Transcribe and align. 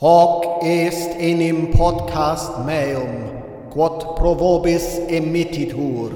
Hoc 0.00 0.64
est 0.64 1.14
enim 1.20 1.70
podcast 1.70 2.66
meum, 2.66 3.30
quod 3.70 4.16
pro 4.16 4.34
vobis 4.34 4.98
emittitur. 5.06 6.10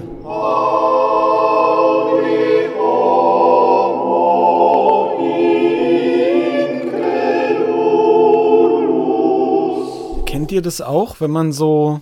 Kennt 10.27 10.51
ihr 10.51 10.61
das 10.61 10.81
auch, 10.81 11.21
wenn 11.21 11.31
man 11.31 11.53
so 11.53 12.01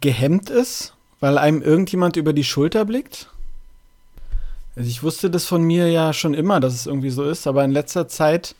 gehemmt 0.00 0.48
ist, 0.48 0.94
weil 1.20 1.36
einem 1.36 1.60
irgendjemand 1.60 2.16
über 2.16 2.32
die 2.32 2.44
Schulter 2.44 2.86
blickt? 2.86 3.28
Also 4.74 4.88
ich 4.88 5.02
wusste 5.02 5.28
das 5.28 5.44
von 5.44 5.62
mir 5.62 5.90
ja 5.90 6.14
schon 6.14 6.32
immer, 6.32 6.60
dass 6.60 6.72
es 6.72 6.86
irgendwie 6.86 7.10
so 7.10 7.24
ist, 7.24 7.46
aber 7.46 7.62
in 7.62 7.72
letzter 7.72 8.08
Zeit 8.08 8.54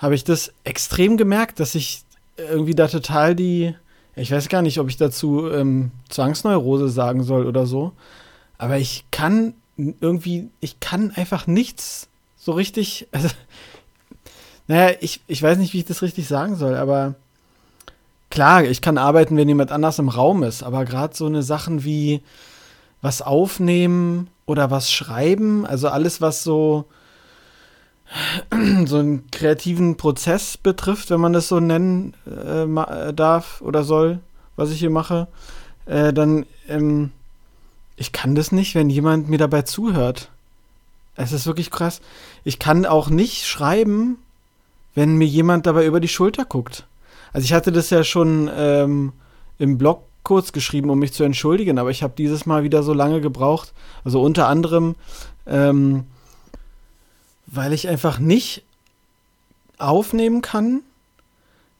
habe 0.00 0.14
ich 0.14 0.24
das 0.24 0.52
extrem 0.64 1.16
gemerkt, 1.16 1.60
dass 1.60 1.74
ich 1.74 2.02
irgendwie 2.36 2.74
da 2.74 2.88
total 2.88 3.36
die, 3.36 3.74
ich 4.16 4.32
weiß 4.32 4.48
gar 4.48 4.62
nicht, 4.62 4.80
ob 4.80 4.88
ich 4.88 4.96
dazu 4.96 5.48
ähm, 5.50 5.90
Zwangsneurose 6.08 6.88
sagen 6.88 7.22
soll 7.22 7.46
oder 7.46 7.66
so, 7.66 7.92
aber 8.56 8.78
ich 8.78 9.04
kann 9.10 9.54
irgendwie, 9.76 10.48
ich 10.60 10.80
kann 10.80 11.10
einfach 11.12 11.46
nichts 11.46 12.08
so 12.36 12.52
richtig, 12.52 13.08
also, 13.12 13.28
naja, 14.66 14.96
ich, 15.00 15.20
ich 15.26 15.42
weiß 15.42 15.58
nicht, 15.58 15.74
wie 15.74 15.78
ich 15.80 15.84
das 15.84 16.02
richtig 16.02 16.26
sagen 16.26 16.56
soll, 16.56 16.76
aber 16.76 17.14
klar, 18.30 18.64
ich 18.64 18.80
kann 18.80 18.96
arbeiten, 18.96 19.36
wenn 19.36 19.48
jemand 19.48 19.70
anders 19.70 19.98
im 19.98 20.08
Raum 20.08 20.42
ist, 20.42 20.62
aber 20.62 20.86
gerade 20.86 21.14
so 21.14 21.26
eine 21.26 21.42
Sachen 21.42 21.84
wie 21.84 22.22
was 23.02 23.20
aufnehmen 23.20 24.28
oder 24.46 24.70
was 24.70 24.90
schreiben, 24.90 25.66
also 25.66 25.88
alles, 25.88 26.22
was 26.22 26.42
so 26.42 26.86
so 28.86 28.98
einen 28.98 29.30
kreativen 29.30 29.96
Prozess 29.96 30.56
betrifft, 30.56 31.10
wenn 31.10 31.20
man 31.20 31.32
das 31.32 31.48
so 31.48 31.60
nennen 31.60 32.14
äh, 32.26 33.12
darf 33.12 33.60
oder 33.60 33.84
soll, 33.84 34.20
was 34.56 34.70
ich 34.70 34.80
hier 34.80 34.90
mache, 34.90 35.28
äh, 35.86 36.12
dann 36.12 36.46
ähm, 36.68 37.10
ich 38.00 38.12
kann 38.12 38.34
das 38.34 38.50
nicht, 38.50 38.74
wenn 38.74 38.88
jemand 38.88 39.28
mir 39.28 39.38
dabei 39.38 39.60
zuhört. 39.62 40.30
Es 41.16 41.32
ist 41.32 41.46
wirklich 41.46 41.70
krass. 41.70 42.00
Ich 42.44 42.58
kann 42.58 42.86
auch 42.86 43.10
nicht 43.10 43.46
schreiben, 43.46 44.16
wenn 44.94 45.16
mir 45.16 45.26
jemand 45.26 45.66
dabei 45.66 45.84
über 45.84 46.00
die 46.00 46.08
Schulter 46.08 46.46
guckt. 46.46 46.86
Also 47.34 47.44
ich 47.44 47.52
hatte 47.52 47.72
das 47.72 47.90
ja 47.90 48.02
schon 48.02 48.50
ähm, 48.56 49.12
im 49.58 49.76
Blog 49.76 50.02
kurz 50.22 50.52
geschrieben, 50.52 50.88
um 50.88 50.98
mich 50.98 51.12
zu 51.12 51.24
entschuldigen, 51.24 51.78
aber 51.78 51.90
ich 51.90 52.02
habe 52.02 52.14
dieses 52.16 52.46
Mal 52.46 52.62
wieder 52.62 52.82
so 52.82 52.94
lange 52.94 53.20
gebraucht. 53.20 53.74
Also 54.02 54.22
unter 54.22 54.48
anderem 54.48 54.94
ähm, 55.46 56.04
weil 57.50 57.72
ich 57.72 57.88
einfach 57.88 58.18
nicht 58.18 58.62
aufnehmen 59.78 60.42
kann, 60.42 60.82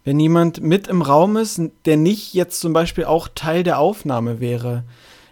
wenn 0.05 0.19
jemand 0.19 0.62
mit 0.62 0.89
im 0.89 1.03
Raum 1.03 1.37
ist, 1.37 1.61
der 1.85 1.97
nicht 1.97 2.35
jetzt 2.35 2.61
zum 2.61 2.73
Beispiel 2.73 3.05
auch 3.05 3.29
Teil 3.35 3.62
der 3.62 3.79
Aufnahme 3.79 4.41
wäre. 4.41 4.85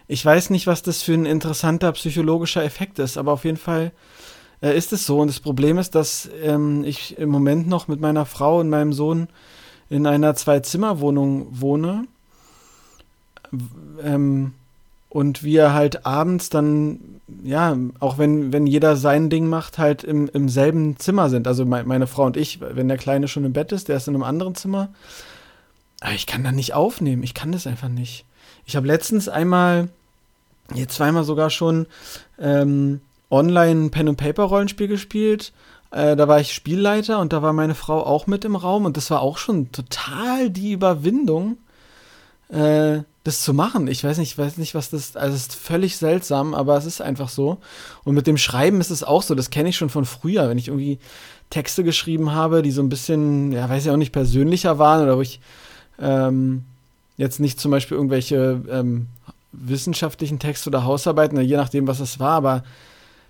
Ich 0.07 0.23
weiß 0.23 0.49
nicht, 0.51 0.67
was 0.67 0.81
das 0.83 1.01
für 1.01 1.13
ein 1.13 1.25
interessanter 1.25 1.91
psychologischer 1.91 2.63
Effekt 2.63 2.99
ist, 2.99 3.17
aber 3.17 3.33
auf 3.33 3.45
jeden 3.45 3.57
Fall 3.57 3.91
äh, 4.61 4.75
ist 4.77 4.93
es 4.93 5.05
so. 5.05 5.19
Und 5.19 5.27
das 5.27 5.39
Problem 5.39 5.77
ist, 5.77 5.95
dass 5.95 6.29
ähm, 6.41 6.83
ich 6.83 7.17
im 7.17 7.29
Moment 7.29 7.67
noch 7.67 7.87
mit 7.87 7.99
meiner 7.99 8.25
Frau 8.25 8.59
und 8.59 8.69
meinem 8.69 8.93
Sohn 8.93 9.27
in 9.89 10.05
einer 10.05 10.35
Zwei-Zimmer-Wohnung 10.35 11.47
wohne. 11.49 12.05
Ähm, 14.03 14.53
und 15.09 15.43
wir 15.43 15.73
halt 15.73 16.05
abends 16.05 16.49
dann, 16.49 16.99
ja, 17.43 17.75
auch 17.99 18.17
wenn, 18.17 18.53
wenn 18.53 18.67
jeder 18.67 18.95
sein 18.95 19.29
Ding 19.29 19.47
macht, 19.47 19.79
halt 19.79 20.03
im, 20.03 20.29
im 20.29 20.49
selben 20.49 20.97
Zimmer 20.97 21.29
sind. 21.29 21.47
Also 21.47 21.65
me 21.65 21.83
meine 21.83 22.07
Frau 22.07 22.25
und 22.25 22.37
ich, 22.37 22.61
wenn 22.61 22.87
der 22.87 22.97
Kleine 22.97 23.27
schon 23.27 23.43
im 23.43 23.53
Bett 23.53 23.71
ist, 23.71 23.89
der 23.89 23.97
ist 23.97 24.07
in 24.07 24.13
einem 24.13 24.23
anderen 24.23 24.55
Zimmer. 24.55 24.89
Aber 25.99 26.13
ich 26.13 26.27
kann 26.27 26.43
da 26.43 26.51
nicht 26.51 26.73
aufnehmen. 26.73 27.23
Ich 27.23 27.33
kann 27.33 27.51
das 27.51 27.65
einfach 27.65 27.89
nicht. 27.89 28.25
Ich 28.65 28.75
habe 28.75 28.87
letztens 28.87 29.27
einmal, 29.27 29.89
jetzt 30.73 30.95
zweimal 30.95 31.23
sogar 31.23 31.49
schon, 31.49 31.87
ähm, 32.39 33.01
online 33.31 33.89
Pen 33.89 34.09
and 34.09 34.17
Paper 34.17 34.43
Rollenspiel 34.43 34.87
gespielt. 34.87 35.53
Äh, 35.91 36.15
da 36.15 36.27
war 36.27 36.39
ich 36.39 36.53
Spielleiter 36.53 37.19
und 37.19 37.33
da 37.33 37.41
war 37.41 37.53
meine 37.53 37.75
Frau 37.75 38.03
auch 38.05 38.27
mit 38.27 38.45
im 38.45 38.55
Raum 38.55 38.85
und 38.85 38.95
das 38.95 39.09
war 39.09 39.21
auch 39.21 39.39
schon 39.39 39.71
total 39.71 40.51
die 40.51 40.71
Überwindung. 40.71 41.57
Äh, 42.49 42.99
das 43.29 43.41
zu 43.41 43.53
machen. 43.53 43.87
Ich 43.87 44.03
weiß 44.03 44.17
nicht, 44.17 44.31
ich 44.31 44.37
weiß 44.37 44.57
nicht, 44.57 44.75
was 44.75 44.89
das, 44.89 45.15
also 45.15 45.35
es 45.35 45.43
ist 45.43 45.55
völlig 45.55 45.97
seltsam, 45.97 46.53
aber 46.53 46.75
es 46.77 46.85
ist 46.85 47.01
einfach 47.01 47.29
so. 47.29 47.57
Und 48.03 48.15
mit 48.15 48.27
dem 48.27 48.37
Schreiben 48.37 48.81
ist 48.81 48.89
es 48.89 49.03
auch 49.03 49.21
so, 49.21 49.35
das 49.35 49.49
kenne 49.49 49.69
ich 49.69 49.77
schon 49.77 49.89
von 49.89 50.05
früher, 50.05 50.49
wenn 50.49 50.57
ich 50.57 50.67
irgendwie 50.67 50.99
Texte 51.49 51.83
geschrieben 51.83 52.31
habe, 52.31 52.61
die 52.61 52.71
so 52.71 52.81
ein 52.81 52.89
bisschen, 52.89 53.51
ja, 53.51 53.69
weiß 53.69 53.85
ich 53.85 53.91
auch 53.91 53.97
nicht, 53.97 54.11
persönlicher 54.11 54.79
waren 54.79 55.03
oder 55.03 55.17
wo 55.17 55.21
ich 55.21 55.39
ähm, 55.99 56.63
jetzt 57.17 57.39
nicht 57.39 57.59
zum 57.59 57.71
Beispiel 57.71 57.97
irgendwelche 57.97 58.61
ähm, 58.69 59.07
wissenschaftlichen 59.51 60.39
Texte 60.39 60.69
oder 60.69 60.83
Hausarbeiten, 60.83 61.39
je 61.41 61.57
nachdem, 61.57 61.87
was 61.87 61.99
es 61.99 62.19
war, 62.19 62.31
aber 62.31 62.63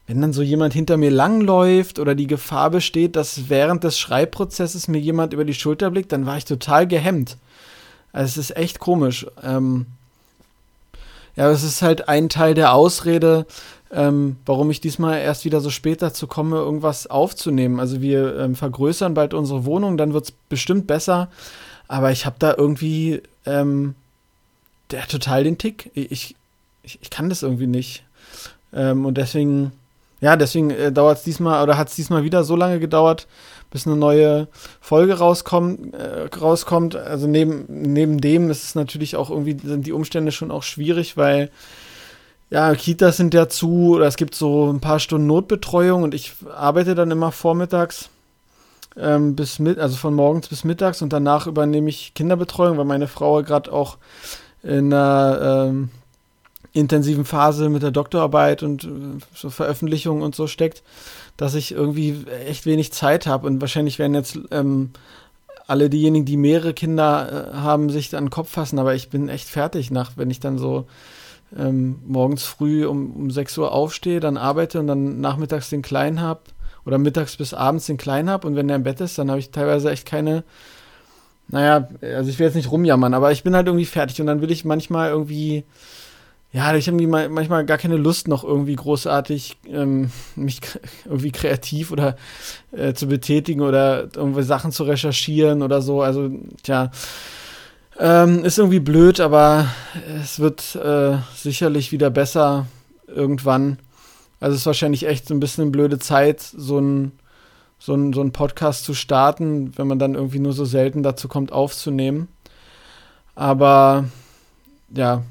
wenn 0.08 0.22
dann 0.22 0.34
so 0.34 0.42
jemand 0.42 0.74
hinter 0.74 0.98
mir 0.98 1.12
langläuft 1.12 2.00
oder 2.00 2.16
die 2.16 2.26
Gefahr 2.26 2.72
besteht, 2.72 3.16
dass 3.16 3.50
während 3.50 3.84
des 3.84 4.00
Schreibprozesses 4.00 4.88
mir 4.88 5.00
jemand 5.00 5.34
über 5.34 5.46
die 5.46 5.54
Schulter 5.54 5.92
blickt, 5.92 6.12
dann 6.12 6.26
war 6.26 6.36
ich 6.36 6.46
total 6.46 6.88
gehemmt. 6.88 7.38
Also 8.12 8.26
es 8.26 8.50
ist 8.50 8.58
echt 8.58 8.80
komisch. 8.80 9.28
Ähm, 9.44 9.86
ja, 11.36 11.50
es 11.50 11.64
ist 11.64 11.82
halt 11.82 12.10
ein 12.10 12.30
Teil 12.30 12.54
der 12.54 12.74
Ausrede, 12.74 13.46
ähm, 13.92 14.38
warum 14.46 14.70
ich 14.72 14.82
diesmal 14.82 15.20
erst 15.20 15.46
wieder 15.46 15.62
so 15.62 15.70
spät 15.70 16.02
dazu 16.02 16.28
komme, 16.28 16.58
irgendwas 16.58 17.08
aufzunehmen. 17.08 17.80
Also 17.80 18.02
wir 18.02 18.38
ähm, 18.38 18.56
vergrößern 18.56 19.14
bald 19.14 19.34
unsere 19.34 19.66
Wohnung, 19.66 19.98
dann 19.98 20.14
wird 20.14 20.26
es 20.26 20.32
bestimmt 20.32 20.86
besser. 20.86 21.30
Aber 21.88 22.12
ich 22.12 22.26
habe 22.26 22.36
da 22.40 22.54
irgendwie 22.56 23.22
ähm, 23.46 23.96
der 24.92 25.08
total 25.08 25.44
den 25.44 25.58
Tick. 25.58 25.92
Ich, 25.94 26.36
ich, 26.84 27.00
ich 27.02 27.10
kann 27.10 27.30
das 27.30 27.44
irgendwie 27.44 27.68
nicht. 27.68 28.04
Ähm, 28.74 29.06
und 29.06 29.18
deswegen, 29.18 29.72
ja, 30.22 30.36
deswegen 30.36 30.70
äh, 30.70 30.92
dauert 30.92 31.20
es 31.20 31.24
diesmal 31.24 31.64
oder 31.64 31.78
hat 31.78 31.90
es 31.90 31.96
diesmal 31.96 32.24
wieder 32.24 32.44
so 32.44 32.56
lange 32.56 32.80
gedauert, 32.80 33.28
bis 33.72 33.86
eine 33.86 33.96
neue 33.96 34.48
Folge 34.82 35.18
rauskommt. 35.18 35.94
Äh, 35.94 36.36
rauskommt. 36.36 36.96
Also 36.96 37.28
neben, 37.28 37.66
neben 37.68 38.20
dem 38.20 38.50
ist 38.50 38.64
es 38.64 38.76
natürlich 38.76 39.16
auch 39.16 39.30
irgendwie, 39.30 39.58
sind 39.62 39.86
die 39.86 39.94
Umstände 39.94 40.32
schon 40.32 40.52
auch 40.52 40.64
schwierig, 40.64 41.18
weil 41.18 41.50
ja, 42.50 42.74
Kitas 42.74 43.18
sind 43.18 43.34
ja 43.34 43.48
zu, 43.48 43.96
oder 43.96 44.08
es 44.08 44.16
gibt 44.16 44.34
so 44.34 44.72
ein 44.72 44.80
paar 44.80 45.00
Stunden 45.00 45.28
Notbetreuung 45.28 46.04
und 46.04 46.16
ich 46.16 46.34
arbeite 46.56 46.96
dann 46.96 47.12
immer 47.12 47.32
vormittags 47.32 48.10
ähm, 48.98 49.36
bis 49.36 49.60
mit, 49.60 49.78
also 49.78 49.96
von 49.96 50.16
morgens 50.16 50.48
bis 50.48 50.64
mittags 50.64 51.02
und 51.02 51.14
danach 51.14 51.46
übernehme 51.46 51.90
ich 51.90 52.14
Kinderbetreuung, 52.16 52.78
weil 52.78 52.86
meine 52.86 53.08
Frau 53.08 53.44
gerade 53.44 53.72
auch 53.72 53.98
in 54.64 54.92
einer 54.94 55.68
ähm, 55.70 55.90
intensiven 56.74 57.26
Phase 57.26 57.70
mit 57.70 57.84
der 57.84 57.92
Doktorarbeit 57.92 58.64
und 58.64 58.84
äh, 58.84 58.88
so 59.34 59.50
Veröffentlichungen 59.50 60.24
und 60.24 60.36
so 60.36 60.48
steckt 60.48 60.84
dass 61.40 61.56
ich 61.56 61.72
irgendwie 61.72 62.26
echt 62.46 62.66
wenig 62.66 62.92
Zeit 62.92 63.26
habe. 63.26 63.48
Und 63.48 63.62
wahrscheinlich 63.62 63.98
werden 63.98 64.14
jetzt 64.14 64.38
ähm, 64.52 64.90
alle 65.68 65.90
diejenigen, 65.90 66.26
die 66.26 66.36
mehrere 66.36 66.74
Kinder 66.74 67.52
äh, 67.54 67.56
haben, 67.56 67.90
sich 67.90 68.16
an 68.16 68.26
den 68.26 68.30
Kopf 68.30 68.50
fassen, 68.50 68.78
aber 68.78 68.94
ich 68.94 69.10
bin 69.10 69.30
echt 69.30 69.48
fertig 69.48 69.90
nach, 69.90 70.12
wenn 70.18 70.30
ich 70.30 70.42
dann 70.42 70.58
so 70.58 70.86
ähm, 71.58 72.00
morgens 72.06 72.44
früh 72.44 72.86
um, 72.86 73.12
um 73.14 73.32
6 73.32 73.58
Uhr 73.58 73.72
aufstehe, 73.72 74.20
dann 74.20 74.36
arbeite 74.36 74.82
und 74.82 74.88
dann 74.88 75.22
nachmittags 75.22 75.70
den 75.70 75.82
Kleinen 75.82 76.20
habe 76.20 76.42
oder 76.86 76.98
mittags 76.98 77.38
bis 77.38 77.54
abends 77.54 77.86
den 77.86 77.98
Kleinen 77.98 78.30
habe 78.30 78.46
und 78.46 78.58
wenn 78.58 78.68
der 78.68 78.76
im 78.76 78.84
Bett 78.84 79.00
ist, 79.00 79.18
dann 79.18 79.30
habe 79.30 79.40
ich 79.40 79.52
teilweise 79.52 79.90
echt 79.92 80.06
keine, 80.06 80.44
naja, 81.48 81.88
also 82.02 82.30
ich 82.30 82.38
will 82.38 82.48
jetzt 82.48 82.56
nicht 82.56 82.72
rumjammern, 82.72 83.14
aber 83.14 83.32
ich 83.32 83.44
bin 83.44 83.56
halt 83.56 83.68
irgendwie 83.68 83.86
fertig. 83.86 84.20
Und 84.20 84.28
dann 84.28 84.42
will 84.42 84.52
ich 84.52 84.66
manchmal 84.66 85.10
irgendwie 85.10 85.64
ja, 86.52 86.76
ich 86.76 86.88
habe 86.88 87.08
manchmal 87.30 87.66
gar 87.66 87.78
keine 87.78 87.98
Lust, 87.98 88.28
noch 88.28 88.44
irgendwie 88.44 88.76
großartig 88.76 89.58
ähm, 89.68 90.12
mich 90.36 90.62
irgendwie 91.06 91.32
kreativ 91.32 91.92
oder 91.92 92.16
äh, 92.72 92.94
zu 92.94 93.08
betätigen 93.08 93.62
oder 93.62 94.08
irgendwie 94.16 94.44
Sachen 94.44 94.72
zu 94.72 94.84
recherchieren 94.84 95.62
oder 95.62 95.82
so. 95.82 96.02
Also, 96.02 96.32
tja, 96.64 96.92
ähm, 98.00 98.44
ist 98.46 98.58
irgendwie 98.58 98.80
blöd, 98.80 99.20
aber 99.20 99.68
es 100.22 100.40
wird 100.40 100.76
äh, 100.76 101.18
sicherlich 101.36 101.92
wieder 101.92 102.10
besser 102.10 102.66
irgendwann. 103.08 103.78
Also 104.40 104.56
es 104.56 104.62
ist 104.62 104.66
wahrscheinlich 104.66 105.06
echt 105.06 105.28
so 105.28 105.34
ein 105.34 105.40
bisschen 105.40 105.64
eine 105.64 105.72
blöde 105.72 106.00
Zeit, 106.00 106.42
so 106.42 106.80
ein 106.80 107.12
so 107.80 107.94
ein, 107.96 108.12
so 108.14 108.22
ein 108.22 108.34
Podcast 108.34 108.84
zu 108.84 108.94
starten, 108.94 109.72
wenn 109.78 109.88
man 109.88 110.00
dann 110.00 110.16
irgendwie 110.16 110.40
nur 110.40 110.54
so 110.54 110.66
selten 110.66 111.02
dazu 111.02 111.30
kommt, 111.30 111.54
aufzunehmen. 111.54 112.28
Aber 113.36 114.06
ja, 114.94 115.24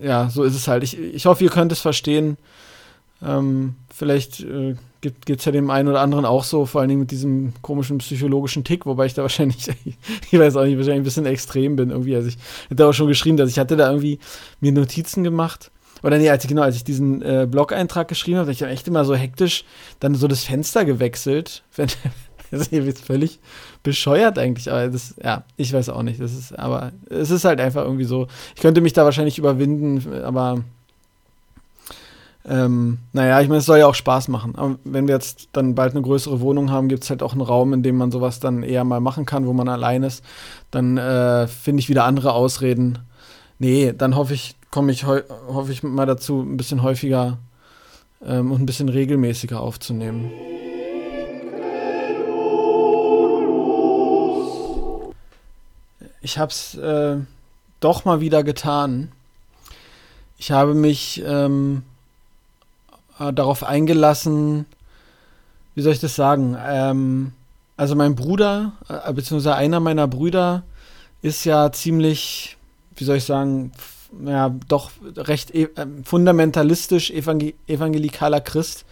ja, 0.00 0.28
so 0.30 0.42
ist 0.42 0.54
es 0.54 0.68
halt. 0.68 0.82
Ich, 0.82 0.98
ich 0.98 1.26
hoffe, 1.26 1.44
ihr 1.44 1.50
könnt 1.50 1.72
es 1.72 1.80
verstehen. 1.80 2.36
Ähm, 3.22 3.76
vielleicht 3.92 4.40
äh, 4.40 4.74
gibt 5.00 5.30
es 5.30 5.44
ja 5.44 5.52
dem 5.52 5.70
einen 5.70 5.88
oder 5.88 6.00
anderen 6.00 6.24
auch 6.24 6.44
so, 6.44 6.66
vor 6.66 6.80
allen 6.80 6.88
Dingen 6.88 7.00
mit 7.00 7.10
diesem 7.10 7.52
komischen 7.62 7.98
psychologischen 7.98 8.64
Tick, 8.64 8.86
wobei 8.86 9.06
ich 9.06 9.14
da 9.14 9.22
wahrscheinlich, 9.22 9.68
ich 10.30 10.38
weiß 10.38 10.56
auch 10.56 10.64
nicht, 10.64 10.76
wahrscheinlich 10.76 11.00
ein 11.00 11.04
bisschen 11.04 11.26
extrem 11.26 11.76
bin 11.76 11.90
irgendwie. 11.90 12.16
Also 12.16 12.28
ich 12.28 12.38
hätte 12.68 12.86
auch 12.86 12.92
schon 12.92 13.08
geschrieben, 13.08 13.36
dass 13.36 13.50
ich 13.50 13.58
hatte 13.58 13.76
da 13.76 13.88
irgendwie 13.88 14.18
mir 14.60 14.72
Notizen 14.72 15.24
gemacht. 15.24 15.70
Oder 16.02 16.18
nee, 16.18 16.28
als 16.28 16.44
ich, 16.44 16.48
genau, 16.48 16.62
als 16.62 16.76
ich 16.76 16.84
diesen 16.84 17.22
äh, 17.22 17.46
Blog-Eintrag 17.50 18.08
geschrieben 18.08 18.38
habe, 18.38 18.52
ich 18.52 18.62
habe 18.62 18.72
echt 18.72 18.86
immer 18.88 19.06
so 19.06 19.14
hektisch 19.14 19.64
dann 20.00 20.14
so 20.14 20.28
das 20.28 20.44
Fenster 20.44 20.84
gewechselt, 20.84 21.62
wenn, 21.76 21.88
Das 22.50 22.68
ist 22.68 23.04
völlig 23.04 23.40
bescheuert 23.84 24.38
eigentlich, 24.38 24.70
aber 24.72 24.88
das, 24.88 25.14
ja, 25.22 25.44
ich 25.56 25.72
weiß 25.72 25.90
auch 25.90 26.02
nicht. 26.02 26.18
Das 26.20 26.32
ist, 26.32 26.58
aber 26.58 26.90
es 27.08 27.30
ist 27.30 27.44
halt 27.44 27.60
einfach 27.60 27.84
irgendwie 27.84 28.04
so. 28.04 28.26
Ich 28.56 28.62
könnte 28.62 28.80
mich 28.80 28.94
da 28.94 29.04
wahrscheinlich 29.04 29.38
überwinden, 29.38 30.24
aber 30.24 30.64
ähm, 32.46 32.98
naja, 33.12 33.40
ich 33.40 33.48
meine, 33.48 33.58
es 33.58 33.66
soll 33.66 33.78
ja 33.78 33.86
auch 33.86 33.94
Spaß 33.94 34.28
machen. 34.28 34.56
Aber 34.56 34.76
wenn 34.84 35.06
wir 35.06 35.14
jetzt 35.14 35.48
dann 35.52 35.74
bald 35.74 35.92
eine 35.92 36.02
größere 36.02 36.40
Wohnung 36.40 36.70
haben, 36.70 36.88
gibt 36.88 37.04
es 37.04 37.10
halt 37.10 37.22
auch 37.22 37.32
einen 37.32 37.42
Raum, 37.42 37.72
in 37.72 37.82
dem 37.82 37.96
man 37.96 38.10
sowas 38.10 38.40
dann 38.40 38.62
eher 38.62 38.84
mal 38.84 39.00
machen 39.00 39.26
kann, 39.26 39.46
wo 39.46 39.52
man 39.52 39.68
allein 39.68 40.02
ist. 40.02 40.24
Dann 40.70 40.96
äh, 40.96 41.46
finde 41.46 41.80
ich 41.80 41.88
wieder 41.88 42.04
andere 42.04 42.32
Ausreden. 42.32 42.98
Nee, 43.58 43.94
dann 43.96 44.16
hoffe 44.16 44.34
ich, 44.34 44.56
komme 44.70 44.92
ich 44.92 45.06
hoffe 45.06 45.72
ich 45.72 45.82
mal 45.82 46.06
dazu, 46.06 46.40
ein 46.40 46.56
bisschen 46.56 46.82
häufiger 46.82 47.38
ähm, 48.24 48.50
und 48.50 48.62
ein 48.62 48.66
bisschen 48.66 48.88
regelmäßiger 48.88 49.60
aufzunehmen. 49.60 50.30
Ich 56.24 56.38
habe 56.38 56.50
es 56.50 56.74
äh, 56.74 57.18
doch 57.80 58.06
mal 58.06 58.22
wieder 58.22 58.42
getan. 58.44 59.12
Ich 60.38 60.52
habe 60.52 60.72
mich 60.72 61.22
ähm, 61.22 61.82
äh, 63.20 63.30
darauf 63.30 63.62
eingelassen, 63.62 64.64
wie 65.74 65.82
soll 65.82 65.92
ich 65.92 66.00
das 66.00 66.16
sagen? 66.16 66.56
Ähm, 66.66 67.32
also 67.76 67.94
mein 67.94 68.14
Bruder, 68.14 68.72
äh, 68.88 69.12
beziehungsweise 69.12 69.54
einer 69.54 69.80
meiner 69.80 70.08
Brüder, 70.08 70.62
ist 71.20 71.44
ja 71.44 71.70
ziemlich, 71.72 72.56
wie 72.96 73.04
soll 73.04 73.18
ich 73.18 73.24
sagen, 73.24 73.72
ja, 74.24 74.48
doch 74.66 74.92
recht 75.16 75.54
e 75.54 75.64
äh, 75.64 75.86
fundamentalistisch 76.04 77.10
evangel 77.10 77.52
evangelikaler 77.66 78.40
Christ. 78.40 78.86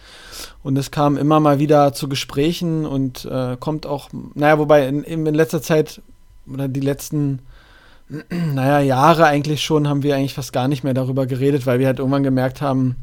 Und 0.61 0.77
es 0.77 0.91
kam 0.91 1.17
immer 1.17 1.39
mal 1.39 1.57
wieder 1.57 1.93
zu 1.93 2.07
Gesprächen 2.07 2.85
und 2.85 3.25
äh, 3.25 3.57
kommt 3.59 3.87
auch, 3.87 4.09
naja, 4.35 4.59
wobei 4.59 4.87
in, 4.87 5.03
in 5.03 5.25
letzter 5.25 5.63
Zeit 5.63 5.99
oder 6.51 6.67
die 6.67 6.79
letzten, 6.79 7.39
naja, 8.29 8.79
Jahre 8.79 9.25
eigentlich 9.25 9.63
schon, 9.63 9.87
haben 9.87 10.03
wir 10.03 10.15
eigentlich 10.15 10.33
fast 10.33 10.53
gar 10.53 10.67
nicht 10.67 10.83
mehr 10.83 10.93
darüber 10.93 11.25
geredet, 11.25 11.65
weil 11.65 11.79
wir 11.79 11.87
halt 11.87 11.99
irgendwann 11.99 12.23
gemerkt 12.23 12.61
haben, 12.61 12.95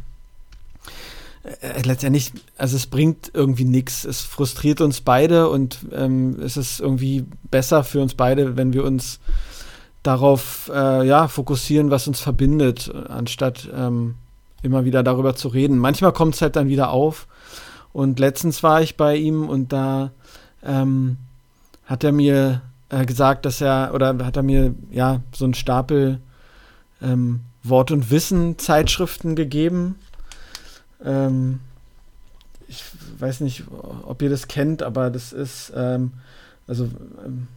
äh, 1.43 1.83
letztendlich, 1.83 2.33
also 2.59 2.77
es 2.77 2.87
bringt 2.87 3.31
irgendwie 3.33 3.65
nichts. 3.65 4.05
Es 4.05 4.21
frustriert 4.21 4.81
uns 4.81 5.01
beide 5.01 5.49
und 5.49 5.79
ähm, 5.93 6.39
es 6.41 6.57
ist 6.57 6.81
irgendwie 6.81 7.25
besser 7.51 7.85
für 7.85 8.01
uns 8.01 8.15
beide, 8.15 8.57
wenn 8.57 8.73
wir 8.73 8.85
uns 8.85 9.21
darauf 10.03 10.71
äh, 10.75 11.07
ja, 11.07 11.29
fokussieren, 11.29 11.91
was 11.91 12.09
uns 12.09 12.21
verbindet, 12.21 12.93
anstatt 13.09 13.69
ähm, 13.75 14.15
immer 14.63 14.85
wieder 14.85 15.03
darüber 15.03 15.35
zu 15.35 15.49
reden. 15.49 15.79
Manchmal 15.79 16.13
kommt 16.13 16.35
es 16.35 16.43
halt 16.43 16.57
dann 16.57 16.69
wieder 16.69 16.91
auf. 16.91 17.27
Und 17.93 18.19
letztens 18.19 18.63
war 18.63 18.83
ich 18.83 18.97
bei 18.97 19.17
ihm 19.17 19.49
und 19.49 19.73
da 19.73 20.13
ähm, 20.65 21.17
hat 21.87 22.05
er 22.05 22.13
mir 22.13 22.63
äh, 22.91 23.07
gesagt, 23.07 23.47
dass 23.47 23.61
er, 23.61 23.93
oder 23.95 24.17
hat 24.25 24.37
er 24.37 24.43
mir 24.43 24.75
ja 24.91 25.21
so 25.33 25.45
einen 25.45 25.55
Stapel 25.55 26.21
ähm, 27.03 27.41
Wort- 27.63 27.91
und 27.91 28.11
Wissen-Zeitschriften 28.11 29.37
gegeben. 29.37 29.97
Ähm, 31.05 31.61
ich 32.69 32.85
weiß 33.19 33.41
nicht, 33.41 33.65
ob 34.03 34.23
ihr 34.23 34.31
das 34.31 34.49
kennt, 34.49 34.83
aber 34.83 35.11
das 35.11 35.33
ist, 35.33 35.73
ähm, 35.75 36.13
also 36.67 36.89
ähm, 37.25 37.49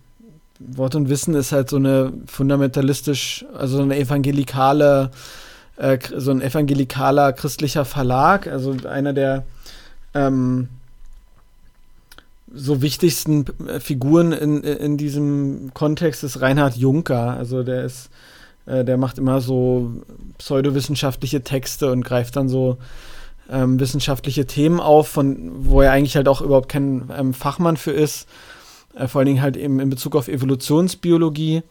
Wort 0.60 0.96
und 0.96 1.10
Wissen 1.10 1.36
ist 1.36 1.52
halt 1.52 1.70
so 1.70 1.78
eine 1.78 2.14
fundamentalistisch, 2.26 3.46
also 3.54 3.78
so 3.78 3.84
eine 3.84 3.98
evangelikale, 3.98 5.12
äh, 5.78 5.98
so 6.16 6.32
ein 6.32 6.42
evangelikaler 6.42 7.34
christlicher 7.34 7.86
Verlag, 7.86 8.48
also 8.48 8.76
einer 8.88 9.14
der 9.14 9.44
ähm, 10.14 10.70
so 12.54 12.82
wichtigsten 12.82 13.46
äh, 13.68 13.80
Figuren 13.80 14.32
in, 14.32 14.62
in 14.62 14.98
diesem 14.98 15.72
Kontext 15.74 16.24
ist 16.24 16.42
Reinhard 16.42 16.76
Juncker. 16.76 17.36
Also 17.36 17.64
der 17.64 17.84
ist, 17.84 18.10
äh, 18.66 18.86
der 18.86 18.98
macht 18.98 19.18
immer 19.18 19.42
so 19.42 19.92
pseudowissenschaftliche 20.38 21.44
Texte 21.44 21.92
und 21.92 22.06
greift 22.06 22.36
dann 22.36 22.48
so 22.48 22.78
ähm, 23.50 23.80
wissenschaftliche 23.80 24.46
Themen 24.46 24.80
auf, 24.80 25.08
von 25.08 25.66
wo 25.66 25.82
er 25.82 25.92
eigentlich 25.92 26.16
halt 26.16 26.28
auch 26.28 26.42
überhaupt 26.42 26.70
kein 26.70 27.10
ähm, 27.18 27.34
Fachmann 27.34 27.78
für 27.78 27.92
ist. 27.92 28.28
Äh, 28.96 29.08
vor 29.08 29.20
allen 29.20 29.28
Dingen 29.28 29.42
halt 29.42 29.58
eben 29.58 29.80
in 29.80 29.90
Bezug 29.90 30.16
auf 30.16 30.28
Evolutionsbiologie. 30.28 31.64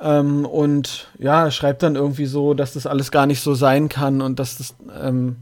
Ähm, 0.00 0.44
und 0.44 1.08
ja, 1.18 1.50
schreibt 1.50 1.82
dann 1.82 1.94
irgendwie 1.94 2.26
so, 2.26 2.54
dass 2.54 2.74
das 2.74 2.86
alles 2.86 3.10
gar 3.10 3.26
nicht 3.26 3.40
so 3.40 3.54
sein 3.54 3.88
kann 3.88 4.20
und 4.20 4.38
dass 4.38 4.58
das 4.58 4.74
ähm, 5.00 5.36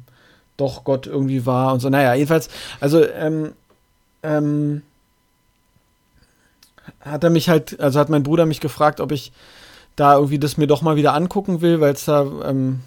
doch 0.56 0.84
Gott 0.84 1.06
irgendwie 1.06 1.46
war 1.46 1.72
und 1.72 1.80
so. 1.80 1.88
Naja, 1.88 2.14
jedenfalls, 2.14 2.48
also 2.78 3.04
ähm, 3.04 3.52
ähm, 4.22 4.82
hat 7.00 7.24
er 7.24 7.30
mich 7.30 7.48
halt, 7.48 7.80
also 7.80 7.98
hat 7.98 8.08
mein 8.08 8.22
Bruder 8.22 8.46
mich 8.46 8.60
gefragt, 8.60 9.00
ob 9.00 9.12
ich 9.12 9.32
da 9.96 10.14
irgendwie 10.14 10.38
das 10.38 10.56
mir 10.56 10.66
doch 10.66 10.82
mal 10.82 10.96
wieder 10.96 11.14
angucken 11.14 11.60
will, 11.60 11.80
weil 11.80 11.92
es 11.92 12.04
da 12.04 12.22
ähm, 12.44 12.80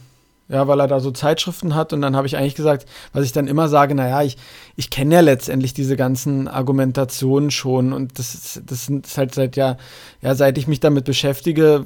ja, 0.47 0.67
weil 0.67 0.79
er 0.79 0.87
da 0.87 0.99
so 0.99 1.11
Zeitschriften 1.11 1.73
hat. 1.73 1.91
Und 1.93 2.01
dann 2.01 2.15
habe 2.15 2.27
ich 2.27 2.37
eigentlich 2.37 2.55
gesagt, 2.55 2.85
was 3.13 3.25
ich 3.25 3.31
dann 3.31 3.47
immer 3.47 3.67
sage, 3.67 3.95
naja, 3.95 4.21
ich, 4.21 4.37
ich 4.75 4.89
kenne 4.89 5.15
ja 5.15 5.21
letztendlich 5.21 5.73
diese 5.73 5.95
ganzen 5.95 6.47
Argumentationen 6.47 7.51
schon. 7.51 7.93
Und 7.93 8.19
das 8.19 8.35
ist, 8.35 8.61
das 8.67 8.89
ist 8.89 9.17
halt 9.17 9.33
seit 9.33 9.55
ja, 9.55 9.77
ja, 10.21 10.35
seit 10.35 10.57
ich 10.57 10.67
mich 10.67 10.79
damit 10.79 11.05
beschäftige, 11.05 11.85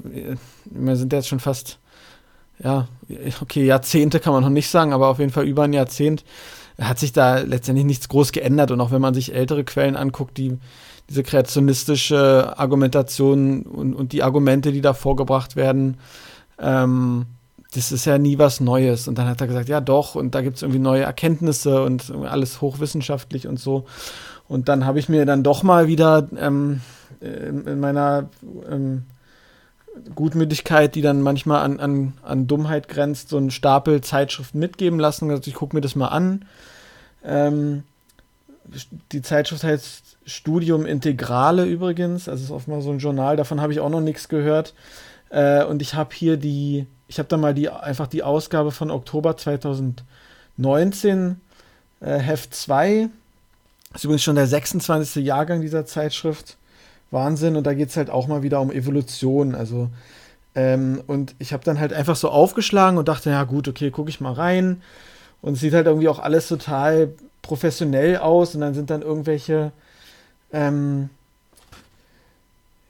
wir 0.65 0.95
sind 0.97 1.13
jetzt 1.13 1.29
schon 1.29 1.39
fast, 1.39 1.79
ja, 2.61 2.87
okay, 3.41 3.65
Jahrzehnte 3.65 4.19
kann 4.19 4.33
man 4.33 4.43
noch 4.43 4.49
nicht 4.49 4.69
sagen, 4.69 4.91
aber 4.91 5.07
auf 5.07 5.19
jeden 5.19 5.31
Fall 5.31 5.45
über 5.45 5.63
ein 5.63 5.73
Jahrzehnt 5.73 6.25
hat 6.79 6.99
sich 6.99 7.13
da 7.13 7.39
letztendlich 7.39 7.85
nichts 7.85 8.09
groß 8.09 8.31
geändert. 8.31 8.71
Und 8.71 8.81
auch 8.81 8.91
wenn 8.91 9.01
man 9.01 9.13
sich 9.13 9.33
ältere 9.33 9.63
Quellen 9.63 9.95
anguckt, 9.95 10.37
die 10.37 10.57
diese 11.09 11.23
kreationistische 11.23 12.53
Argumentation 12.57 13.63
und, 13.63 13.95
und 13.95 14.11
die 14.13 14.21
Argumente, 14.21 14.71
die 14.71 14.81
da 14.81 14.93
vorgebracht 14.93 15.55
werden, 15.55 15.97
ähm, 16.59 17.25
das 17.73 17.91
ist 17.91 18.05
ja 18.05 18.17
nie 18.17 18.37
was 18.37 18.59
Neues. 18.59 19.07
Und 19.07 19.17
dann 19.17 19.27
hat 19.27 19.41
er 19.41 19.47
gesagt, 19.47 19.69
ja 19.69 19.81
doch, 19.81 20.15
und 20.15 20.33
da 20.35 20.41
gibt 20.41 20.57
es 20.57 20.61
irgendwie 20.61 20.79
neue 20.79 21.03
Erkenntnisse 21.03 21.83
und 21.83 22.11
alles 22.11 22.61
hochwissenschaftlich 22.61 23.47
und 23.47 23.59
so. 23.59 23.85
Und 24.47 24.69
dann 24.69 24.85
habe 24.85 24.99
ich 24.99 25.09
mir 25.09 25.25
dann 25.25 25.43
doch 25.43 25.61
mal 25.61 25.87
wieder 25.87 26.27
ähm, 26.37 26.81
in, 27.21 27.67
in, 27.67 27.79
meiner 27.79 28.29
ähm, 28.69 29.03
Gutmütigkeit, 30.15 30.95
die 30.95 31.01
dann 31.01 31.21
manchmal 31.21 31.61
an, 31.61 31.79
an, 31.79 32.13
an 32.23 32.47
Dummheit 32.47 32.87
grenzt, 32.87 33.29
so 33.29 33.37
einen 33.37 33.51
Stapel 33.51 34.01
Zeitschriften 34.01 34.59
mitgeben 34.59 34.99
lassen. 34.99 35.29
Also 35.29 35.47
ich 35.47 35.53
gucke 35.53 35.75
mir 35.75 35.81
das 35.81 35.95
mal 35.95 36.07
an. 36.07 36.45
Ähm, 37.23 37.83
die 39.11 39.21
Zeitschrift 39.21 39.63
heißt 39.63 40.17
Studium 40.25 40.85
Integrale 40.85 41.65
übrigens. 41.65 42.29
Also 42.29 42.43
ist 42.43 42.51
oftmals 42.51 42.83
so 42.83 42.91
ein 42.91 42.99
Journal, 42.99 43.35
davon 43.35 43.61
habe 43.61 43.73
ich 43.73 43.79
auch 43.79 43.89
noch 43.89 44.01
nichts 44.01 44.29
gehört. 44.29 44.73
Äh, 45.29 45.63
und 45.63 45.81
ich 45.81 45.95
habe 45.95 46.13
hier 46.13 46.37
die 46.37 46.85
ich 47.09 47.17
habe 47.17 47.27
da 47.27 47.35
mal 47.35 47.53
die, 47.53 47.69
einfach 47.69 48.07
die 48.07 48.23
Ausgabe 48.23 48.71
von 48.71 48.89
Oktober 48.91 49.35
2019, 49.35 51.41
äh, 52.01 52.19
Heft 52.19 52.53
2. 52.53 53.09
Das 53.91 54.01
ist 54.01 54.05
übrigens 54.05 54.23
schon 54.23 54.35
der 54.35 54.45
26. 54.45 55.25
Jahrgang 55.25 55.61
dieser 55.61 55.87
Zeitschrift. 55.87 56.55
Wahnsinn. 57.09 57.55
Und 57.55 57.65
da 57.65 57.73
geht 57.73 57.89
es 57.89 57.97
halt 57.97 58.11
auch 58.11 58.27
mal 58.27 58.43
wieder 58.43 58.61
um 58.61 58.71
Evolution. 58.71 59.55
Also, 59.55 59.89
ähm, 60.53 61.01
und 61.07 61.33
ich 61.39 61.51
habe 61.51 61.63
dann 61.63 61.79
halt 61.79 61.93
einfach 61.93 62.15
so 62.15 62.29
aufgeschlagen 62.29 62.99
und 62.99 63.07
dachte, 63.07 63.31
ja 63.31 63.43
gut, 63.43 63.67
okay, 63.67 63.89
gucke 63.89 64.11
ich 64.11 64.21
mal 64.21 64.33
rein. 64.33 64.83
Und 65.41 65.53
es 65.53 65.59
sieht 65.59 65.73
halt 65.73 65.87
irgendwie 65.87 66.09
auch 66.09 66.19
alles 66.19 66.47
total 66.47 67.13
professionell 67.41 68.17
aus. 68.17 68.55
Und 68.55 68.61
dann 68.61 68.73
sind 68.73 68.89
dann 68.89 69.01
irgendwelche, 69.01 69.71
ähm, 70.51 71.09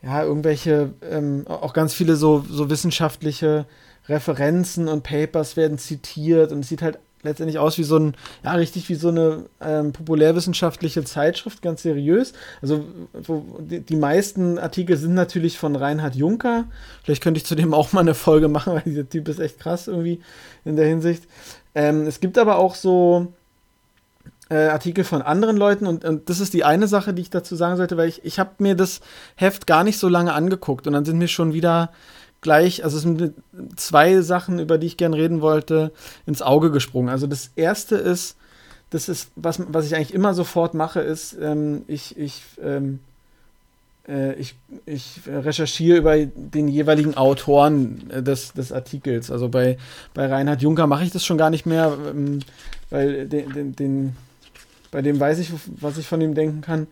ja, 0.02 0.24
irgendwelche, 0.24 0.94
ähm, 1.10 1.46
auch 1.48 1.74
ganz 1.74 1.94
viele 1.94 2.16
so, 2.16 2.44
so 2.50 2.70
wissenschaftliche 2.70 3.66
Referenzen 4.08 4.88
und 4.88 5.04
Papers 5.04 5.56
werden 5.56 5.78
zitiert 5.78 6.52
und 6.52 6.62
es 6.62 6.70
sieht 6.70 6.82
halt 6.82 6.98
letztendlich 7.22 7.60
aus 7.60 7.78
wie 7.78 7.84
so 7.84 7.98
ein, 7.98 8.16
ja, 8.44 8.54
richtig 8.54 8.88
wie 8.90 8.96
so 8.96 9.10
eine 9.10 9.46
ähm, 9.62 9.92
populärwissenschaftliche 9.92 11.04
Zeitschrift, 11.04 11.62
ganz 11.62 11.82
seriös. 11.82 12.34
Also 12.62 12.86
wo, 13.14 13.46
die, 13.60 13.82
die, 13.82 13.98
meisten 13.98 14.58
Artikel 14.58 14.96
sind 14.96 15.16
natürlich 15.16 15.58
von 15.58 15.76
Reinhard 15.76 16.16
Juncker. 16.16 16.66
Vielleicht 17.04 17.22
könnte 17.22 17.40
ich 17.40 17.46
zu 17.46 17.56
dem 17.56 17.74
auch 17.74 17.92
mal 17.92 18.02
eine 18.02 18.16
Folge 18.16 18.48
machen, 18.48 18.74
weil 18.74 18.84
dieser 18.86 19.08
Typ 19.08 19.28
ist 19.28 19.40
echt 19.40 19.60
krass 19.60 19.88
irgendwie 19.88 20.22
in 20.64 20.78
der 20.78 20.88
Hinsicht. 20.88 21.24
Ähm, 21.76 22.08
es 22.08 22.20
gibt 22.20 22.38
aber 22.38 22.58
auch 22.58 22.76
so 22.76 23.34
äh, 24.50 24.68
Artikel 24.68 25.04
von 25.04 25.22
anderen 25.22 25.58
Leuten 25.58 25.86
und, 25.86 26.04
und 26.04 26.30
das 26.30 26.40
ist 26.40 26.54
die 26.54 26.64
eine 26.64 26.88
Sache, 26.88 27.14
die 27.14 27.22
ich 27.22 27.30
dazu 27.30 27.56
sagen 27.56 27.78
sollte, 27.78 27.98
weil 27.98 28.10
ich, 28.10 28.26
ich 28.26 28.40
habe 28.40 28.52
mir 28.58 28.76
das 28.76 29.02
Heft 29.36 29.68
gar 29.68 29.84
nicht 29.84 30.00
so 30.00 30.08
lange 30.08 30.34
angeguckt 30.34 30.88
und 30.88 30.94
dann 30.94 31.06
sind 31.06 31.18
mir 31.18 31.28
schon 31.28 31.54
wieder 31.54 31.92
gleich, 32.42 32.84
also 32.84 32.98
es 32.98 33.04
sind 33.04 33.34
zwei 33.76 34.22
Sachen, 34.22 34.60
über 34.60 34.78
die 34.78 34.88
ich 34.88 34.98
gern 34.98 35.14
reden 35.14 35.42
wollte, 35.42 35.92
ins 36.26 36.42
Auge 36.42 36.72
gesprungen. 36.72 37.10
Also 37.10 37.28
das 37.28 37.52
erste 37.56 37.96
ist, 37.96 38.38
das 38.90 39.10
ist, 39.10 39.30
was, 39.36 39.62
was 39.68 39.86
ich 39.86 39.96
eigentlich 39.96 40.14
immer 40.14 40.34
sofort 40.34 40.74
mache, 40.74 41.02
ist, 41.02 41.38
ähm, 41.40 41.84
ich, 41.88 42.18
ich, 42.18 42.42
ähm, 42.62 42.96
äh, 42.96 43.09
ich, 44.40 44.56
ich 44.86 45.22
recherchiere 45.28 45.98
über 45.98 46.18
den 46.18 46.68
jeweiligen 46.68 47.16
Autoren 47.16 48.10
äh, 48.10 48.24
des, 48.24 48.54
des 48.54 48.72
Artikels. 48.72 49.30
Also 49.30 49.50
bei, 49.50 49.78
bei 50.14 50.28
Reinhard 50.28 50.62
Juncker 50.62 50.88
mache 50.88 51.04
ich 51.04 51.12
das 51.12 51.26
schon 51.26 51.38
gar 51.38 51.50
nicht 51.50 51.66
mehr, 51.66 51.96
ähm, 52.10 52.40
weil 52.90 53.28
den, 53.28 53.54
den, 53.54 53.76
den, 53.76 54.16
bei 54.92 55.02
dem 55.02 55.20
weiß 55.20 55.40
ich, 55.40 55.52
was 55.80 55.98
ich 55.98 56.08
von 56.08 56.22
ihm 56.22 56.34
denken 56.34 56.62
kann. 56.62 56.88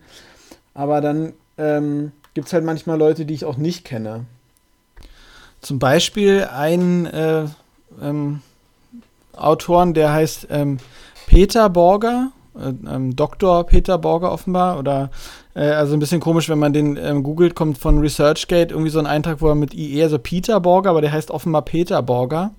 Aber 0.74 1.00
dann 1.00 1.32
ähm, 1.56 2.12
gibt 2.34 2.46
es 2.46 2.52
halt 2.52 2.64
manchmal 2.64 2.98
Leute, 2.98 3.26
die 3.26 3.34
ich 3.34 3.44
auch 3.44 3.56
nicht 3.56 3.84
kenne. 3.84 4.26
Zum 5.60 5.80
Beispiel 5.80 6.44
ein 6.44 7.06
äh, 7.06 7.46
ähm, 8.00 8.42
Autoren, 9.32 9.92
der 9.92 10.12
heißt 10.12 10.46
ähm, 10.50 10.78
Peter 11.26 11.68
Borger, 11.68 12.30
äh, 12.30 12.37
ähm, 12.60 13.16
Dr. 13.16 13.64
Peter 13.64 13.98
Borger 13.98 14.32
offenbar, 14.32 14.78
oder 14.78 15.10
äh, 15.54 15.70
also 15.70 15.94
ein 15.94 16.00
bisschen 16.00 16.20
komisch, 16.20 16.48
wenn 16.48 16.58
man 16.58 16.72
den 16.72 16.96
ähm, 16.96 17.22
googelt, 17.22 17.54
kommt 17.54 17.78
von 17.78 17.98
ResearchGate 17.98 18.72
irgendwie 18.72 18.90
so 18.90 18.98
ein 18.98 19.06
Eintrag, 19.06 19.40
wo 19.40 19.48
er 19.48 19.54
mit 19.54 19.74
IE, 19.74 20.02
also 20.02 20.18
Peter 20.18 20.60
Borger, 20.60 20.90
aber 20.90 21.00
der 21.00 21.12
heißt 21.12 21.30
offenbar 21.30 21.62
Peter 21.62 22.02
Borger. 22.02 22.52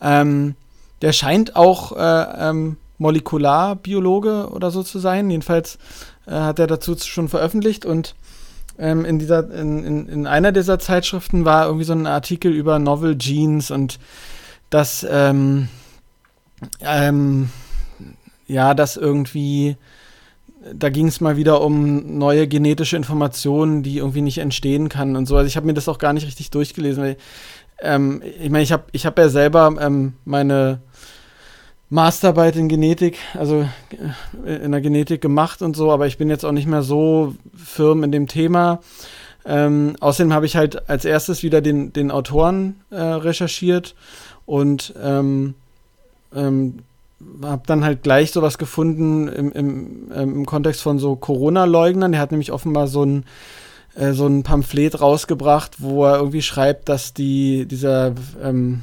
Ähm, 0.00 0.54
der 1.00 1.12
scheint 1.12 1.56
auch 1.56 1.92
äh, 1.96 2.48
ähm, 2.48 2.76
Molekularbiologe 2.98 4.48
oder 4.50 4.70
so 4.70 4.82
zu 4.82 4.98
sein. 4.98 5.30
Jedenfalls 5.30 5.78
äh, 6.26 6.32
hat 6.32 6.58
er 6.58 6.66
dazu 6.66 6.96
schon 6.98 7.28
veröffentlicht 7.28 7.84
und 7.84 8.14
ähm, 8.78 9.04
in, 9.04 9.18
dieser, 9.18 9.50
in, 9.52 9.84
in, 9.84 10.08
in, 10.08 10.26
einer 10.26 10.52
dieser 10.52 10.78
Zeitschriften 10.78 11.44
war 11.44 11.66
irgendwie 11.66 11.84
so 11.84 11.92
ein 11.92 12.06
Artikel 12.06 12.52
über 12.52 12.78
Novel 12.78 13.16
Genes 13.16 13.70
und 13.70 13.98
das, 14.70 15.06
ähm, 15.08 15.68
ähm, 16.80 17.50
ja, 18.52 18.74
das 18.74 18.96
irgendwie, 18.96 19.76
da 20.72 20.90
ging 20.90 21.08
es 21.08 21.20
mal 21.20 21.36
wieder 21.36 21.62
um 21.62 22.18
neue 22.18 22.46
genetische 22.46 22.96
Informationen, 22.96 23.82
die 23.82 23.98
irgendwie 23.98 24.20
nicht 24.20 24.38
entstehen 24.38 24.88
kann 24.88 25.16
und 25.16 25.26
so. 25.26 25.36
Also 25.36 25.48
ich 25.48 25.56
habe 25.56 25.66
mir 25.66 25.74
das 25.74 25.88
auch 25.88 25.98
gar 25.98 26.12
nicht 26.12 26.26
richtig 26.26 26.50
durchgelesen. 26.50 27.02
Weil, 27.02 27.16
ähm, 27.80 28.22
ich 28.40 28.50
meine, 28.50 28.62
ich 28.62 28.72
habe 28.72 28.84
ich 28.92 29.06
hab 29.06 29.18
ja 29.18 29.28
selber 29.28 29.74
ähm, 29.80 30.14
meine 30.24 30.80
Masterarbeit 31.88 32.56
in 32.56 32.68
Genetik, 32.68 33.18
also 33.34 33.68
äh, 34.46 34.56
in 34.56 34.72
der 34.72 34.80
Genetik 34.80 35.20
gemacht 35.20 35.62
und 35.62 35.74
so, 35.74 35.90
aber 35.90 36.06
ich 36.06 36.18
bin 36.18 36.28
jetzt 36.30 36.44
auch 36.44 36.52
nicht 36.52 36.68
mehr 36.68 36.82
so 36.82 37.34
firm 37.54 38.04
in 38.04 38.12
dem 38.12 38.28
Thema. 38.28 38.80
Ähm, 39.44 39.96
außerdem 39.98 40.32
habe 40.32 40.46
ich 40.46 40.56
halt 40.56 40.88
als 40.88 41.04
erstes 41.04 41.42
wieder 41.42 41.60
den, 41.60 41.92
den 41.92 42.10
Autoren 42.10 42.80
äh, 42.90 43.00
recherchiert 43.00 43.94
und 44.46 44.94
ähm, 45.02 45.54
ähm, 46.34 46.78
habe 47.42 47.62
dann 47.66 47.84
halt 47.84 48.02
gleich 48.02 48.32
sowas 48.32 48.58
gefunden 48.58 49.28
im, 49.28 49.52
im, 49.52 50.12
ähm, 50.14 50.34
im 50.36 50.46
Kontext 50.46 50.82
von 50.82 50.98
so 50.98 51.16
Corona-Leugnern. 51.16 52.12
Der 52.12 52.20
hat 52.20 52.30
nämlich 52.30 52.52
offenbar 52.52 52.86
so 52.86 53.04
ein, 53.04 53.24
äh, 53.94 54.12
so 54.12 54.26
ein 54.26 54.42
Pamphlet 54.42 55.00
rausgebracht, 55.00 55.82
wo 55.82 56.04
er 56.04 56.16
irgendwie 56.16 56.42
schreibt, 56.42 56.88
dass 56.88 57.14
die, 57.14 57.66
dieser 57.66 58.14
ähm, 58.42 58.82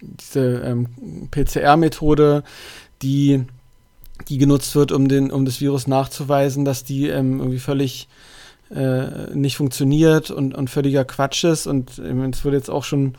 diese 0.00 0.62
ähm, 0.64 1.28
PCR-Methode, 1.30 2.42
die, 3.02 3.44
die 4.28 4.38
genutzt 4.38 4.74
wird, 4.74 4.92
um, 4.92 5.08
den, 5.08 5.30
um 5.30 5.44
das 5.44 5.60
Virus 5.60 5.86
nachzuweisen, 5.86 6.64
dass 6.64 6.84
die 6.84 7.08
ähm, 7.08 7.38
irgendwie 7.38 7.58
völlig 7.58 8.08
äh, 8.70 9.34
nicht 9.34 9.56
funktioniert 9.56 10.30
und, 10.30 10.54
und 10.54 10.70
völliger 10.70 11.04
Quatsch 11.04 11.44
ist. 11.44 11.66
Und 11.66 11.98
ähm, 11.98 12.24
es 12.24 12.44
wurde 12.44 12.56
jetzt 12.56 12.70
auch 12.70 12.84
schon 12.84 13.14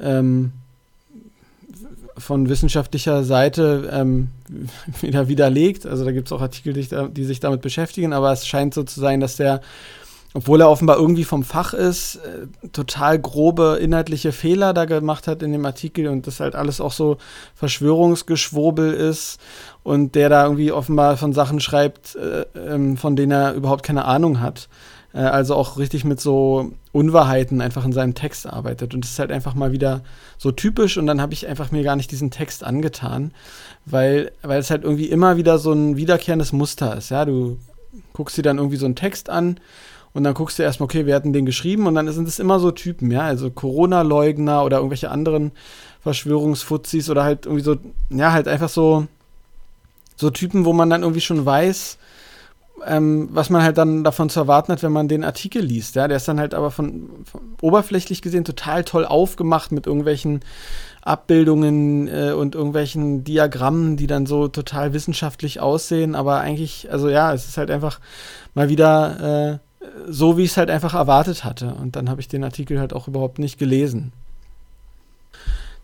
ähm, 0.00 0.52
von 2.16 2.48
wissenschaftlicher 2.48 3.24
Seite 3.24 3.90
ähm, 3.92 4.28
wieder 5.00 5.28
widerlegt. 5.28 5.86
Also 5.86 6.04
da 6.04 6.12
gibt 6.12 6.28
es 6.28 6.32
auch 6.32 6.40
Artikel, 6.40 6.72
die, 6.72 6.86
die, 7.12 7.24
sich 7.24 7.40
damit 7.40 7.60
beschäftigen, 7.60 8.12
aber 8.12 8.32
es 8.32 8.46
scheint 8.46 8.74
so 8.74 8.82
zu 8.82 9.00
sein, 9.00 9.20
dass 9.20 9.36
der 9.36 9.60
obwohl 10.36 10.60
er 10.60 10.68
offenbar 10.68 10.96
irgendwie 10.96 11.22
vom 11.22 11.44
Fach 11.44 11.74
ist, 11.74 12.16
äh, 12.16 12.68
total 12.72 13.20
grobe 13.20 13.78
inhaltliche 13.80 14.32
Fehler 14.32 14.74
da 14.74 14.84
gemacht 14.84 15.28
hat 15.28 15.42
in 15.42 15.52
dem 15.52 15.64
Artikel 15.64 16.08
und 16.08 16.26
das 16.26 16.40
halt 16.40 16.56
alles 16.56 16.80
auch 16.80 16.90
so 16.90 17.18
Verschwörungsgeschwurbel 17.54 18.92
ist 18.92 19.38
und 19.84 20.16
der 20.16 20.28
da 20.28 20.42
irgendwie 20.42 20.72
offenbar 20.72 21.16
von 21.16 21.32
Sachen 21.32 21.60
schreibt, 21.60 22.16
äh, 22.16 22.46
ähm, 22.58 22.96
von 22.96 23.14
denen 23.14 23.30
er 23.30 23.54
überhaupt 23.54 23.84
keine 23.84 24.06
Ahnung 24.06 24.40
hat. 24.40 24.68
Äh, 25.14 25.20
also 25.20 25.54
auch 25.54 25.78
richtig 25.78 26.04
mit 26.04 26.20
so 26.20 26.72
Unwahrheiten 26.92 27.60
einfach 27.60 27.84
in 27.84 27.92
seinem 27.92 28.14
Text 28.14 28.46
arbeitet 28.46 28.92
und 28.94 29.04
das 29.04 29.12
ist 29.12 29.18
halt 29.18 29.32
einfach 29.32 29.54
mal 29.54 29.72
wieder 29.72 30.02
so 30.36 30.50
typisch 30.50 30.98
und 30.98 31.06
dann 31.06 31.20
habe 31.20 31.32
ich 31.32 31.46
einfach 31.46 31.70
mir 31.70 31.82
gar 31.82 31.96
nicht 31.96 32.10
diesen 32.10 32.30
Text 32.30 32.64
angetan, 32.64 33.32
weil, 33.86 34.32
weil 34.42 34.58
es 34.58 34.70
halt 34.70 34.84
irgendwie 34.84 35.06
immer 35.06 35.36
wieder 35.36 35.58
so 35.58 35.72
ein 35.72 35.96
wiederkehrendes 35.96 36.52
Muster 36.52 36.96
ist. 36.96 37.10
Ja, 37.10 37.24
du 37.24 37.58
guckst 38.12 38.36
dir 38.36 38.42
dann 38.42 38.58
irgendwie 38.58 38.76
so 38.76 38.86
einen 38.86 38.96
Text 38.96 39.30
an 39.30 39.58
und 40.12 40.24
dann 40.24 40.34
guckst 40.34 40.58
du 40.58 40.62
erstmal, 40.62 40.84
okay, 40.84 41.06
wir 41.06 41.14
hatten 41.14 41.32
den 41.32 41.46
geschrieben 41.46 41.86
und 41.86 41.94
dann 41.94 42.10
sind 42.12 42.28
es 42.28 42.38
immer 42.38 42.58
so 42.60 42.70
Typen, 42.70 43.10
ja, 43.10 43.22
also 43.22 43.50
Corona-Leugner 43.50 44.64
oder 44.64 44.78
irgendwelche 44.78 45.10
anderen 45.10 45.52
Verschwörungsfuzis 46.02 47.08
oder 47.08 47.24
halt 47.24 47.46
irgendwie 47.46 47.64
so, 47.64 47.76
ja, 48.10 48.32
halt 48.32 48.46
einfach 48.46 48.68
so, 48.68 49.06
so 50.16 50.30
Typen, 50.30 50.64
wo 50.64 50.72
man 50.72 50.90
dann 50.90 51.02
irgendwie 51.02 51.20
schon 51.20 51.44
weiß, 51.44 51.98
ähm, 52.86 53.28
was 53.32 53.50
man 53.50 53.62
halt 53.62 53.78
dann 53.78 54.04
davon 54.04 54.28
zu 54.28 54.40
erwarten 54.40 54.72
hat, 54.72 54.82
wenn 54.82 54.92
man 54.92 55.08
den 55.08 55.24
Artikel 55.24 55.62
liest. 55.62 55.94
Ja, 55.94 56.08
der 56.08 56.16
ist 56.16 56.28
dann 56.28 56.40
halt 56.40 56.54
aber 56.54 56.70
von, 56.70 57.08
von 57.24 57.40
oberflächlich 57.60 58.22
gesehen 58.22 58.44
total 58.44 58.84
toll 58.84 59.04
aufgemacht 59.04 59.72
mit 59.72 59.86
irgendwelchen 59.86 60.40
Abbildungen 61.02 62.08
äh, 62.08 62.32
und 62.32 62.54
irgendwelchen 62.54 63.24
Diagrammen, 63.24 63.96
die 63.96 64.06
dann 64.06 64.26
so 64.26 64.48
total 64.48 64.92
wissenschaftlich 64.92 65.60
aussehen. 65.60 66.14
Aber 66.14 66.40
eigentlich, 66.40 66.90
also 66.90 67.08
ja, 67.08 67.32
es 67.32 67.46
ist 67.46 67.56
halt 67.56 67.70
einfach 67.70 68.00
mal 68.54 68.68
wieder 68.68 69.60
äh, 69.60 69.86
so, 70.08 70.36
wie 70.36 70.44
ich 70.44 70.50
es 70.50 70.56
halt 70.56 70.70
einfach 70.70 70.94
erwartet 70.94 71.44
hatte. 71.44 71.74
Und 71.74 71.96
dann 71.96 72.08
habe 72.08 72.20
ich 72.20 72.28
den 72.28 72.44
Artikel 72.44 72.80
halt 72.80 72.92
auch 72.92 73.06
überhaupt 73.06 73.38
nicht 73.38 73.58
gelesen. 73.58 74.12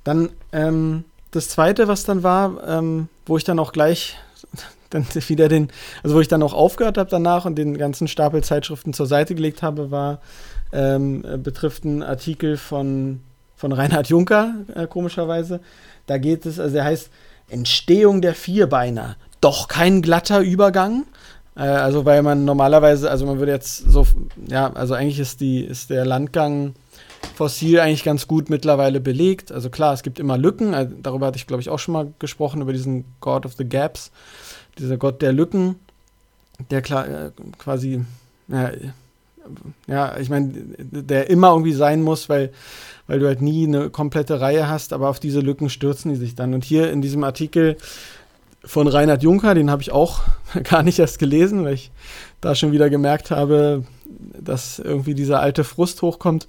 Dann 0.04 0.30
ähm, 0.52 1.04
das 1.30 1.49
zweite, 1.49 1.87
was 1.87 2.04
dann 2.04 2.23
war, 2.23 2.66
ähm, 2.66 3.09
wo 3.26 3.37
ich 3.37 3.44
dann 3.44 3.59
auch 3.59 3.73
gleich 3.73 4.16
dann 4.90 5.06
wieder 5.28 5.49
den, 5.49 5.68
also 6.02 6.16
wo 6.16 6.20
ich 6.20 6.28
dann 6.28 6.42
auch 6.42 6.54
aufgehört 6.54 6.99
habe 6.99 7.11
danach 7.11 7.44
und 7.44 7.56
den 7.56 7.78
ganzen 7.78 8.09
Stapel 8.09 8.42
Zeitschriften 8.42 8.92
zur 8.92 9.06
Seite 9.06 9.35
gelegt 9.35 9.62
habe, 9.62 9.90
war, 9.90 10.20
ähm, 10.73 11.25
betrifft 11.42 11.85
ein 11.85 12.02
Artikel 12.02 12.56
von, 12.56 13.20
von 13.56 13.73
Reinhard 13.73 14.09
Juncker, 14.09 14.54
äh, 14.75 14.87
komischerweise. 14.87 15.61
Da 16.06 16.18
geht 16.18 16.47
es, 16.47 16.61
also 16.61 16.75
der 16.75 16.85
heißt 16.85 17.11
Entstehung 17.49 18.20
der 18.20 18.35
Vierbeiner. 18.35 19.16
Doch 19.40 19.68
kein 19.68 20.02
glatter 20.02 20.40
Übergang. 20.40 21.04
Äh, 21.56 21.62
also 21.62 22.04
weil 22.04 22.23
man 22.23 22.44
normalerweise, 22.44 23.11
also 23.11 23.26
man 23.26 23.38
würde 23.38 23.52
jetzt 23.52 23.78
so, 23.78 24.06
ja, 24.49 24.73
also 24.73 24.94
eigentlich 24.94 25.18
ist 25.18 25.40
die, 25.40 25.61
ist 25.64 25.90
der 25.90 26.06
Landgang 26.06 26.75
fossil 27.35 27.80
eigentlich 27.80 28.04
ganz 28.04 28.26
gut 28.26 28.50
mittlerweile 28.50 29.00
belegt. 29.00 29.52
Also 29.52 29.70
klar, 29.70 29.92
es 29.92 30.02
gibt 30.02 30.18
immer 30.18 30.38
Lücken. 30.38 30.75
Also 30.75 30.94
darüber 31.02 31.26
hatte 31.26 31.37
ich, 31.37 31.47
glaube 31.47 31.61
ich, 31.61 31.68
auch 31.68 31.78
schon 31.78 31.92
mal 31.92 32.12
gesprochen, 32.18 32.62
über 32.62 32.73
diesen 32.73 33.04
God 33.20 33.47
of 33.47 33.54
the 33.54 33.68
Gaps, 33.68 34.11
dieser 34.80 34.96
Gott 34.96 35.22
der 35.22 35.32
Lücken, 35.32 35.76
der 36.70 36.82
klar, 36.82 37.08
äh, 37.08 37.30
quasi, 37.58 38.04
ja, 38.49 38.70
ja 39.87 40.18
ich 40.18 40.30
meine, 40.30 40.52
der 40.78 41.30
immer 41.30 41.50
irgendwie 41.50 41.72
sein 41.72 42.02
muss, 42.02 42.28
weil, 42.28 42.52
weil 43.06 43.18
du 43.18 43.26
halt 43.26 43.42
nie 43.42 43.66
eine 43.66 43.90
komplette 43.90 44.40
Reihe 44.40 44.68
hast, 44.68 44.92
aber 44.92 45.08
auf 45.08 45.20
diese 45.20 45.40
Lücken 45.40 45.70
stürzen 45.70 46.10
die 46.10 46.18
sich 46.18 46.34
dann. 46.34 46.54
Und 46.54 46.64
hier 46.64 46.90
in 46.90 47.02
diesem 47.02 47.25
Artikel 47.25 47.76
von 48.64 48.88
Reinhard 48.88 49.22
Juncker, 49.22 49.54
den 49.54 49.70
habe 49.70 49.82
ich 49.82 49.92
auch 49.92 50.20
gar 50.64 50.82
nicht 50.82 50.99
erst 50.99 51.18
gelesen, 51.18 51.64
weil 51.64 51.75
ich 51.75 51.90
da 52.40 52.54
schon 52.54 52.72
wieder 52.72 52.90
gemerkt 52.90 53.30
habe, 53.30 53.84
dass 54.38 54.78
irgendwie 54.78 55.14
dieser 55.14 55.40
alte 55.40 55.64
Frust 55.64 56.02
hochkommt. 56.02 56.49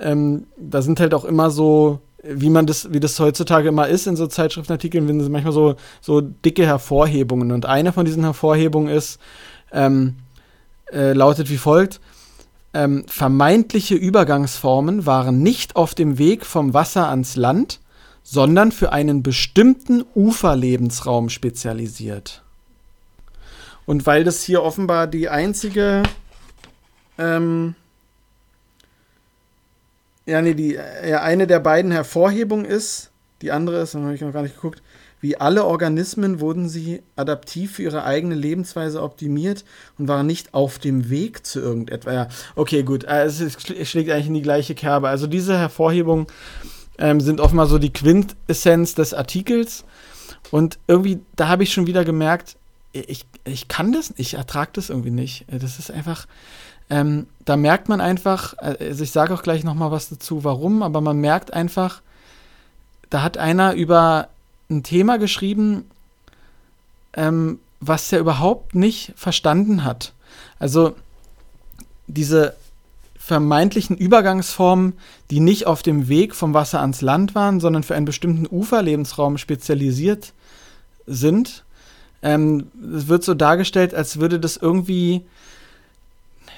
Ähm, 0.00 0.44
da 0.56 0.82
sind 0.82 1.00
halt 1.00 1.14
auch 1.14 1.24
immer 1.24 1.50
so, 1.50 2.00
wie 2.22 2.50
man 2.50 2.66
das, 2.66 2.92
wie 2.92 3.00
das 3.00 3.18
heutzutage 3.18 3.68
immer 3.68 3.88
ist 3.88 4.06
in 4.06 4.16
so 4.16 4.26
Zeitschriftenartikeln, 4.26 5.06
sind 5.06 5.32
manchmal 5.32 5.52
so, 5.52 5.74
so 6.00 6.20
dicke 6.20 6.64
Hervorhebungen. 6.64 7.52
Und 7.52 7.66
eine 7.66 7.92
von 7.92 8.04
diesen 8.04 8.22
Hervorhebungen 8.22 8.88
ist, 8.94 9.20
ähm, 9.72 10.16
äh, 10.92 11.12
lautet 11.12 11.50
wie 11.50 11.58
folgt. 11.58 12.00
Ähm, 12.74 13.04
vermeintliche 13.06 13.94
Übergangsformen 13.94 15.04
waren 15.04 15.42
nicht 15.42 15.76
auf 15.76 15.94
dem 15.94 16.18
Weg 16.18 16.46
vom 16.46 16.72
Wasser 16.72 17.08
ans 17.08 17.36
Land, 17.36 17.80
sondern 18.22 18.72
für 18.72 18.92
einen 18.92 19.22
bestimmten 19.22 20.04
Uferlebensraum 20.14 21.28
spezialisiert. 21.28 22.42
Und 23.84 24.06
weil 24.06 24.24
das 24.24 24.42
hier 24.42 24.62
offenbar 24.62 25.06
die 25.06 25.28
einzige, 25.28 26.04
ähm, 27.18 27.74
ja, 30.26 30.40
nee, 30.40 30.54
die, 30.54 30.74
ja, 30.74 31.22
eine 31.22 31.46
der 31.46 31.60
beiden 31.60 31.90
Hervorhebungen 31.90 32.64
ist, 32.64 33.10
die 33.42 33.50
andere 33.50 33.80
ist, 33.80 33.94
habe 33.94 34.14
ich 34.14 34.20
noch 34.20 34.32
gar 34.32 34.42
nicht 34.42 34.54
geguckt, 34.54 34.82
wie 35.20 35.36
alle 35.36 35.64
Organismen 35.64 36.40
wurden 36.40 36.68
sie 36.68 37.02
adaptiv 37.14 37.76
für 37.76 37.82
ihre 37.84 38.04
eigene 38.04 38.34
Lebensweise 38.34 39.00
optimiert 39.00 39.64
und 39.96 40.08
waren 40.08 40.26
nicht 40.26 40.52
auf 40.52 40.80
dem 40.80 41.10
Weg 41.10 41.46
zu 41.46 41.60
irgendetwas. 41.60 42.14
Ja, 42.14 42.28
okay, 42.56 42.82
gut, 42.82 43.04
äh, 43.04 43.24
es, 43.24 43.40
schlägt 43.88 44.10
eigentlich 44.10 44.26
in 44.26 44.34
die 44.34 44.42
gleiche 44.42 44.74
Kerbe. 44.74 45.08
Also 45.08 45.28
diese 45.28 45.56
Hervorhebung 45.56 46.26
ähm, 46.98 47.20
sind 47.20 47.40
offenbar 47.40 47.68
so 47.68 47.78
die 47.78 47.92
Quintessenz 47.92 48.96
des 48.96 49.14
Artikels. 49.14 49.84
Und 50.50 50.80
irgendwie, 50.88 51.20
da 51.36 51.48
habe 51.48 51.62
ich 51.62 51.72
schon 51.72 51.86
wieder 51.86 52.04
gemerkt, 52.04 52.56
ich, 52.92 53.24
ich 53.44 53.68
kann 53.68 53.92
das, 53.92 54.12
ich 54.16 54.34
ertrage 54.34 54.72
das 54.74 54.90
irgendwie 54.90 55.10
nicht. 55.10 55.46
Das 55.48 55.78
ist 55.78 55.90
einfach, 55.90 56.26
ähm, 56.92 57.26
da 57.46 57.56
merkt 57.56 57.88
man 57.88 58.02
einfach, 58.02 58.52
also 58.58 59.02
ich 59.02 59.12
sage 59.12 59.32
auch 59.32 59.42
gleich 59.42 59.64
nochmal 59.64 59.90
was 59.90 60.10
dazu, 60.10 60.44
warum, 60.44 60.82
aber 60.82 61.00
man 61.00 61.16
merkt 61.16 61.54
einfach, 61.54 62.02
da 63.08 63.22
hat 63.22 63.38
einer 63.38 63.72
über 63.72 64.28
ein 64.70 64.82
Thema 64.82 65.16
geschrieben, 65.16 65.86
ähm, 67.14 67.60
was 67.80 68.12
er 68.12 68.20
überhaupt 68.20 68.74
nicht 68.74 69.14
verstanden 69.16 69.84
hat. 69.84 70.12
Also 70.58 70.94
diese 72.08 72.56
vermeintlichen 73.16 73.96
Übergangsformen, 73.96 74.92
die 75.30 75.40
nicht 75.40 75.66
auf 75.66 75.82
dem 75.82 76.08
Weg 76.08 76.34
vom 76.34 76.52
Wasser 76.52 76.82
ans 76.82 77.00
Land 77.00 77.34
waren, 77.34 77.58
sondern 77.58 77.84
für 77.84 77.94
einen 77.94 78.04
bestimmten 78.04 78.46
Uferlebensraum 78.46 79.38
spezialisiert 79.38 80.34
sind. 81.06 81.64
Ähm, 82.20 82.66
es 82.94 83.08
wird 83.08 83.24
so 83.24 83.32
dargestellt, 83.32 83.94
als 83.94 84.20
würde 84.20 84.38
das 84.38 84.58
irgendwie 84.58 85.24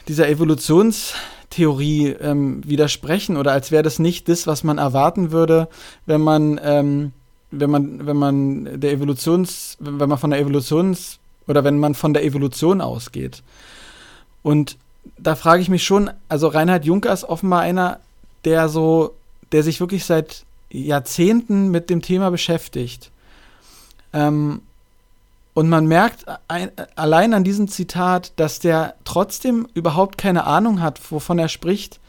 dieser 0.08 0.28
Evolutionstheorie 0.28 2.08
ähm, 2.20 2.62
widersprechen 2.66 3.36
oder 3.36 3.52
als 3.52 3.70
wäre 3.70 3.82
das 3.82 3.98
nicht 3.98 4.28
das, 4.28 4.46
was 4.46 4.64
man 4.64 4.78
erwarten 4.78 5.30
würde, 5.32 5.68
wenn 6.06 6.20
man, 6.20 6.60
ähm, 6.62 7.12
wenn 7.50 7.70
man, 7.70 8.06
wenn 8.06 8.16
man 8.16 8.80
der 8.80 8.92
Evolutions, 8.92 9.76
wenn 9.80 10.08
man 10.08 10.18
von 10.18 10.30
der 10.30 10.40
Evolutions 10.40 11.18
oder 11.46 11.64
wenn 11.64 11.78
man 11.78 11.94
von 11.94 12.14
der 12.14 12.24
Evolution 12.24 12.80
ausgeht. 12.80 13.42
Und 14.42 14.76
da 15.18 15.34
frage 15.34 15.62
ich 15.62 15.68
mich 15.68 15.84
schon, 15.84 16.10
also 16.28 16.48
Reinhard 16.48 16.84
Juncker 16.84 17.12
ist 17.12 17.24
offenbar 17.24 17.60
einer, 17.60 18.00
der 18.44 18.68
so, 18.68 19.14
der 19.52 19.62
sich 19.62 19.80
wirklich 19.80 20.04
seit 20.04 20.44
Jahrzehnten 20.70 21.70
mit 21.70 21.90
dem 21.90 22.02
Thema 22.02 22.30
beschäftigt. 22.30 23.10
Ähm, 24.12 24.60
und 25.54 25.68
man 25.68 25.86
merkt 25.86 26.26
ein, 26.48 26.70
allein 26.96 27.32
an 27.32 27.44
diesem 27.44 27.68
Zitat, 27.68 28.32
dass 28.36 28.58
der 28.58 28.94
trotzdem 29.04 29.68
überhaupt 29.74 30.18
keine 30.18 30.44
Ahnung 30.44 30.82
hat, 30.82 31.00
wovon 31.10 31.38
er 31.38 31.48
spricht. 31.48 32.00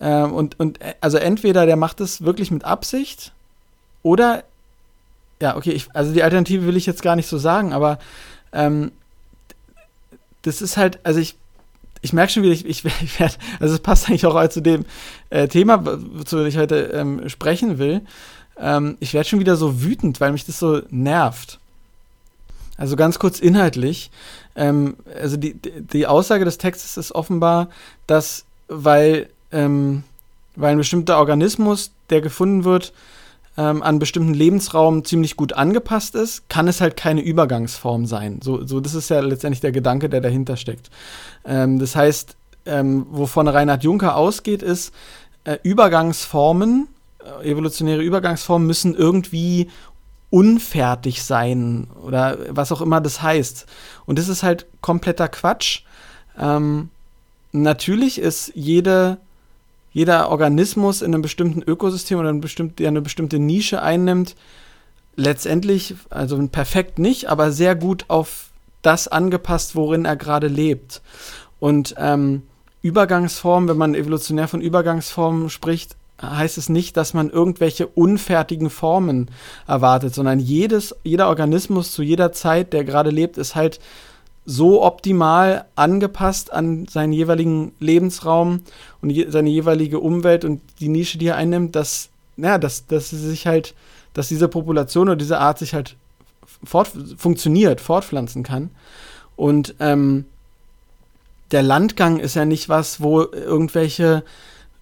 Ähm, 0.00 0.32
und, 0.32 0.58
und 0.60 0.78
also 1.00 1.18
entweder 1.18 1.66
der 1.66 1.76
macht 1.76 2.00
es 2.00 2.22
wirklich 2.22 2.50
mit 2.50 2.64
Absicht 2.64 3.32
oder 4.02 4.44
ja, 5.40 5.56
okay, 5.56 5.72
ich, 5.72 5.88
also 5.94 6.12
die 6.12 6.22
Alternative 6.22 6.66
will 6.66 6.76
ich 6.76 6.86
jetzt 6.86 7.02
gar 7.02 7.16
nicht 7.16 7.28
so 7.28 7.38
sagen, 7.38 7.72
aber 7.72 7.98
ähm, 8.52 8.92
das 10.42 10.62
ist 10.62 10.76
halt, 10.76 11.00
also 11.02 11.20
ich 11.20 11.36
ich 12.02 12.12
merke 12.12 12.32
schon 12.32 12.42
wieder, 12.42 12.52
ich, 12.52 12.64
ich, 12.64 12.84
werde, 13.18 13.34
also 13.58 13.74
es 13.74 13.80
passt 13.80 14.08
eigentlich 14.08 14.26
auch 14.26 14.48
zu 14.48 14.60
dem 14.60 14.84
äh, 15.30 15.48
Thema, 15.48 15.82
zu 16.24 16.36
dem 16.38 16.46
ich 16.46 16.56
heute 16.56 16.90
ähm, 16.94 17.28
sprechen 17.28 17.78
will. 17.78 18.02
Ähm, 18.58 18.96
ich 19.00 19.12
werde 19.12 19.28
schon 19.28 19.40
wieder 19.40 19.56
so 19.56 19.82
wütend, 19.82 20.20
weil 20.20 20.32
mich 20.32 20.44
das 20.44 20.58
so 20.58 20.82
nervt. 20.90 21.58
Also 22.76 22.96
ganz 22.96 23.18
kurz 23.18 23.40
inhaltlich. 23.40 24.10
Ähm, 24.54 24.96
also 25.20 25.36
die, 25.36 25.54
die 25.54 26.06
Aussage 26.06 26.44
des 26.44 26.58
Textes 26.58 26.96
ist 26.96 27.12
offenbar, 27.12 27.68
dass 28.06 28.44
weil, 28.68 29.28
ähm, 29.52 30.02
weil 30.56 30.72
ein 30.72 30.78
bestimmter 30.78 31.18
Organismus, 31.18 31.92
der 32.10 32.20
gefunden 32.20 32.64
wird, 32.64 32.92
ähm, 33.58 33.82
an 33.82 33.98
bestimmten 33.98 34.34
Lebensraum 34.34 35.04
ziemlich 35.04 35.36
gut 35.36 35.54
angepasst 35.54 36.14
ist, 36.14 36.48
kann 36.48 36.68
es 36.68 36.80
halt 36.80 36.96
keine 36.96 37.22
Übergangsform 37.22 38.06
sein. 38.06 38.40
So, 38.42 38.66
so 38.66 38.80
das 38.80 38.94
ist 38.94 39.08
ja 39.08 39.20
letztendlich 39.20 39.60
der 39.60 39.72
Gedanke, 39.72 40.08
der 40.08 40.20
dahinter 40.20 40.56
steckt. 40.56 40.90
Ähm, 41.44 41.78
das 41.78 41.96
heißt, 41.96 42.36
ähm, 42.66 43.06
wovon 43.10 43.48
Reinhard 43.48 43.84
Juncker 43.84 44.16
ausgeht, 44.16 44.62
ist, 44.62 44.92
äh, 45.44 45.58
Übergangsformen, 45.62 46.88
äh, 47.40 47.50
evolutionäre 47.50 48.02
Übergangsformen 48.02 48.66
müssen 48.66 48.94
irgendwie 48.94 49.68
unfertig 50.30 51.22
sein 51.22 51.88
oder 52.02 52.38
was 52.50 52.72
auch 52.72 52.80
immer 52.80 53.00
das 53.00 53.22
heißt. 53.22 53.66
Und 54.06 54.18
das 54.18 54.28
ist 54.28 54.42
halt 54.42 54.66
kompletter 54.80 55.28
Quatsch. 55.28 55.82
Ähm, 56.38 56.90
natürlich 57.52 58.18
ist 58.18 58.52
jede 58.54 59.18
jeder 59.96 60.30
Organismus 60.30 61.00
in 61.00 61.14
einem 61.14 61.22
bestimmten 61.22 61.62
Ökosystem 61.62 62.18
oder 62.18 62.28
ein 62.28 62.42
bestimmt, 62.42 62.80
der 62.80 62.88
eine 62.88 63.00
bestimmte 63.00 63.38
Nische 63.38 63.80
einnimmt, 63.80 64.36
letztendlich, 65.16 65.94
also 66.10 66.36
perfekt 66.48 66.98
nicht, 66.98 67.30
aber 67.30 67.50
sehr 67.50 67.74
gut 67.74 68.04
auf 68.08 68.50
das 68.82 69.08
angepasst, 69.08 69.74
worin 69.74 70.04
er 70.04 70.16
gerade 70.16 70.48
lebt. 70.48 71.00
Und 71.60 71.94
ähm, 71.96 72.42
Übergangsformen, 72.82 73.70
wenn 73.70 73.78
man 73.78 73.94
evolutionär 73.94 74.48
von 74.48 74.60
Übergangsformen 74.60 75.48
spricht, 75.48 75.96
heißt 76.20 76.58
es 76.58 76.68
nicht, 76.68 76.96
dass 76.96 77.14
man 77.14 77.30
irgendwelche 77.30 77.86
unfertigen 77.86 78.70
Formen 78.70 79.28
erwartet, 79.66 80.14
sondern 80.14 80.38
jedes, 80.38 80.94
jeder 81.02 81.28
Organismus 81.28 81.92
zu 81.92 82.02
jeder 82.02 82.32
Zeit, 82.32 82.72
der 82.72 82.84
gerade 82.84 83.10
lebt, 83.10 83.36
ist 83.36 83.54
halt 83.54 83.80
so 84.46 84.82
optimal 84.82 85.66
angepasst 85.74 86.52
an 86.52 86.86
seinen 86.86 87.12
jeweiligen 87.12 87.72
Lebensraum 87.80 88.60
und 89.02 89.10
je, 89.10 89.28
seine 89.28 89.50
jeweilige 89.50 89.98
Umwelt 89.98 90.44
und 90.44 90.62
die 90.80 90.88
Nische, 90.88 91.18
die 91.18 91.26
er 91.26 91.36
einnimmt, 91.36 91.74
dass, 91.74 92.10
ja, 92.36 92.56
dass, 92.56 92.86
dass 92.86 93.10
sie 93.10 93.18
sich 93.18 93.46
halt, 93.46 93.74
dass 94.14 94.28
diese 94.28 94.48
Population 94.48 95.08
oder 95.08 95.16
diese 95.16 95.38
Art 95.38 95.58
sich 95.58 95.74
halt 95.74 95.96
fort, 96.64 96.92
funktioniert, 97.16 97.80
fortpflanzen 97.80 98.44
kann. 98.44 98.70
Und 99.34 99.74
ähm, 99.80 100.24
der 101.50 101.62
Landgang 101.62 102.18
ist 102.18 102.36
ja 102.36 102.44
nicht 102.44 102.68
was, 102.68 103.00
wo 103.00 103.22
irgendwelche 103.22 104.22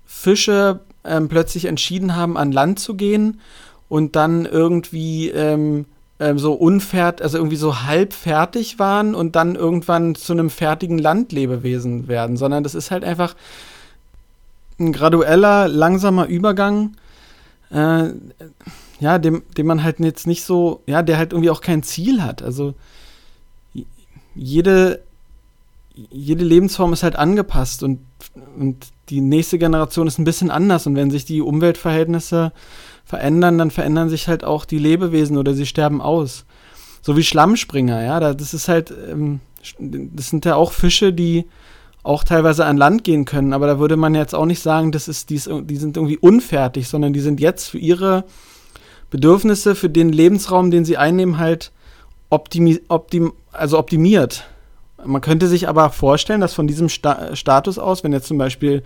Fische 0.04 0.80
ähm, 1.04 1.28
plötzlich 1.28 1.66
entschieden 1.66 2.16
haben, 2.16 2.36
an 2.36 2.52
Land 2.52 2.78
zu 2.78 2.94
gehen 2.94 3.40
und 3.88 4.16
dann 4.16 4.46
irgendwie 4.46 5.30
ähm, 5.30 5.86
ähm, 6.20 6.38
so 6.38 6.52
unfert, 6.54 7.22
also 7.22 7.38
irgendwie 7.38 7.56
so 7.56 7.82
halb 7.82 8.12
fertig 8.12 8.78
waren 8.78 9.14
und 9.14 9.36
dann 9.36 9.56
irgendwann 9.56 10.14
zu 10.14 10.32
einem 10.32 10.50
fertigen 10.50 10.98
Landlebewesen 10.98 12.08
werden, 12.08 12.36
sondern 12.36 12.62
das 12.62 12.74
ist 12.74 12.90
halt 12.90 13.04
einfach 13.04 13.34
ein 14.78 14.92
gradueller, 14.92 15.68
langsamer 15.68 16.26
Übergang, 16.26 16.96
äh, 17.70 18.10
ja, 19.00 19.18
dem, 19.18 19.42
dem 19.56 19.66
man 19.66 19.82
halt 19.82 20.00
jetzt 20.00 20.26
nicht 20.26 20.44
so, 20.44 20.82
ja, 20.86 21.02
der 21.02 21.18
halt 21.18 21.32
irgendwie 21.32 21.50
auch 21.50 21.60
kein 21.60 21.82
Ziel 21.82 22.22
hat. 22.22 22.42
Also 22.42 22.74
jede, 24.34 25.02
jede 25.94 26.44
Lebensform 26.44 26.92
ist 26.92 27.02
halt 27.02 27.16
angepasst 27.16 27.82
und, 27.82 28.00
und 28.58 28.86
die 29.08 29.20
nächste 29.20 29.58
Generation 29.58 30.06
ist 30.06 30.18
ein 30.18 30.24
bisschen 30.24 30.50
anders 30.50 30.86
und 30.86 30.96
wenn 30.96 31.10
sich 31.10 31.24
die 31.24 31.40
Umweltverhältnisse 31.40 32.52
verändern, 33.04 33.58
dann 33.58 33.70
verändern 33.70 34.08
sich 34.08 34.28
halt 34.28 34.44
auch 34.44 34.64
die 34.64 34.78
Lebewesen 34.78 35.36
oder 35.36 35.54
sie 35.54 35.66
sterben 35.66 36.00
aus. 36.00 36.46
So 37.02 37.16
wie 37.16 37.22
Schlammspringer, 37.22 38.02
ja, 38.02 38.18
das 38.18 38.54
ist 38.54 38.68
halt, 38.68 38.92
ähm, 39.10 39.40
das 39.78 40.30
sind 40.30 40.44
ja 40.44 40.56
auch 40.56 40.72
Fische, 40.72 41.12
die 41.12 41.44
auch 42.02 42.24
teilweise 42.24 42.64
an 42.64 42.76
Land 42.76 43.04
gehen 43.04 43.24
können, 43.24 43.52
aber 43.52 43.66
da 43.66 43.78
würde 43.78 43.96
man 43.96 44.14
jetzt 44.14 44.34
auch 44.34 44.46
nicht 44.46 44.60
sagen, 44.60 44.92
das 44.92 45.08
ist, 45.08 45.30
die, 45.30 45.40
die 45.64 45.76
sind 45.76 45.96
irgendwie 45.96 46.18
unfertig, 46.18 46.88
sondern 46.88 47.12
die 47.12 47.20
sind 47.20 47.40
jetzt 47.40 47.68
für 47.68 47.78
ihre 47.78 48.24
Bedürfnisse, 49.10 49.74
für 49.74 49.88
den 49.88 50.10
Lebensraum, 50.10 50.70
den 50.70 50.84
sie 50.84 50.96
einnehmen, 50.96 51.38
halt 51.38 51.72
optimi 52.30 52.80
optim 52.88 53.32
also 53.52 53.78
optimiert. 53.78 54.44
Man 55.06 55.20
könnte 55.20 55.48
sich 55.48 55.68
aber 55.68 55.90
vorstellen, 55.90 56.40
dass 56.40 56.54
von 56.54 56.66
diesem 56.66 56.88
Sta 56.88 57.34
Status 57.34 57.78
aus, 57.78 58.04
wenn 58.04 58.12
jetzt 58.12 58.28
zum 58.28 58.38
Beispiel 58.38 58.82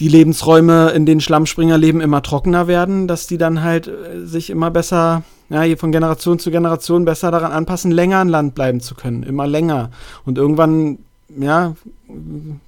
die 0.00 0.08
Lebensräume, 0.08 0.90
in 0.90 1.04
denen 1.04 1.20
Schlammspringer 1.20 1.76
leben, 1.76 2.00
immer 2.00 2.22
trockener 2.22 2.66
werden, 2.66 3.06
dass 3.06 3.26
die 3.26 3.36
dann 3.38 3.62
halt 3.62 3.86
äh, 3.86 4.24
sich 4.24 4.50
immer 4.50 4.70
besser, 4.70 5.22
ja, 5.50 5.76
von 5.76 5.92
Generation 5.92 6.38
zu 6.38 6.50
Generation 6.50 7.04
besser 7.04 7.30
daran 7.30 7.52
anpassen, 7.52 7.90
länger 7.90 8.18
an 8.18 8.28
Land 8.28 8.54
bleiben 8.54 8.80
zu 8.80 8.94
können, 8.94 9.22
immer 9.22 9.46
länger. 9.46 9.90
Und 10.24 10.38
irgendwann, 10.38 10.98
ja, 11.38 11.74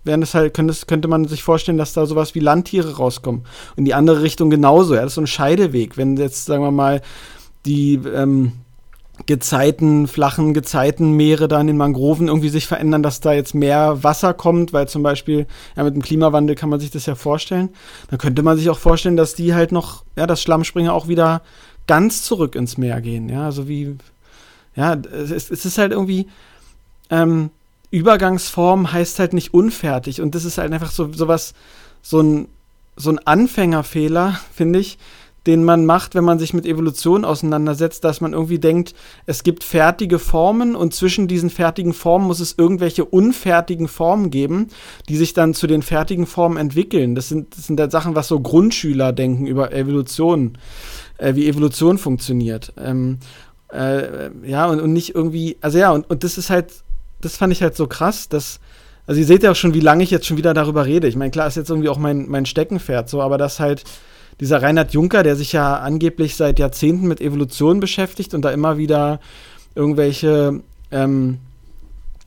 werden 0.05 0.23
es 0.23 0.35
halt, 0.35 0.53
könnte, 0.53 0.75
könnte 0.87 1.09
man 1.09 1.25
sich 1.27 1.43
vorstellen, 1.43 1.79
dass 1.79 1.95
da 1.95 2.05
sowas 2.05 2.35
wie 2.35 2.41
Landtiere 2.41 2.97
rauskommen. 2.97 3.45
In 3.77 3.87
die 3.87 3.95
andere 3.95 4.23
Richtung 4.23 4.51
genauso, 4.51 4.95
ja, 4.95 5.01
das 5.01 5.13
ist 5.13 5.15
so 5.17 5.23
ein 5.23 5.27
Scheideweg. 5.27 5.97
Wenn 5.97 6.17
jetzt, 6.19 6.45
sagen 6.45 6.63
wir 6.63 6.71
mal, 6.71 7.01
die, 7.65 7.95
ähm, 8.15 8.53
Gezeiten, 9.27 10.09
flachen 10.09 10.55
Gezeitenmeere 10.55 11.49
da 11.49 11.61
in 11.61 11.69
den 11.69 11.77
Mangroven 11.77 12.29
irgendwie 12.29 12.49
sich 12.49 12.67
verändern, 12.67 13.03
dass 13.03 13.21
da 13.21 13.33
jetzt 13.33 13.55
mehr 13.55 14.03
Wasser 14.03 14.35
kommt, 14.35 14.73
weil 14.73 14.89
zum 14.89 15.03
Beispiel, 15.03 15.47
ja, 15.77 15.85
mit 15.85 15.95
dem 15.95 16.03
Klimawandel 16.03 16.57
kann 16.57 16.69
man 16.69 16.81
sich 16.81 16.91
das 16.91 17.07
ja 17.07 17.15
vorstellen. 17.15 17.71
Dann 18.11 18.19
könnte 18.19 18.43
man 18.43 18.57
sich 18.57 18.69
auch 18.71 18.79
vorstellen, 18.79 19.17
dass 19.17 19.35
die 19.35 19.55
halt 19.55 19.73
noch, 19.73 20.05
ja, 20.17 20.27
dass 20.27 20.43
Schlammspringer 20.43 20.93
auch 20.93 21.09
wieder 21.09 21.43
ganz 21.87 22.23
zurück 22.23 22.55
ins 22.55 22.79
Meer 22.79 23.01
gehen, 23.01 23.29
ja, 23.29 23.45
also 23.45 23.69
wie, 23.69 23.97
ja, 24.77 24.95
es, 24.95 25.51
es 25.51 25.65
ist 25.65 25.79
halt 25.79 25.93
irgendwie, 25.93 26.29
ähm, 27.11 27.51
Übergangsform 27.91 28.91
heißt 28.91 29.19
halt 29.19 29.35
nicht 29.35 29.53
unfertig 29.53 30.21
und 30.21 30.35
das 30.35 30.45
ist 30.45 30.59
halt 30.59 30.73
einfach 30.73 30.91
so, 30.91 31.13
sowas, 31.13 31.55
so 32.01 32.21
ein, 32.21 32.49
so 32.97 33.11
ein 33.11 33.19
Anfängerfehler, 33.19 34.41
finde 34.53 34.79
ich, 34.79 34.99
den 35.47 35.65
man 35.65 35.87
macht, 35.87 36.15
wenn 36.15 36.25
man 36.25 36.39
sich 36.39 36.55
mit 36.55 36.67
Evolution 36.67 37.25
auseinandersetzt, 37.25 38.05
dass 38.05 38.21
man 38.21 38.33
irgendwie 38.33 38.59
denkt, 38.59 38.95
es 39.27 39.43
gibt 39.43 39.65
fertige 39.65 40.19
Formen 40.19 40.77
und 40.77 40.95
zwischen 40.95 41.27
diesen 41.27 41.51
fertigen 41.51 41.93
Formen 41.93 42.27
muss 42.27 42.41
es 42.41 42.55
irgendwelche 42.57 43.05
unfertigen 43.05 43.89
Formen 43.89 44.31
geben, 44.31 44.69
die 45.09 45.17
sich 45.17 45.33
dann 45.33 45.55
zu 45.55 45.67
den 45.67 45.83
fertigen 45.83 46.27
Formen 46.27 46.57
entwickeln. 46.57 47.15
Das 47.15 47.29
sind, 47.29 47.57
das 47.57 47.67
sind 47.67 47.81
halt 47.81 47.91
Sachen, 47.91 48.15
was 48.15 48.29
so 48.29 48.41
Grundschüler 48.41 49.13
denken 49.13 49.47
über 49.47 49.73
Evolution, 49.73 50.59
äh, 51.19 51.35
wie 51.35 51.49
Evolution 51.49 51.99
funktioniert. 51.99 52.73
Ähm, 52.77 53.19
äh, 53.73 54.31
ja, 54.45 54.67
und, 54.67 54.81
und 54.81 54.93
nicht 54.93 55.15
irgendwie, 55.15 55.57
also 55.61 55.79
ja, 55.79 55.91
und, 55.91 56.09
und 56.09 56.23
das 56.23 56.39
ist 56.39 56.51
halt, 56.51 56.73
das 57.21 57.37
fand 57.37 57.53
ich 57.53 57.63
halt 57.63 57.77
so 57.77 57.87
krass, 57.87 58.29
dass, 58.29 58.61
also 59.07 59.21
ihr 59.21 59.27
seht 59.27 59.43
ja 59.43 59.51
auch 59.51 59.57
schon, 59.57 59.75
wie 59.75 59.81
lange 59.81 60.05
ich 60.05 60.11
jetzt 60.11 60.27
schon 60.27 60.37
wieder 60.37 60.55
darüber 60.55 60.87
rede. 60.87 61.09
Ich 61.09 61.17
meine, 61.17 61.31
klar 61.31 61.49
ist 61.49 61.57
jetzt 61.57 61.71
irgendwie 61.71 61.89
auch 61.89 61.99
mein, 61.99 62.29
mein 62.29 62.47
Steckenpferd 62.47 63.09
so, 63.09 63.21
aber 63.21 63.39
das 63.39 63.59
halt, 63.59 63.85
dieser 64.41 64.63
Reinhard 64.63 64.93
Juncker, 64.93 65.23
der 65.23 65.37
sich 65.37 65.53
ja 65.53 65.79
angeblich 65.79 66.37
seit 66.37 66.59
Jahrzehnten 66.59 67.07
mit 67.07 67.21
Evolution 67.21 67.81
beschäftigt 67.81 68.35
und 68.35 68.43
da 68.43 68.51
immer 68.51 68.79
wieder 68.79 69.21
irgendwelche 69.75 70.61
ähm, 70.91 71.39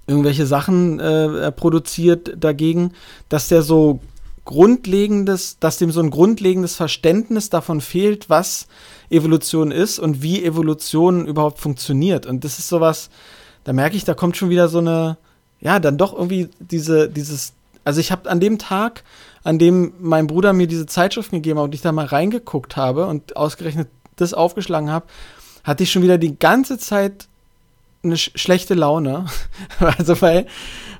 irgendwelche 0.08 0.46
Sachen 0.46 1.00
äh, 1.00 1.52
produziert 1.52 2.34
dagegen, 2.38 2.92
dass 3.30 3.48
der 3.48 3.62
so 3.62 4.00
grundlegendes, 4.46 5.58
dass 5.60 5.78
dem 5.78 5.92
so 5.92 6.02
ein 6.02 6.12
grundlegendes 6.12 6.76
Verständnis 6.76 7.50
davon 7.50 7.82
fehlt, 7.82 8.30
was 8.30 8.68
Evolution 9.10 9.72
ist 9.72 9.98
und 9.98 10.22
wie 10.22 10.44
Evolution 10.44 11.26
überhaupt 11.26 11.60
funktioniert. 11.60 12.28
Und 12.28 12.44
das 12.44 12.60
ist 12.60 12.68
sowas, 12.68 13.10
da 13.64 13.74
merke 13.74 13.98
ich, 13.98 14.06
da 14.06 14.14
kommt 14.14 14.38
schon 14.38 14.52
wieder 14.52 14.68
so 14.68 14.78
eine, 14.78 15.18
ja, 15.60 15.80
dann 15.80 15.98
doch 15.98 16.14
irgendwie 16.14 16.50
diese, 16.60 17.10
dieses, 17.10 17.54
also 17.84 18.00
ich 18.00 18.12
habe 18.12 18.30
an 18.30 18.40
dem 18.40 18.60
Tag, 18.60 19.04
an 19.46 19.60
dem 19.60 19.94
mein 20.00 20.26
Bruder 20.26 20.54
mir 20.54 20.66
diese 20.66 20.88
Zeitschriften 20.88 21.38
gegeben 21.38 21.60
hat 21.60 21.66
und 21.66 21.76
ich 21.76 21.82
da 21.82 21.92
mal 21.92 22.08
reingeguckt 22.08 22.76
habe 22.76 23.06
und 23.06 23.38
ausgerechnet 23.38 23.88
das 24.16 24.34
aufgeschlagen 24.34 24.90
habe, 24.90 25.06
hatte 25.64 25.84
ich 25.84 25.92
schon 25.92 26.02
wieder 26.02 26.18
die 26.18 26.38
ganze 26.38 26.80
Zeit 26.80 27.28
eine 28.04 28.18
sch 28.18 28.32
schlechte 28.34 28.74
Laune. 28.74 29.28
also 29.80 30.20
weil, 30.22 30.48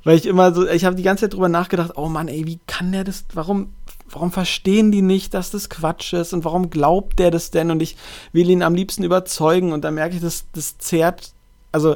weil 0.04 0.18
ich 0.18 0.28
immer 0.28 0.54
so, 0.54 0.68
ich 0.68 0.86
habe 0.86 0.96
die 0.96 1.02
ganze 1.02 1.22
Zeit 1.22 1.34
drüber 1.34 1.50
nachgedacht, 1.50 1.94
oh 1.96 2.08
Mann, 2.08 2.28
ey, 2.28 2.46
wie 2.46 2.60
kann 2.68 2.92
der 2.92 3.04
das, 3.04 3.26
warum, 3.34 3.74
warum 4.12 4.32
verstehen 4.32 4.92
die 4.92 5.02
nicht, 5.02 5.34
dass 5.34 5.50
das 5.50 5.70
Quatsch 5.70 6.14
ist 6.14 6.32
und 6.32 6.46
warum 6.46 6.70
glaubt 6.70 7.18
der 7.18 7.32
das 7.32 7.50
denn 7.50 7.72
und 7.72 7.82
ich 7.82 7.98
will 8.32 8.48
ihn 8.48 8.62
am 8.62 8.76
liebsten 8.76 9.04
überzeugen 9.04 9.74
und 9.74 9.84
dann 9.84 9.96
merke 9.96 10.18
ich, 10.18 10.22
dass 10.22 10.46
das 10.54 10.78
zehrt, 10.78 11.32
also 11.72 11.96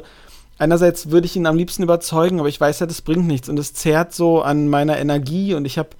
einerseits 0.58 1.10
würde 1.12 1.26
ich 1.26 1.36
ihn 1.36 1.46
am 1.46 1.56
liebsten 1.56 1.84
überzeugen, 1.84 2.40
aber 2.40 2.48
ich 2.48 2.60
weiß 2.60 2.80
ja, 2.80 2.86
das 2.86 3.02
bringt 3.02 3.28
nichts 3.28 3.48
und 3.48 3.56
es 3.56 3.72
zehrt 3.72 4.12
so 4.12 4.42
an 4.42 4.66
meiner 4.66 4.98
Energie 4.98 5.54
und 5.54 5.64
ich 5.64 5.78
habe 5.78 5.90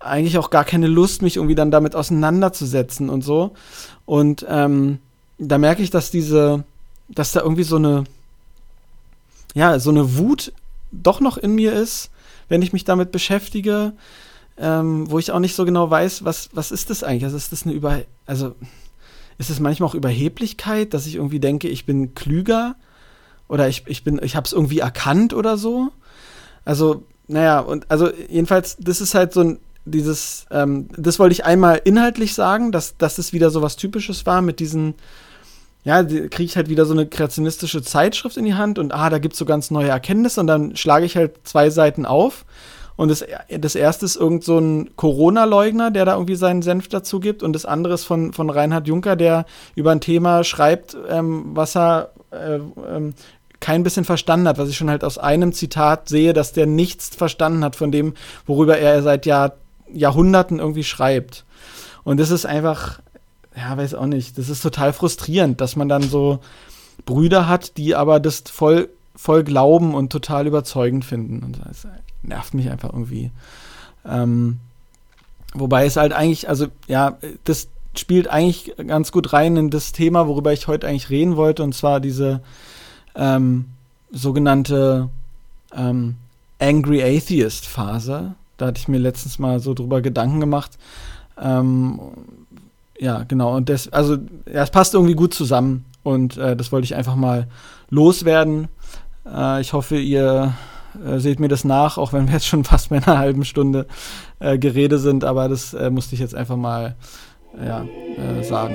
eigentlich 0.00 0.38
auch 0.38 0.50
gar 0.50 0.64
keine 0.64 0.86
Lust, 0.86 1.22
mich 1.22 1.36
irgendwie 1.36 1.54
dann 1.54 1.70
damit 1.70 1.94
auseinanderzusetzen 1.94 3.10
und 3.10 3.22
so. 3.22 3.52
Und 4.06 4.44
ähm, 4.48 4.98
da 5.38 5.58
merke 5.58 5.82
ich, 5.82 5.90
dass 5.90 6.10
diese, 6.10 6.64
dass 7.08 7.32
da 7.32 7.40
irgendwie 7.40 7.64
so 7.64 7.76
eine, 7.76 8.04
ja, 9.54 9.78
so 9.78 9.90
eine 9.90 10.16
Wut 10.16 10.52
doch 10.90 11.20
noch 11.20 11.36
in 11.36 11.54
mir 11.54 11.72
ist, 11.72 12.10
wenn 12.48 12.62
ich 12.62 12.72
mich 12.72 12.84
damit 12.84 13.12
beschäftige, 13.12 13.92
ähm, 14.58 15.10
wo 15.10 15.18
ich 15.18 15.32
auch 15.32 15.38
nicht 15.38 15.54
so 15.54 15.64
genau 15.64 15.90
weiß, 15.90 16.24
was, 16.24 16.50
was 16.52 16.70
ist 16.70 16.90
das 16.90 17.02
eigentlich? 17.02 17.24
Also 17.24 17.36
ist 17.36 17.52
das 17.52 17.64
eine 17.64 17.74
Über, 17.74 18.00
also 18.26 18.54
ist 19.38 19.50
es 19.50 19.60
manchmal 19.60 19.88
auch 19.88 19.94
Überheblichkeit, 19.94 20.92
dass 20.92 21.06
ich 21.06 21.16
irgendwie 21.16 21.40
denke, 21.40 21.68
ich 21.68 21.86
bin 21.86 22.14
klüger 22.14 22.74
oder 23.48 23.68
ich, 23.68 23.84
ich 23.86 24.04
bin, 24.04 24.20
ich 24.22 24.36
habe 24.36 24.46
es 24.46 24.52
irgendwie 24.52 24.80
erkannt 24.80 25.32
oder 25.32 25.56
so. 25.56 25.88
Also, 26.64 27.04
naja, 27.26 27.60
und 27.60 27.90
also 27.90 28.10
jedenfalls, 28.28 28.76
das 28.78 29.00
ist 29.00 29.14
halt 29.14 29.32
so 29.32 29.40
ein, 29.40 29.58
dieses, 29.90 30.46
ähm, 30.50 30.88
das 30.96 31.18
wollte 31.18 31.32
ich 31.32 31.44
einmal 31.44 31.80
inhaltlich 31.84 32.34
sagen, 32.34 32.72
dass, 32.72 32.96
dass 32.96 33.16
das 33.16 33.32
wieder 33.32 33.50
so 33.50 33.62
was 33.62 33.76
Typisches 33.76 34.26
war 34.26 34.42
mit 34.42 34.60
diesen, 34.60 34.94
ja, 35.84 36.02
kriege 36.02 36.42
ich 36.42 36.56
halt 36.56 36.68
wieder 36.68 36.86
so 36.86 36.92
eine 36.92 37.06
kreationistische 37.06 37.82
Zeitschrift 37.82 38.36
in 38.36 38.44
die 38.44 38.54
Hand 38.54 38.78
und 38.78 38.92
ah, 38.92 39.10
da 39.10 39.18
gibt 39.18 39.34
es 39.34 39.38
so 39.38 39.44
ganz 39.44 39.70
neue 39.70 39.88
Erkenntnisse 39.88 40.40
und 40.40 40.46
dann 40.46 40.76
schlage 40.76 41.06
ich 41.06 41.16
halt 41.16 41.40
zwei 41.44 41.70
Seiten 41.70 42.06
auf. 42.06 42.44
Und 42.96 43.08
das, 43.08 43.24
das 43.48 43.74
erste 43.76 44.04
ist 44.04 44.16
irgend 44.16 44.44
so 44.44 44.58
ein 44.58 44.94
Corona-Leugner, 44.94 45.90
der 45.90 46.04
da 46.04 46.12
irgendwie 46.12 46.34
seinen 46.34 46.60
Senf 46.60 46.88
dazu 46.88 47.18
gibt 47.18 47.42
und 47.42 47.54
das 47.54 47.64
andere 47.64 47.94
ist 47.94 48.04
von, 48.04 48.34
von 48.34 48.50
Reinhard 48.50 48.86
Juncker, 48.86 49.16
der 49.16 49.46
über 49.74 49.90
ein 49.90 50.02
Thema 50.02 50.44
schreibt, 50.44 50.94
ähm, 51.08 51.46
was 51.54 51.76
er 51.76 52.10
äh, 52.30 52.58
ähm, 52.94 53.14
kein 53.60 53.82
bisschen 53.82 54.04
verstanden 54.04 54.48
hat, 54.48 54.58
was 54.58 54.68
ich 54.68 54.76
schon 54.76 54.90
halt 54.90 55.04
aus 55.04 55.18
einem 55.18 55.52
Zitat 55.52 56.08
sehe, 56.08 56.32
dass 56.32 56.52
der 56.52 56.66
nichts 56.66 57.14
verstanden 57.14 57.62
hat 57.62 57.76
von 57.76 57.92
dem, 57.92 58.14
worüber 58.46 58.78
er 58.78 59.02
seit 59.02 59.26
Jahr, 59.26 59.52
Jahrhunderten 59.94 60.58
irgendwie 60.58 60.84
schreibt. 60.84 61.44
Und 62.04 62.18
das 62.18 62.30
ist 62.30 62.46
einfach, 62.46 63.00
ja, 63.56 63.76
weiß 63.76 63.94
auch 63.94 64.06
nicht, 64.06 64.38
das 64.38 64.48
ist 64.48 64.62
total 64.62 64.92
frustrierend, 64.92 65.60
dass 65.60 65.76
man 65.76 65.88
dann 65.88 66.02
so 66.02 66.40
Brüder 67.04 67.48
hat, 67.48 67.76
die 67.76 67.94
aber 67.94 68.20
das 68.20 68.44
voll, 68.50 68.88
voll 69.14 69.44
glauben 69.44 69.94
und 69.94 70.10
total 70.10 70.46
überzeugend 70.46 71.04
finden. 71.04 71.42
Und 71.42 71.60
das 71.64 71.86
nervt 72.22 72.54
mich 72.54 72.70
einfach 72.70 72.92
irgendwie. 72.92 73.30
Ähm, 74.06 74.58
wobei 75.54 75.86
es 75.86 75.96
halt 75.96 76.12
eigentlich, 76.12 76.48
also 76.48 76.68
ja, 76.86 77.18
das 77.44 77.68
spielt 77.96 78.28
eigentlich 78.28 78.74
ganz 78.86 79.12
gut 79.12 79.32
rein 79.32 79.56
in 79.56 79.70
das 79.70 79.92
Thema, 79.92 80.28
worüber 80.28 80.52
ich 80.52 80.68
heute 80.68 80.86
eigentlich 80.86 81.10
reden 81.10 81.36
wollte, 81.36 81.62
und 81.62 81.74
zwar 81.74 82.00
diese 82.00 82.40
ähm, 83.14 83.66
sogenannte 84.12 85.08
ähm, 85.74 86.16
Angry 86.58 87.02
Atheist 87.02 87.66
Phase. 87.66 88.34
Da 88.60 88.66
hatte 88.66 88.78
ich 88.78 88.88
mir 88.88 88.98
letztens 88.98 89.38
mal 89.38 89.58
so 89.58 89.72
drüber 89.72 90.02
Gedanken 90.02 90.38
gemacht. 90.38 90.72
Ähm, 91.40 91.98
ja, 92.98 93.22
genau. 93.22 93.56
Und 93.56 93.70
das, 93.70 93.88
also, 93.88 94.18
ja, 94.46 94.62
es 94.62 94.70
passt 94.70 94.92
irgendwie 94.92 95.14
gut 95.14 95.32
zusammen. 95.32 95.86
Und 96.02 96.36
äh, 96.36 96.54
das 96.56 96.70
wollte 96.70 96.84
ich 96.84 96.94
einfach 96.94 97.16
mal 97.16 97.48
loswerden. 97.88 98.68
Äh, 99.24 99.62
ich 99.62 99.72
hoffe, 99.72 99.96
ihr 99.96 100.52
äh, 101.02 101.18
seht 101.18 101.40
mir 101.40 101.48
das 101.48 101.64
nach, 101.64 101.96
auch 101.96 102.12
wenn 102.12 102.26
wir 102.26 102.34
jetzt 102.34 102.46
schon 102.46 102.64
fast 102.64 102.90
bei 102.90 102.96
einer 102.96 103.16
halben 103.16 103.46
Stunde 103.46 103.86
äh, 104.40 104.58
Gerede 104.58 104.98
sind. 104.98 105.24
Aber 105.24 105.48
das 105.48 105.72
äh, 105.72 105.88
musste 105.88 106.14
ich 106.14 106.20
jetzt 106.20 106.34
einfach 106.34 106.56
mal 106.56 106.96
ja, 107.58 107.82
äh, 107.82 108.44
sagen. 108.44 108.74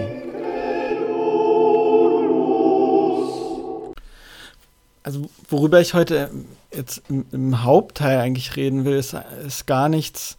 Also, 5.03 5.29
worüber 5.47 5.79
ich 5.79 5.93
heute 5.93 6.31
jetzt 6.75 7.03
im, 7.09 7.25
im 7.31 7.63
Hauptteil 7.63 8.19
eigentlich 8.19 8.55
reden 8.55 8.85
will, 8.85 8.97
ist, 8.97 9.15
ist 9.45 9.67
gar 9.67 9.89
nichts 9.89 10.37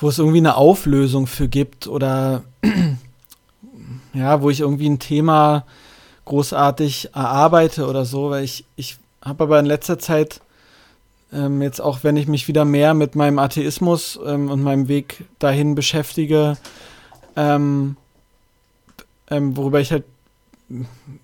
wo 0.00 0.08
es 0.08 0.18
irgendwie 0.18 0.38
eine 0.38 0.56
Auflösung 0.56 1.26
für 1.26 1.48
gibt 1.48 1.86
oder 1.86 2.42
ja, 4.14 4.42
wo 4.42 4.50
ich 4.50 4.60
irgendwie 4.60 4.88
ein 4.88 4.98
Thema 4.98 5.64
großartig 6.24 7.10
erarbeite 7.14 7.86
oder 7.86 8.04
so, 8.04 8.30
weil 8.30 8.44
ich, 8.44 8.64
ich 8.76 8.98
habe 9.22 9.44
aber 9.44 9.58
in 9.58 9.66
letzter 9.66 9.98
Zeit 9.98 10.40
ähm, 11.32 11.62
jetzt 11.62 11.80
auch, 11.80 12.04
wenn 12.04 12.16
ich 12.16 12.28
mich 12.28 12.48
wieder 12.48 12.64
mehr 12.64 12.94
mit 12.94 13.16
meinem 13.16 13.38
Atheismus 13.38 14.18
ähm, 14.24 14.50
und 14.50 14.62
meinem 14.62 14.88
Weg 14.88 15.24
dahin 15.38 15.74
beschäftige, 15.74 16.56
ähm, 17.36 17.96
ähm 19.30 19.56
worüber 19.56 19.80
ich 19.80 19.90
halt 19.90 20.04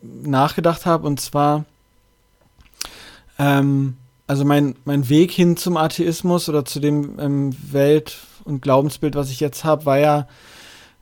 nachgedacht 0.02 0.86
habe, 0.86 1.06
und 1.06 1.20
zwar, 1.20 1.64
ähm, 3.38 3.96
also 4.26 4.44
mein, 4.44 4.74
mein 4.84 5.08
Weg 5.08 5.30
hin 5.30 5.56
zum 5.56 5.76
Atheismus 5.76 6.48
oder 6.48 6.64
zu 6.64 6.80
dem 6.80 7.18
ähm, 7.18 7.56
Welt- 7.70 8.16
und 8.44 8.62
Glaubensbild, 8.62 9.14
was 9.16 9.30
ich 9.30 9.40
jetzt 9.40 9.64
habe, 9.64 9.86
war 9.86 9.98
ja, 9.98 10.26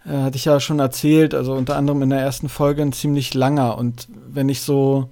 äh, 0.05 0.17
hatte 0.17 0.37
ich 0.37 0.45
ja 0.45 0.59
schon 0.61 0.79
erzählt, 0.79 1.35
also 1.35 1.55
unter 1.55 1.77
anderem 1.77 2.03
in 2.03 2.11
der 2.11 2.21
ersten 2.21 2.49
Folge 2.49 2.83
ein 2.83 2.93
ziemlich 2.93 3.35
langer. 3.35 3.79
Und 3.79 4.09
wenn 4.27 4.49
ich 4.49 4.63
so 4.63 5.09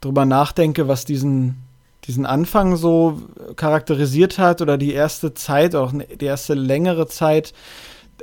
drüber 0.00 0.24
nachdenke, 0.24 0.86
was 0.86 1.04
diesen, 1.04 1.56
diesen 2.04 2.24
Anfang 2.24 2.76
so 2.76 3.20
charakterisiert 3.56 4.38
hat 4.38 4.62
oder 4.62 4.78
die 4.78 4.92
erste 4.92 5.34
Zeit, 5.34 5.74
auch 5.74 5.92
die 5.92 6.24
erste 6.24 6.54
längere 6.54 7.08
Zeit, 7.08 7.52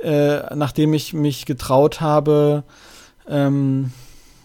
äh, 0.02 0.54
nachdem 0.54 0.94
ich 0.94 1.12
mich 1.12 1.46
getraut 1.46 2.00
habe, 2.00 2.64
ähm, 3.28 3.92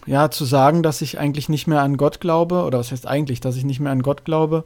ja, 0.06 0.30
zu 0.30 0.44
sagen, 0.44 0.82
dass 0.82 1.00
ich 1.00 1.18
eigentlich 1.18 1.48
nicht 1.48 1.66
mehr 1.66 1.82
an 1.82 1.96
Gott 1.96 2.20
glaube, 2.20 2.64
oder 2.64 2.78
was 2.78 2.90
heißt 2.90 3.06
eigentlich, 3.06 3.40
dass 3.40 3.56
ich 3.56 3.64
nicht 3.64 3.80
mehr 3.80 3.92
an 3.92 4.02
Gott 4.02 4.24
glaube, 4.24 4.64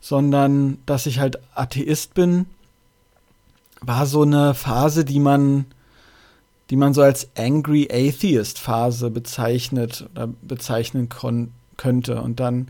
sondern 0.00 0.78
dass 0.86 1.06
ich 1.06 1.18
halt 1.18 1.38
Atheist 1.54 2.14
bin 2.14 2.46
war 3.82 4.06
so 4.06 4.22
eine 4.22 4.54
Phase, 4.54 5.04
die 5.04 5.20
man, 5.20 5.66
die 6.70 6.76
man 6.76 6.94
so 6.94 7.02
als 7.02 7.28
Angry 7.36 7.88
Atheist 7.90 8.58
Phase 8.58 9.10
bezeichnet 9.10 10.08
oder 10.12 10.28
bezeichnen 10.42 11.08
könnte. 11.76 12.22
Und 12.22 12.40
dann 12.40 12.68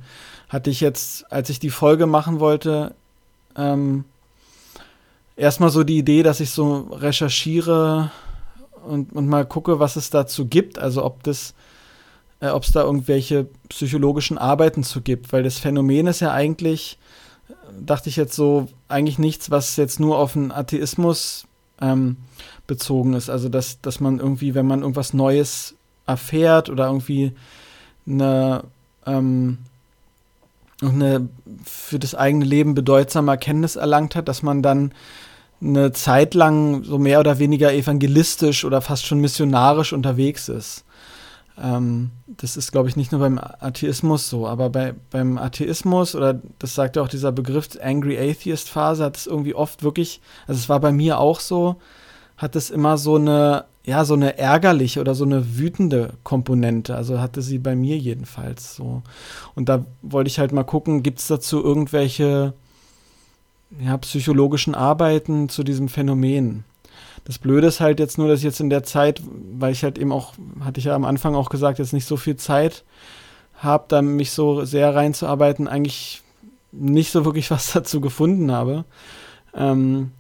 hatte 0.49 0.71
ich 0.71 0.81
jetzt, 0.81 1.31
als 1.31 1.51
ich 1.51 1.59
die 1.59 1.71
Folge 1.71 2.07
machen 2.07 2.41
wollte, 2.41 2.95
ähm, 3.57 4.05
erstmal 5.37 5.71
so 5.71 5.85
die 5.85 5.99
Idee, 5.99 6.23
dass 6.23 6.41
ich 6.41 6.51
so 6.51 6.89
recherchiere 6.91 8.11
und, 8.85 9.13
und 9.13 9.29
mal 9.29 9.47
gucke, 9.47 9.79
was 9.79 9.97
es 9.97 10.11
dazu 10.11 10.47
gibt. 10.47 10.79
Also 10.79 11.05
ob 11.05 11.23
das, 11.23 11.55
äh, 12.43 12.49
ob 12.49 12.65
es 12.65 12.73
da 12.73 12.83
irgendwelche 12.83 13.47
psychologischen 13.69 14.37
Arbeiten 14.37 14.83
zu 14.83 15.01
gibt, 15.01 15.33
weil 15.33 15.45
das 15.45 15.59
Phänomen 15.59 16.09
ist 16.09 16.21
ja 16.21 16.33
eigentlich, 16.33 16.99
dachte 17.81 18.09
ich 18.09 18.17
jetzt 18.17 18.35
so, 18.35 18.69
eigentlich 18.89 19.19
nichts, 19.19 19.51
was 19.51 19.77
jetzt 19.77 20.01
nur 20.01 20.19
auf 20.19 20.35
den 20.35 20.51
Atheismus 20.51 21.47
ähm, 21.81 22.17
bezogen 22.67 23.15
ist. 23.15 23.31
Also, 23.31 23.49
dass, 23.49 23.81
dass 23.81 24.01
man 24.01 24.19
irgendwie, 24.19 24.55
wenn 24.55 24.67
man 24.67 24.81
irgendwas 24.81 25.15
Neues 25.15 25.77
erfährt 26.05 26.69
oder 26.69 26.87
irgendwie 26.87 27.33
eine, 28.07 28.65
ähm, 29.07 29.59
eine 30.81 31.29
für 31.65 32.01
das 32.01 32.17
eigene 32.17 32.45
Leben 32.45 32.75
bedeutsame 32.75 33.31
Erkenntnis 33.31 33.77
erlangt 33.77 34.17
hat, 34.17 34.27
dass 34.27 34.43
man 34.43 34.63
dann 34.63 34.93
eine 35.61 35.93
Zeit 35.93 36.35
lang 36.35 36.83
so 36.83 36.99
mehr 36.99 37.21
oder 37.21 37.39
weniger 37.39 37.73
evangelistisch 37.73 38.65
oder 38.65 38.81
fast 38.81 39.07
schon 39.07 39.21
missionarisch 39.21 39.93
unterwegs 39.93 40.49
ist. 40.49 40.85
Ähm, 41.61 42.11
das 42.27 42.57
ist, 42.57 42.73
glaube 42.73 42.89
ich, 42.89 42.97
nicht 42.97 43.13
nur 43.13 43.21
beim 43.21 43.39
Atheismus 43.39 44.29
so, 44.29 44.47
aber 44.47 44.71
bei, 44.71 44.95
beim 45.11 45.39
Atheismus, 45.39 46.15
oder 46.15 46.41
das 46.59 46.75
sagt 46.75 46.97
ja 46.97 47.03
auch 47.03 47.09
dieser 47.09 47.33
Begriff 47.33 47.69
Angry 47.83 48.19
Atheist 48.19 48.71
Phase, 48.71 49.05
hat 49.05 49.17
es 49.17 49.27
irgendwie 49.27 49.55
oft 49.55 49.83
wirklich, 49.83 50.21
also 50.47 50.59
es 50.59 50.69
war 50.69 50.81
bei 50.81 50.93
mir 50.93 51.19
auch 51.19 51.41
so, 51.41 51.77
hat 52.37 52.57
es 52.57 52.71
immer 52.71 52.97
so 52.97 53.17
eine 53.17 53.65
ja, 53.85 54.05
so 54.05 54.15
eine 54.15 54.39
ärgerliche 54.39 55.01
oder 55.01 55.15
so 55.15 55.25
eine 55.25 55.59
wütende 55.59 56.15
Komponente. 56.23 56.95
Also 56.95 57.21
hatte 57.21 57.43
sie 57.43 57.59
bei 57.59 57.75
mir 57.75 57.99
jedenfalls 57.99 58.77
so. 58.77 59.03
Und 59.55 59.69
da 59.69 59.85
wollte 60.03 60.29
ich 60.29 60.39
halt 60.39 60.53
mal 60.53 60.63
gucken, 60.63 61.03
gibt 61.03 61.19
es 61.19 61.27
dazu 61.27 61.63
irgendwelche 61.63 62.55
ja, 63.81 63.97
psychologischen 63.99 64.75
Arbeiten 64.75 65.49
zu 65.49 65.65
diesem 65.65 65.89
Phänomen? 65.89 66.65
Das 67.25 67.39
Blöde 67.39 67.69
ist 67.69 67.81
halt 67.81 68.01
jetzt 68.01 68.19
nur, 68.19 68.29
dass 68.29 68.41
ich 68.41 68.45
jetzt 68.45 68.61
in 68.61 68.71
der 68.71 68.83
Zeit, 68.83 69.23
weil 69.59 69.73
ich 69.73 69.85
halt 69.85 69.99
eben 69.99 70.13
auch, 70.13 70.35
hatte 70.61 70.81
ich 70.81 70.87
ja 70.87 70.95
am 70.95 71.05
Anfang 71.05 71.35
auch 71.35 71.51
gesagt, 71.51 71.79
jetzt 71.79 71.93
nicht 71.93 72.07
so 72.07 72.17
viel 72.17 72.37
Zeit 72.37 72.85
habe, 73.57 73.85
da 73.89 74.03
mich 74.03 74.33
so 74.33 74.65
sehr 74.65 74.95
reinzuarbeiten, 74.95 75.69
eigentlich 75.69 76.23
nicht 76.73 77.13
so 77.13 77.25
wirklich 77.25 77.51
was 77.53 77.73
dazu 77.73 78.01
gefunden 78.01 78.51
habe. 78.51 78.85
Ähm, 79.55 80.11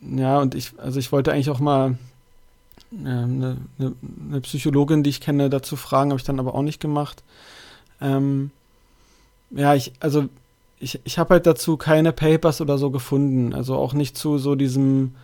ja, 0.00 0.40
und 0.40 0.54
ich, 0.54 0.72
also 0.78 0.98
ich 0.98 1.12
wollte 1.12 1.32
eigentlich 1.32 1.50
auch 1.50 1.60
mal 1.60 1.98
eine, 2.98 3.58
eine, 3.78 3.94
eine, 4.28 4.40
Psychologin, 4.40 5.02
die 5.02 5.10
ich 5.10 5.20
kenne, 5.20 5.50
dazu 5.50 5.76
fragen, 5.76 6.10
habe 6.10 6.18
ich 6.18 6.26
dann 6.26 6.40
aber 6.40 6.54
auch 6.54 6.62
nicht 6.62 6.80
gemacht. 6.80 7.22
Ähm, 8.00 8.50
ja, 9.50 9.74
ich, 9.74 9.92
also 10.00 10.28
ich, 10.80 10.98
ich 11.04 11.18
habe 11.18 11.34
halt 11.34 11.46
dazu 11.46 11.76
keine 11.76 12.12
Papers 12.12 12.60
oder 12.60 12.78
so 12.78 12.90
gefunden. 12.90 13.52
Also 13.52 13.76
auch 13.76 13.92
nicht 13.92 14.16
zu 14.16 14.38
so 14.38 14.54
diesem 14.54 15.14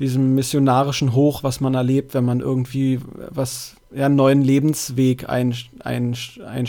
diesem 0.00 0.34
missionarischen 0.34 1.14
Hoch, 1.14 1.42
was 1.42 1.60
man 1.60 1.74
erlebt, 1.74 2.14
wenn 2.14 2.24
man 2.24 2.40
irgendwie 2.40 3.00
was, 3.30 3.76
ja, 3.94 4.06
einen 4.06 4.16
neuen 4.16 4.42
Lebensweg 4.42 5.28
ein, 5.28 5.54
ein, 5.80 6.16
ein, 6.46 6.66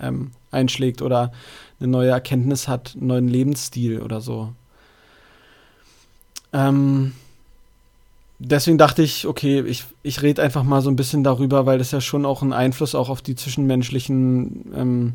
ähm, 0.00 0.32
einschlägt 0.50 1.00
oder 1.00 1.32
eine 1.78 1.88
neue 1.88 2.10
Erkenntnis 2.10 2.68
hat, 2.68 2.94
einen 2.96 3.06
neuen 3.06 3.28
Lebensstil 3.28 4.00
oder 4.00 4.20
so. 4.20 4.52
Ähm, 6.52 7.12
deswegen 8.38 8.78
dachte 8.78 9.02
ich, 9.02 9.26
okay, 9.26 9.60
ich, 9.60 9.84
ich 10.02 10.22
rede 10.22 10.42
einfach 10.42 10.64
mal 10.64 10.82
so 10.82 10.90
ein 10.90 10.96
bisschen 10.96 11.24
darüber, 11.24 11.66
weil 11.66 11.78
das 11.78 11.92
ja 11.92 12.00
schon 12.00 12.26
auch 12.26 12.42
einen 12.42 12.52
Einfluss 12.52 12.94
auch 12.94 13.08
auf 13.08 13.22
die 13.22 13.36
zwischenmenschlichen 13.36 14.72
ähm, 14.74 15.14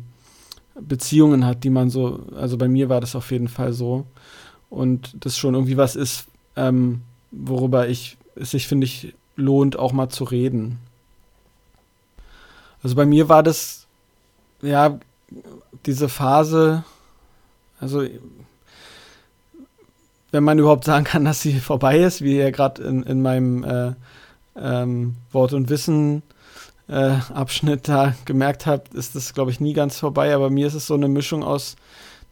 Beziehungen 0.80 1.44
hat, 1.44 1.64
die 1.64 1.70
man 1.70 1.90
so, 1.90 2.20
also 2.36 2.56
bei 2.56 2.68
mir 2.68 2.88
war 2.88 3.00
das 3.00 3.14
auf 3.16 3.30
jeden 3.32 3.48
Fall 3.48 3.72
so. 3.72 4.06
Und 4.70 5.24
das 5.24 5.36
schon 5.36 5.54
irgendwie 5.54 5.76
was 5.76 5.96
ist, 5.96 6.26
ähm, 6.56 7.02
worüber 7.30 7.88
ich, 7.88 8.16
es 8.34 8.50
sich, 8.52 8.66
finde 8.66 8.86
ich, 8.86 9.14
lohnt, 9.36 9.78
auch 9.78 9.92
mal 9.92 10.08
zu 10.08 10.24
reden. 10.24 10.78
Also 12.82 12.96
bei 12.96 13.06
mir 13.06 13.28
war 13.28 13.42
das, 13.42 13.86
ja, 14.62 14.98
diese 15.86 16.08
Phase, 16.08 16.84
also 17.78 18.04
wenn 20.30 20.44
man 20.44 20.58
überhaupt 20.58 20.84
sagen 20.84 21.04
kann, 21.04 21.24
dass 21.26 21.42
sie 21.42 21.60
vorbei 21.60 21.98
ist, 21.98 22.22
wie 22.22 22.36
ihr 22.36 22.52
gerade 22.52 22.82
in, 22.82 23.02
in 23.02 23.22
meinem 23.22 23.64
äh, 23.64 23.92
ähm, 24.56 25.16
Wort 25.32 25.52
und 25.52 25.68
Wissen 25.68 26.22
äh, 26.88 27.16
Abschnitt 27.32 27.88
da 27.88 28.14
gemerkt 28.24 28.66
habt, 28.66 28.94
ist 28.94 29.14
das, 29.14 29.34
glaube 29.34 29.50
ich, 29.50 29.60
nie 29.60 29.72
ganz 29.72 29.98
vorbei. 29.98 30.34
Aber 30.34 30.50
mir 30.50 30.66
ist 30.66 30.74
es 30.74 30.86
so 30.86 30.94
eine 30.94 31.08
Mischung 31.08 31.42
aus 31.42 31.76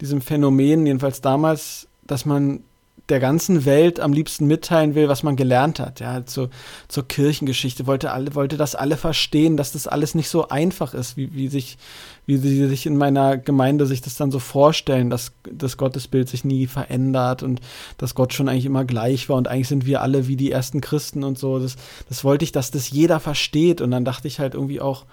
diesem 0.01 0.21
Phänomen, 0.21 0.87
jedenfalls 0.87 1.21
damals, 1.21 1.89
dass 2.07 2.25
man 2.25 2.61
der 3.09 3.21
ganzen 3.21 3.64
Welt 3.64 4.01
am 4.01 4.12
liebsten 4.12 4.47
mitteilen 4.47 4.94
will, 4.94 5.09
was 5.09 5.23
man 5.23 5.37
gelernt 5.37 5.81
hat. 5.81 6.01
Ja, 6.01 6.27
zur, 6.27 6.51
zur 6.88 7.09
Kirchengeschichte 7.09 7.87
wollte 7.87 8.12
alle, 8.12 8.35
wollte 8.35 8.57
das 8.57 8.75
alle 8.75 8.97
verstehen, 8.97 9.57
dass 9.57 9.73
das 9.73 9.87
alles 9.87 10.14
nicht 10.14 10.29
so 10.29 10.49
einfach 10.49 10.92
ist, 10.92 11.16
wie, 11.16 11.35
wie 11.35 11.49
sich, 11.49 11.79
wie 12.27 12.37
sie 12.37 12.66
sich 12.68 12.85
in 12.87 12.97
meiner 12.97 13.38
Gemeinde 13.38 13.87
sich 13.87 14.03
das 14.03 14.16
dann 14.16 14.31
so 14.31 14.38
vorstellen, 14.38 15.09
dass 15.09 15.33
das 15.51 15.77
Gottesbild 15.77 16.29
sich 16.29 16.44
nie 16.44 16.66
verändert 16.66 17.42
und 17.42 17.61
dass 17.97 18.14
Gott 18.14 18.35
schon 18.35 18.49
eigentlich 18.49 18.66
immer 18.66 18.85
gleich 18.85 19.29
war 19.29 19.37
und 19.37 19.49
eigentlich 19.49 19.68
sind 19.68 19.87
wir 19.87 20.03
alle 20.03 20.29
wie 20.29 20.37
die 20.37 20.53
ersten 20.53 20.81
Christen 20.81 21.25
und 21.25 21.38
so. 21.38 21.59
Das, 21.59 21.77
das 22.09 22.25
wollte 22.25 22.44
ich, 22.44 22.53
dass 22.53 22.71
das 22.71 22.90
jeder 22.90 23.21
versteht. 23.21 23.81
Und 23.81 23.90
dann 23.90 24.05
dachte 24.05 24.29
ich 24.29 24.38
halt 24.38 24.55
irgendwie 24.55 24.81
auch, 24.81 25.07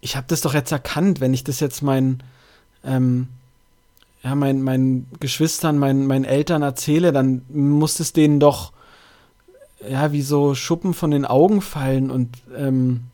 ich 0.00 0.16
habe 0.16 0.26
das 0.28 0.40
doch 0.40 0.54
jetzt 0.54 0.70
erkannt, 0.70 1.20
wenn 1.20 1.34
ich 1.34 1.42
das 1.42 1.60
jetzt 1.60 1.82
mein 1.82 2.22
ähm, 2.84 3.28
ja, 4.22 4.34
mein, 4.34 4.62
meinen 4.62 5.08
Geschwistern, 5.20 5.78
meinen, 5.78 6.06
meinen 6.06 6.24
Eltern 6.24 6.62
erzähle, 6.62 7.12
dann 7.12 7.42
muss 7.48 8.00
es 8.00 8.12
denen 8.12 8.40
doch 8.40 8.72
ja, 9.86 10.12
wie 10.12 10.22
so 10.22 10.54
Schuppen 10.54 10.94
von 10.94 11.10
den 11.10 11.24
Augen 11.24 11.60
fallen 11.60 12.10
und 12.10 12.36
ähm, 12.56 13.04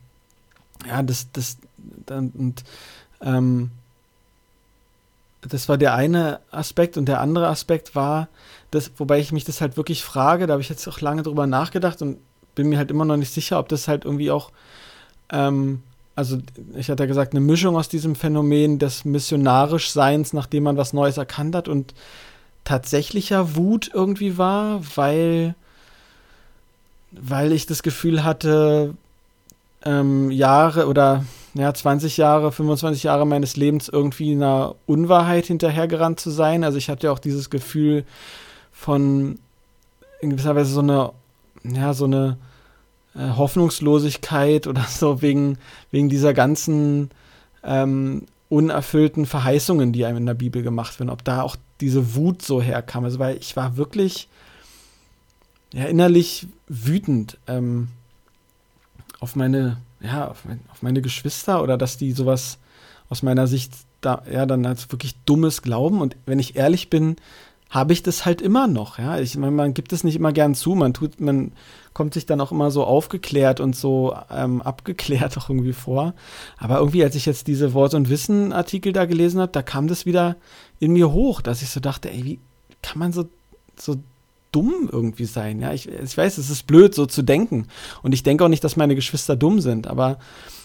ja, 0.87 1.03
das, 1.03 1.31
das, 1.31 1.57
dann, 2.05 2.31
und 2.31 2.63
ähm, 3.21 3.71
das 5.41 5.69
war 5.69 5.77
der 5.77 5.93
eine 5.93 6.39
Aspekt 6.51 6.97
und 6.97 7.05
der 7.05 7.21
andere 7.21 7.47
Aspekt 7.47 7.95
war, 7.95 8.29
das, 8.71 8.91
wobei 8.97 9.19
ich 9.19 9.31
mich 9.31 9.43
das 9.45 9.61
halt 9.61 9.77
wirklich 9.77 10.03
frage, 10.03 10.47
da 10.47 10.53
habe 10.53 10.61
ich 10.61 10.69
jetzt 10.69 10.87
auch 10.87 11.01
lange 11.01 11.21
drüber 11.21 11.45
nachgedacht 11.45 12.01
und 12.01 12.17
bin 12.55 12.69
mir 12.69 12.77
halt 12.77 12.89
immer 12.89 13.05
noch 13.05 13.17
nicht 13.17 13.33
sicher, 13.33 13.59
ob 13.59 13.69
das 13.69 13.87
halt 13.87 14.05
irgendwie 14.05 14.31
auch 14.31 14.51
ähm, 15.29 15.83
also 16.15 16.37
ich 16.75 16.89
hatte 16.89 17.03
ja 17.03 17.07
gesagt, 17.07 17.33
eine 17.33 17.41
Mischung 17.41 17.75
aus 17.75 17.89
diesem 17.89 18.15
Phänomen 18.15 18.79
des 18.79 19.03
Missionarischseins, 19.03 20.33
nachdem 20.33 20.63
man 20.63 20.77
was 20.77 20.93
Neues 20.93 21.17
erkannt 21.17 21.55
hat 21.55 21.67
und 21.67 21.93
tatsächlicher 22.63 23.55
Wut 23.55 23.91
irgendwie 23.93 24.37
war, 24.37 24.81
weil, 24.95 25.55
weil 27.11 27.51
ich 27.51 27.65
das 27.65 27.83
Gefühl 27.83 28.23
hatte, 28.23 28.95
ähm, 29.83 30.31
Jahre 30.31 30.87
oder 30.87 31.25
ja, 31.53 31.73
20 31.73 32.17
Jahre, 32.17 32.51
25 32.51 33.03
Jahre 33.03 33.25
meines 33.27 33.55
Lebens 33.55 33.87
irgendwie 33.87 34.31
einer 34.31 34.75
Unwahrheit 34.85 35.45
hinterhergerannt 35.45 36.19
zu 36.19 36.29
sein. 36.31 36.63
Also 36.63 36.77
ich 36.77 36.89
hatte 36.89 37.07
ja 37.07 37.13
auch 37.13 37.19
dieses 37.19 37.49
Gefühl 37.49 38.03
von 38.71 39.39
in 40.19 40.31
gewisser 40.31 40.55
Weise 40.55 40.71
so 40.71 40.81
eine, 40.81 41.11
ja, 41.63 41.93
so 41.93 42.05
eine 42.05 42.37
äh, 43.15 43.29
Hoffnungslosigkeit 43.35 44.67
oder 44.67 44.83
so 44.89 45.21
wegen, 45.21 45.57
wegen 45.91 46.09
dieser 46.09 46.33
ganzen 46.33 47.09
ähm, 47.63 48.25
unerfüllten 48.49 49.25
Verheißungen, 49.25 49.91
die 49.91 50.05
einem 50.05 50.17
in 50.17 50.25
der 50.25 50.33
Bibel 50.33 50.61
gemacht 50.61 50.99
werden, 50.99 51.09
ob 51.09 51.23
da 51.23 51.41
auch 51.41 51.55
diese 51.81 52.15
Wut 52.15 52.41
so 52.41 52.61
herkam. 52.61 53.03
Also, 53.03 53.19
weil 53.19 53.37
ich 53.37 53.55
war 53.55 53.77
wirklich 53.77 54.29
ja, 55.73 55.85
innerlich 55.85 56.47
wütend 56.67 57.37
ähm, 57.47 57.89
auf 59.19 59.35
meine, 59.35 59.77
ja, 59.99 60.29
auf, 60.29 60.45
mein, 60.45 60.59
auf, 60.71 60.81
meine 60.81 61.01
Geschwister 61.01 61.61
oder 61.63 61.77
dass 61.77 61.97
die 61.97 62.11
sowas 62.11 62.59
aus 63.09 63.23
meiner 63.23 63.47
Sicht 63.47 63.73
da, 64.01 64.23
ja, 64.31 64.45
dann 64.45 64.65
als 64.65 64.91
wirklich 64.91 65.15
dummes 65.25 65.61
Glauben. 65.61 66.01
Und 66.01 66.15
wenn 66.25 66.39
ich 66.39 66.55
ehrlich 66.55 66.89
bin, 66.89 67.15
habe 67.69 67.93
ich 67.93 68.03
das 68.03 68.25
halt 68.25 68.41
immer 68.41 68.67
noch, 68.67 68.99
ja. 68.99 69.19
Ich 69.19 69.35
meine, 69.37 69.51
man 69.51 69.73
gibt 69.73 69.91
es 69.91 70.03
nicht 70.03 70.15
immer 70.15 70.31
gern 70.31 70.55
zu, 70.55 70.75
man 70.75 70.93
tut, 70.93 71.19
man 71.19 71.51
kommt 71.93 72.13
sich 72.13 72.25
dann 72.25 72.41
auch 72.41 72.51
immer 72.51 72.71
so 72.71 72.83
aufgeklärt 72.83 73.59
und 73.59 73.75
so 73.75 74.15
ähm, 74.29 74.61
abgeklärt 74.61 75.37
auch 75.37 75.49
irgendwie 75.49 75.73
vor. 75.73 76.13
Aber 76.57 76.79
irgendwie, 76.79 77.03
als 77.03 77.15
ich 77.15 77.25
jetzt 77.25 77.47
diese 77.47 77.73
Wort- 77.73 77.93
und 77.93 78.09
Wissen-Artikel 78.09 78.93
da 78.93 79.05
gelesen 79.05 79.41
habe, 79.41 79.51
da 79.51 79.61
kam 79.61 79.87
das 79.87 80.05
wieder 80.05 80.35
in 80.79 80.93
mir 80.93 81.11
hoch, 81.11 81.41
dass 81.41 81.61
ich 81.61 81.69
so 81.69 81.79
dachte, 81.79 82.11
ey, 82.11 82.23
wie 82.23 82.39
kann 82.81 82.99
man 82.99 83.13
so, 83.13 83.27
so 83.77 83.95
dumm 84.51 84.89
irgendwie 84.91 85.25
sein? 85.25 85.59
Ja, 85.59 85.73
ich, 85.73 85.89
ich 85.89 86.17
weiß, 86.17 86.37
es 86.37 86.49
ist 86.49 86.67
blöd, 86.67 86.93
so 86.93 87.05
zu 87.05 87.23
denken. 87.23 87.67
Und 88.03 88.13
ich 88.13 88.23
denke 88.23 88.45
auch 88.45 88.49
nicht, 88.49 88.63
dass 88.63 88.77
meine 88.77 88.95
Geschwister 88.95 89.35
dumm 89.35 89.59
sind, 89.59 89.87
aber 89.87 90.19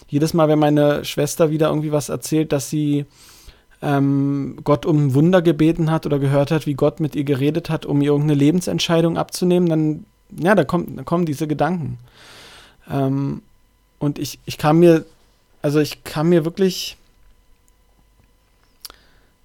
jedes 0.07 0.33
Mal, 0.33 0.49
wenn 0.49 0.59
meine 0.59 1.05
Schwester 1.05 1.49
wieder 1.49 1.69
irgendwie 1.69 1.93
was 1.93 2.09
erzählt, 2.09 2.51
dass 2.51 2.69
sie 2.69 3.05
ähm, 3.81 4.59
Gott 4.63 4.85
um 4.85 5.13
Wunder 5.13 5.41
gebeten 5.41 5.89
hat 5.89 6.05
oder 6.05 6.19
gehört 6.19 6.51
hat, 6.51 6.65
wie 6.67 6.75
Gott 6.75 6.99
mit 6.99 7.15
ihr 7.15 7.23
geredet 7.23 7.69
hat, 7.69 7.85
um 7.85 8.01
ihr 8.01 8.11
irgendeine 8.11 8.39
Lebensentscheidung 8.39 9.17
abzunehmen, 9.17 9.69
dann, 9.69 10.05
ja, 10.37 10.55
da, 10.55 10.63
kommt, 10.63 10.97
da 10.97 11.03
kommen 11.03 11.25
diese 11.25 11.47
Gedanken. 11.47 11.97
Ähm, 12.89 13.41
und 13.99 14.19
ich, 14.19 14.39
ich 14.45 14.57
kam 14.57 14.79
mir, 14.79 15.05
also 15.61 15.79
ich 15.79 16.03
kam 16.03 16.29
mir 16.29 16.45
wirklich, 16.45 16.97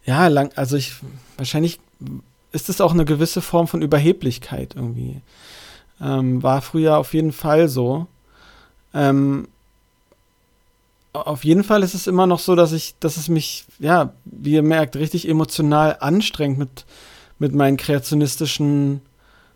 ja, 0.05 0.29
lang, 0.29 0.51
also 0.55 0.77
ich, 0.77 0.95
wahrscheinlich 1.37 1.81
ist 2.53 2.69
es 2.69 2.81
auch 2.81 2.93
eine 2.93 3.05
gewisse 3.05 3.41
Form 3.41 3.69
von 3.69 3.83
Überheblichkeit 3.83 4.75
irgendwie. 4.77 5.21
Ähm, 6.01 6.43
war 6.43 6.63
früher 6.63 6.99
auf 6.99 7.15
jeden 7.15 7.33
Fall 7.33 7.69
so. 7.69 8.07
Ähm, 8.93 9.49
auf 11.25 11.45
jeden 11.45 11.65
Fall 11.65 11.83
ist 11.83 11.95
es 11.95 12.07
immer 12.07 12.27
noch 12.27 12.39
so, 12.39 12.55
dass 12.55 12.73
ich, 12.73 12.95
dass 13.01 13.17
es 13.17 13.29
mich, 13.29 13.65
ja, 13.79 14.13
wie 14.25 14.53
ihr 14.53 14.63
merkt, 14.63 14.97
richtig 14.97 15.29
emotional 15.29 15.97
anstrengt, 16.01 16.59
mit, 16.59 16.85
mit 17.39 17.55
meinen 17.55 17.77
kreationistischen 17.77 19.01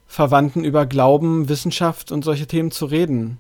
Verwandten 0.07 0.65
über 0.65 0.87
Glauben, 0.87 1.49
Wissenschaft 1.49 2.13
und 2.13 2.25
solche 2.25 2.47
Themen 2.47 2.71
zu 2.71 2.87
reden. 2.87 3.39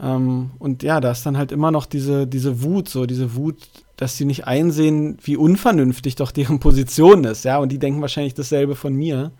Ähm, 0.00 0.52
und 0.58 0.82
ja, 0.82 1.00
da 1.00 1.10
ist 1.10 1.26
dann 1.26 1.36
halt 1.36 1.52
immer 1.52 1.70
noch 1.70 1.86
diese, 1.86 2.26
diese 2.26 2.62
Wut, 2.62 2.88
so 2.88 3.06
diese 3.06 3.34
Wut, 3.34 3.56
dass 3.96 4.16
sie 4.16 4.24
nicht 4.24 4.46
einsehen, 4.46 5.18
wie 5.22 5.36
unvernünftig 5.36 6.16
doch 6.16 6.32
deren 6.32 6.58
Position 6.60 7.24
ist, 7.24 7.44
ja, 7.44 7.58
und 7.58 7.70
die 7.70 7.78
denken 7.78 8.00
wahrscheinlich 8.00 8.34
dasselbe 8.34 8.74
von 8.74 8.94
mir. 8.94 9.30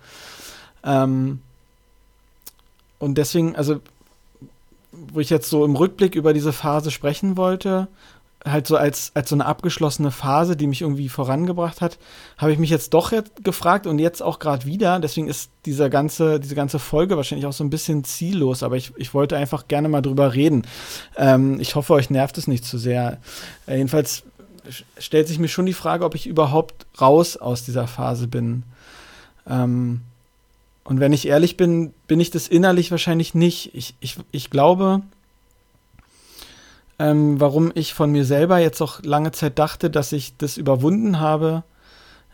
Ähm, 0.85 1.41
und 2.99 3.19
deswegen, 3.19 3.57
also 3.57 3.81
wo 5.15 5.21
ich 5.21 5.31
jetzt 5.31 5.49
so 5.49 5.65
im 5.65 5.77
Rückblick 5.77 6.15
über 6.15 6.33
diese 6.33 6.53
Phase 6.53 6.91
sprechen 6.91 7.37
wollte, 7.37 7.89
halt 8.45 8.67
so 8.67 8.77
als, 8.77 9.13
als 9.15 9.31
so 9.31 9.37
eine 9.37 9.47
abgeschlossene 9.47 10.11
Phase, 10.11 10.57
die 10.57 10.67
mich 10.67 10.83
irgendwie 10.83 11.09
vorangebracht 11.09 11.81
hat, 11.81 11.99
habe 12.37 12.53
ich 12.53 12.59
mich 12.59 12.69
jetzt 12.69 12.93
doch 12.93 13.11
jetzt 13.11 13.43
gefragt 13.43 13.87
und 13.87 13.99
jetzt 13.99 14.23
auch 14.23 14.39
gerade 14.39 14.67
wieder. 14.67 15.01
Deswegen 15.01 15.29
ist 15.29 15.51
dieser 15.65 15.89
ganze, 15.89 16.41
diese 16.41 16.55
ganze 16.55 16.79
Folge 16.79 17.17
wahrscheinlich 17.17 17.47
auch 17.47 17.55
so 17.55 17.65
ein 17.65 17.71
bisschen 17.71 18.05
ziellos, 18.05 18.63
aber 18.63 18.77
ich, 18.77 18.93
ich 18.97 19.15
wollte 19.15 19.37
einfach 19.37 19.67
gerne 19.67 19.89
mal 19.89 20.03
drüber 20.03 20.35
reden. 20.35 20.67
Ähm, 21.17 21.59
ich 21.59 21.75
hoffe, 21.75 21.95
euch 21.95 22.11
nervt 22.11 22.37
es 22.37 22.47
nicht 22.47 22.65
zu 22.65 22.77
sehr. 22.77 23.19
Äh, 23.67 23.77
jedenfalls 23.77 24.25
stellt 24.99 25.29
sich 25.29 25.39
mir 25.39 25.49
schon 25.49 25.67
die 25.67 25.73
Frage, 25.73 26.05
ob 26.05 26.15
ich 26.15 26.27
überhaupt 26.27 26.87
raus 27.01 27.37
aus 27.37 27.65
dieser 27.65 27.87
Phase 27.87 28.29
bin. 28.29 28.65
Ähm, 29.49 30.03
und 30.85 31.01
wenn 31.01 31.13
ich 31.13 31.27
ehrlich 31.27 31.57
bin, 31.57 31.95
bin 32.07 32.21
ich 32.21 32.31
das 32.31 32.47
innerlich 32.47 32.91
wahrscheinlich 32.91 33.35
nicht. 33.35 33.75
Ich, 33.75 33.95
ich, 34.01 34.17
ich 34.33 34.51
glaube, 34.51 35.01
ähm, 36.99 37.41
warum 37.41 37.73
ich 37.75 37.95
von 37.95 38.13
mir 38.13 38.27
selber 38.27 38.59
jetzt 38.59 38.83
auch 38.83 39.03
lange 39.03 39.33
Zeit 39.33 39.59
dachte, 39.59 39.91
dass 39.91 40.13
ich 40.13 40.37
das 40.37 40.59
überwunden 40.59 41.19
habe 41.19 41.65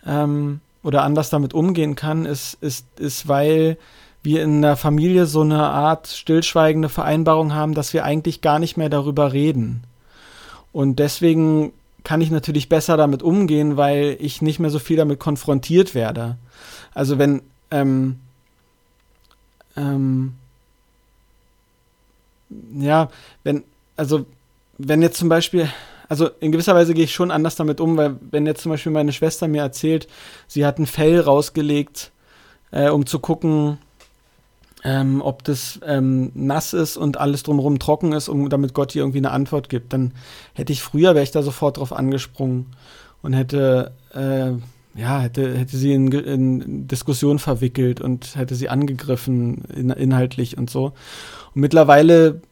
ähm, 0.04 0.60
oder 0.82 1.04
anders 1.04 1.30
damit 1.30 1.54
umgehen 1.54 1.94
kann, 1.94 2.26
ist, 2.26 2.54
ist, 2.60 2.86
ist, 2.98 3.28
weil 3.28 3.78
wir 4.22 4.42
in 4.42 4.60
der 4.62 4.76
Familie 4.76 5.26
so 5.26 5.42
eine 5.42 5.62
Art 5.62 6.08
stillschweigende 6.08 6.88
Vereinbarung 6.88 7.54
haben, 7.54 7.74
dass 7.74 7.94
wir 7.94 8.04
eigentlich 8.04 8.40
gar 8.40 8.58
nicht 8.58 8.76
mehr 8.76 8.90
darüber 8.90 9.32
reden. 9.32 9.84
Und 10.72 10.98
deswegen 10.98 11.72
kann 12.04 12.20
ich 12.20 12.30
natürlich 12.30 12.68
besser 12.68 12.96
damit 12.96 13.22
umgehen, 13.22 13.76
weil 13.76 14.16
ich 14.20 14.42
nicht 14.42 14.58
mehr 14.58 14.70
so 14.70 14.78
viel 14.78 14.96
damit 14.96 15.20
konfrontiert 15.20 15.94
werde. 15.94 16.36
Also 16.94 17.18
wenn, 17.18 17.42
ähm, 17.70 18.16
ähm, 19.80 20.34
ja, 22.78 23.08
wenn, 23.44 23.64
also 23.96 24.26
wenn 24.78 25.02
jetzt 25.02 25.18
zum 25.18 25.28
Beispiel, 25.28 25.68
also 26.08 26.28
in 26.40 26.52
gewisser 26.52 26.74
Weise 26.74 26.94
gehe 26.94 27.04
ich 27.04 27.14
schon 27.14 27.30
anders 27.30 27.56
damit 27.56 27.80
um, 27.80 27.96
weil 27.96 28.16
wenn 28.30 28.46
jetzt 28.46 28.62
zum 28.62 28.70
Beispiel 28.70 28.92
meine 28.92 29.12
Schwester 29.12 29.48
mir 29.48 29.62
erzählt, 29.62 30.08
sie 30.46 30.66
hat 30.66 30.78
ein 30.78 30.86
Fell 30.86 31.20
rausgelegt, 31.20 32.10
äh, 32.70 32.88
um 32.88 33.06
zu 33.06 33.18
gucken, 33.18 33.78
ähm, 34.82 35.20
ob 35.22 35.44
das 35.44 35.78
ähm, 35.86 36.32
nass 36.34 36.72
ist 36.72 36.96
und 36.96 37.18
alles 37.18 37.42
drumherum 37.42 37.78
trocken 37.78 38.12
ist, 38.12 38.28
um 38.28 38.48
damit 38.48 38.72
Gott 38.72 38.94
ihr 38.94 39.02
irgendwie 39.02 39.18
eine 39.18 39.30
Antwort 39.30 39.68
gibt, 39.68 39.92
dann 39.92 40.12
hätte 40.54 40.72
ich 40.72 40.82
früher, 40.82 41.14
wäre 41.14 41.22
ich 41.22 41.32
da 41.32 41.42
sofort 41.42 41.76
drauf 41.76 41.92
angesprungen 41.92 42.66
und 43.22 43.34
hätte, 43.34 43.92
äh, 44.14 44.52
ja, 45.00 45.20
hätte, 45.20 45.56
hätte 45.56 45.76
sie 45.76 45.92
in, 45.92 46.12
in 46.12 46.86
Diskussion 46.86 47.38
verwickelt 47.38 48.00
und 48.00 48.36
hätte 48.36 48.54
sie 48.54 48.68
angegriffen 48.68 49.64
in, 49.74 49.90
inhaltlich 49.90 50.58
und 50.58 50.68
so. 50.68 50.92
Und 51.54 51.60
mittlerweile 51.62 52.42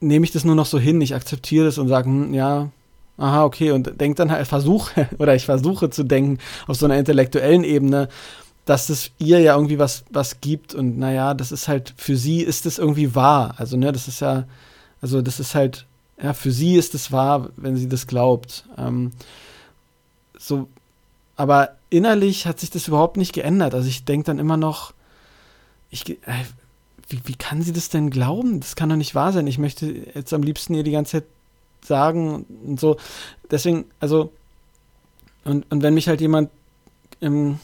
nehme 0.00 0.24
ich 0.24 0.32
das 0.32 0.44
nur 0.44 0.54
noch 0.54 0.66
so 0.66 0.78
hin, 0.78 1.00
ich 1.00 1.14
akzeptiere 1.14 1.64
das 1.64 1.78
und 1.78 1.88
sage, 1.88 2.06
hm, 2.06 2.34
ja, 2.34 2.70
aha, 3.16 3.44
okay, 3.44 3.72
und 3.72 4.00
denke 4.00 4.16
dann 4.16 4.30
halt, 4.30 4.46
versuche, 4.46 5.08
oder 5.18 5.34
ich 5.34 5.44
versuche 5.44 5.90
zu 5.90 6.04
denken 6.04 6.38
auf 6.66 6.76
so 6.76 6.86
einer 6.86 6.98
intellektuellen 6.98 7.64
Ebene, 7.64 8.08
dass 8.64 8.88
es 8.88 9.10
ihr 9.18 9.40
ja 9.40 9.54
irgendwie 9.54 9.78
was, 9.78 10.04
was 10.10 10.40
gibt 10.40 10.74
und 10.74 10.98
naja, 10.98 11.34
das 11.34 11.52
ist 11.52 11.68
halt, 11.68 11.94
für 11.96 12.16
sie 12.16 12.40
ist 12.42 12.64
es 12.64 12.78
irgendwie 12.78 13.14
wahr. 13.14 13.54
Also, 13.58 13.76
ne, 13.76 13.92
das 13.92 14.08
ist 14.08 14.20
ja, 14.20 14.44
also 15.02 15.20
das 15.20 15.40
ist 15.40 15.54
halt, 15.54 15.86
ja, 16.22 16.32
für 16.32 16.50
sie 16.50 16.76
ist 16.76 16.94
es 16.94 17.12
wahr, 17.12 17.50
wenn 17.56 17.76
sie 17.76 17.88
das 17.88 18.06
glaubt. 18.06 18.66
Ähm, 18.78 19.10
so, 20.38 20.68
aber 21.36 21.76
innerlich 21.90 22.46
hat 22.46 22.60
sich 22.60 22.70
das 22.70 22.88
überhaupt 22.88 23.16
nicht 23.16 23.32
geändert. 23.32 23.74
Also 23.74 23.88
ich 23.88 24.04
denke 24.04 24.26
dann 24.26 24.38
immer 24.38 24.56
noch, 24.56 24.92
ich, 25.90 26.08
äh, 26.10 26.16
wie, 27.08 27.20
wie 27.24 27.34
kann 27.34 27.62
sie 27.62 27.72
das 27.72 27.88
denn 27.88 28.10
glauben? 28.10 28.60
Das 28.60 28.76
kann 28.76 28.88
doch 28.88 28.96
nicht 28.96 29.14
wahr 29.14 29.32
sein. 29.32 29.46
Ich 29.46 29.58
möchte 29.58 29.86
jetzt 29.86 30.32
am 30.32 30.42
liebsten 30.42 30.74
ihr 30.74 30.82
die 30.82 30.90
ganze 30.90 31.12
Zeit 31.12 31.24
sagen 31.84 32.46
und 32.64 32.80
so. 32.80 32.96
Deswegen, 33.50 33.84
also, 34.00 34.32
und, 35.44 35.70
und 35.70 35.82
wenn 35.82 35.94
mich 35.94 36.08
halt 36.08 36.20
jemand 36.20 36.50
im, 37.20 37.58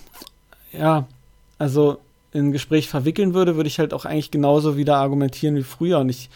ja, 0.73 1.07
also 1.59 1.99
in 2.33 2.47
ein 2.47 2.53
Gespräch 2.53 2.89
verwickeln 2.89 3.35
würde, 3.35 3.57
würde 3.57 3.69
ich 3.69 3.79
halt 3.79 3.93
auch 3.93 4.05
eigentlich 4.05 4.31
genauso 4.31 4.77
wieder 4.77 4.97
argumentieren 4.97 5.57
wie 5.57 5.63
früher. 5.63 5.99
Und 5.99 6.09
ich 6.09 6.31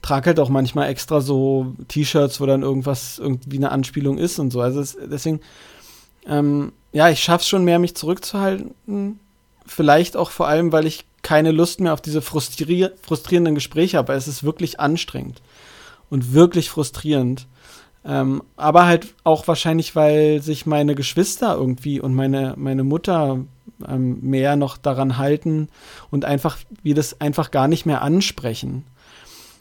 trage 0.00 0.26
halt 0.26 0.40
auch 0.40 0.48
manchmal 0.48 0.88
extra 0.88 1.20
so 1.20 1.74
T-Shirts, 1.88 2.40
wo 2.40 2.46
dann 2.46 2.62
irgendwas 2.62 3.18
irgendwie 3.18 3.56
eine 3.56 3.72
Anspielung 3.72 4.18
ist 4.18 4.38
und 4.38 4.50
so. 4.52 4.60
Also 4.60 4.80
es, 4.80 4.96
deswegen, 5.10 5.40
ähm, 6.26 6.72
ja, 6.92 7.08
ich 7.08 7.22
schaffe 7.22 7.42
es 7.42 7.48
schon 7.48 7.64
mehr, 7.64 7.78
mich 7.78 7.96
zurückzuhalten. 7.96 9.18
Vielleicht 9.66 10.16
auch 10.16 10.30
vor 10.30 10.46
allem, 10.46 10.72
weil 10.72 10.86
ich 10.86 11.04
keine 11.22 11.52
Lust 11.52 11.80
mehr 11.80 11.92
auf 11.92 12.02
diese 12.02 12.22
frustrier 12.22 12.92
frustrierenden 13.02 13.54
Gespräche 13.54 13.96
habe. 13.96 14.12
Es 14.12 14.28
ist 14.28 14.44
wirklich 14.44 14.78
anstrengend 14.78 15.42
und 16.10 16.34
wirklich 16.34 16.70
frustrierend. 16.70 17.46
Ähm, 18.04 18.42
aber 18.56 18.86
halt 18.86 19.14
auch 19.24 19.48
wahrscheinlich, 19.48 19.96
weil 19.96 20.42
sich 20.42 20.66
meine 20.66 20.94
Geschwister 20.94 21.54
irgendwie 21.54 22.00
und 22.00 22.14
meine, 22.14 22.54
meine 22.56 22.84
Mutter 22.84 23.40
ähm, 23.88 24.18
mehr 24.20 24.56
noch 24.56 24.76
daran 24.76 25.16
halten 25.16 25.68
und 26.10 26.26
einfach, 26.26 26.58
wir 26.82 26.94
das 26.94 27.20
einfach 27.20 27.50
gar 27.50 27.66
nicht 27.66 27.86
mehr 27.86 28.02
ansprechen. 28.02 28.84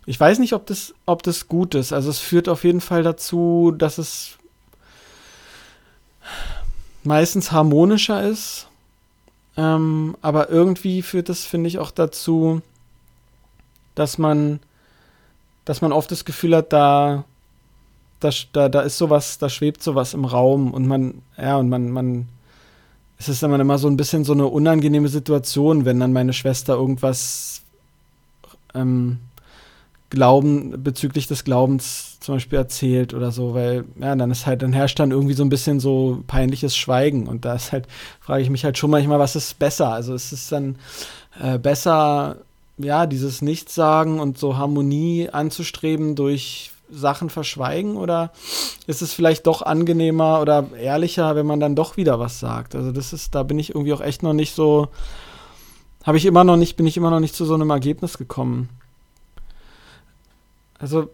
Ich 0.06 0.20
weiß 0.20 0.40
nicht, 0.40 0.54
ob 0.54 0.66
das, 0.66 0.94
ob 1.06 1.24
das 1.24 1.48
gut 1.48 1.76
ist. 1.76 1.94
Also 1.94 2.10
es 2.10 2.20
führt 2.20 2.50
auf 2.50 2.66
jeden 2.66 2.82
Fall 2.82 3.04
dazu, 3.04 3.74
dass 3.76 3.98
es 3.98 4.38
meistens 7.06 7.52
harmonischer 7.52 8.24
ist 8.24 8.68
ähm, 9.56 10.16
aber 10.22 10.50
irgendwie 10.50 11.02
führt 11.02 11.30
das, 11.30 11.46
finde 11.46 11.68
ich, 11.68 11.80
auch 11.80 11.92
dazu, 11.92 12.62
dass 13.96 14.18
man, 14.18 14.60
dass 15.66 15.82
man 15.82 15.92
oft 15.92 16.12
das 16.12 16.26
Gefühl 16.26 16.56
hat, 16.56 16.74
da, 16.74 17.24
da, 18.20 18.70
da, 18.70 18.82
ist 18.82 18.98
sowas, 18.98 19.38
da 19.38 19.50
schwebt 19.50 19.84
sowas 19.84 20.14
im 20.14 20.26
Raum 20.26 20.74
und 20.74 20.88
man, 20.88 21.22
ja, 21.38 21.58
und 21.58 21.70
man, 21.70 21.92
man, 21.92 22.28
es 23.20 23.30
ist 23.30 23.44
dann 23.44 23.60
immer 23.60 23.78
so 23.78 23.88
ein 23.88 23.98
bisschen 23.98 24.24
so 24.24 24.34
eine 24.34 24.48
unangenehme 24.48 25.08
Situation, 25.08 25.86
wenn 25.86 26.00
dann 26.00 26.14
meine 26.14 26.34
Schwester 26.34 26.74
irgendwas 26.74 27.62
ähm, 28.74 29.20
Glauben, 30.14 30.84
bezüglich 30.84 31.26
des 31.26 31.44
Glaubens 31.44 32.20
zum 32.20 32.36
Beispiel 32.36 32.60
erzählt 32.60 33.16
oder 33.16 33.32
so, 33.32 33.56
weil, 33.56 33.84
ja, 34.00 34.16
dann 34.16 34.30
ist 34.30 34.46
halt, 34.46 34.62
dann 34.62 34.72
herrscht 34.72 35.00
dann 35.00 35.10
irgendwie 35.10 35.34
so 35.34 35.44
ein 35.44 35.50
bisschen 35.50 35.80
so 35.80 36.24
peinliches 36.28 36.78
Schweigen 36.78 37.26
und 37.26 37.46
da 37.46 37.56
ist 37.56 37.72
halt, 37.72 37.88
frage 38.22 38.44
ich 38.44 38.52
mich 38.52 38.64
halt 38.64 38.78
schon 38.78 38.92
manchmal, 38.92 39.18
was 39.18 39.36
ist 39.36 39.58
besser? 39.58 39.92
Also 39.92 40.14
es 40.14 40.32
ist 40.32 40.52
dann 40.52 40.76
äh, 41.42 41.58
besser, 41.58 42.38
ja, 42.78 43.08
dieses 43.08 43.42
Nichtsagen 43.42 44.20
und 44.20 44.38
so 44.38 44.56
Harmonie 44.56 45.30
anzustreben 45.32 46.14
durch 46.14 46.70
Sachen 46.92 47.32
verschweigen 47.32 47.98
oder 47.98 48.34
ist 48.86 49.02
es 49.02 49.16
vielleicht 49.16 49.48
doch 49.48 49.64
angenehmer 49.64 50.42
oder 50.42 50.68
ehrlicher, 50.80 51.36
wenn 51.36 51.48
man 51.48 51.60
dann 51.60 51.76
doch 51.76 51.98
wieder 51.98 52.20
was 52.20 52.40
sagt? 52.40 52.76
Also 52.76 52.92
das 52.92 53.14
ist, 53.14 53.34
da 53.34 53.42
bin 53.42 53.58
ich 53.58 53.72
irgendwie 53.72 53.94
auch 53.94 54.02
echt 54.02 54.22
noch 54.22 54.34
nicht 54.34 54.54
so, 54.54 54.90
habe 56.04 56.18
ich 56.18 56.28
immer 56.28 56.44
noch 56.44 56.58
nicht, 56.58 56.76
bin 56.78 56.86
ich 56.86 56.98
immer 56.98 57.10
noch 57.10 57.20
nicht 57.20 57.34
zu 57.34 57.46
so 57.46 57.56
einem 57.56 57.72
Ergebnis 57.72 58.20
gekommen. 58.20 58.70
Also, 60.84 61.08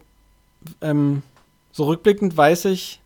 ähm, 0.80 1.22
so 1.70 1.84
rückblickend 1.84 2.36
weiß 2.36 2.64
ich, 2.64 3.00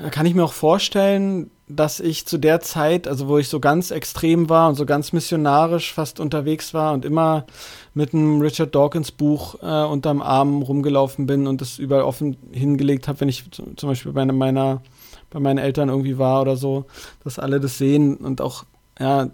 äh, 0.00 0.10
kann 0.10 0.26
ich 0.26 0.34
mir 0.34 0.42
auch 0.42 0.52
vorstellen, 0.52 1.52
dass 1.68 2.00
ich 2.00 2.26
zu 2.26 2.38
der 2.38 2.58
Zeit, 2.58 3.06
also 3.06 3.28
wo 3.28 3.38
ich 3.38 3.48
so 3.48 3.60
ganz 3.60 3.92
extrem 3.92 4.48
war 4.48 4.68
und 4.68 4.74
so 4.74 4.84
ganz 4.84 5.12
missionarisch 5.12 5.94
fast 5.94 6.18
unterwegs 6.18 6.74
war 6.74 6.92
und 6.92 7.04
immer 7.04 7.46
mit 7.94 8.14
einem 8.14 8.40
Richard 8.40 8.74
Dawkins 8.74 9.12
Buch 9.12 9.54
äh, 9.62 9.84
unterm 9.84 10.22
Arm 10.22 10.60
rumgelaufen 10.60 11.26
bin 11.26 11.46
und 11.46 11.60
das 11.60 11.78
überall 11.78 12.02
offen 12.02 12.36
hingelegt 12.50 13.06
habe, 13.06 13.20
wenn 13.20 13.28
ich 13.28 13.44
zum 13.52 13.88
Beispiel 13.88 14.10
bei 14.10 14.24
meiner, 14.24 14.82
bei 15.30 15.38
meinen 15.38 15.58
Eltern 15.58 15.88
irgendwie 15.88 16.18
war 16.18 16.42
oder 16.42 16.56
so, 16.56 16.86
dass 17.22 17.38
alle 17.38 17.60
das 17.60 17.78
sehen 17.78 18.16
und 18.16 18.40
auch, 18.40 18.64
ja, 18.98 19.30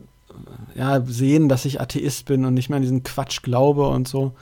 ja, 0.74 1.00
sehen, 1.06 1.48
dass 1.48 1.64
ich 1.64 1.80
Atheist 1.80 2.26
bin 2.26 2.44
und 2.44 2.52
nicht 2.52 2.68
mehr 2.68 2.76
an 2.76 2.82
diesen 2.82 3.04
Quatsch 3.04 3.40
glaube 3.40 3.88
und 3.88 4.06
so 4.06 4.34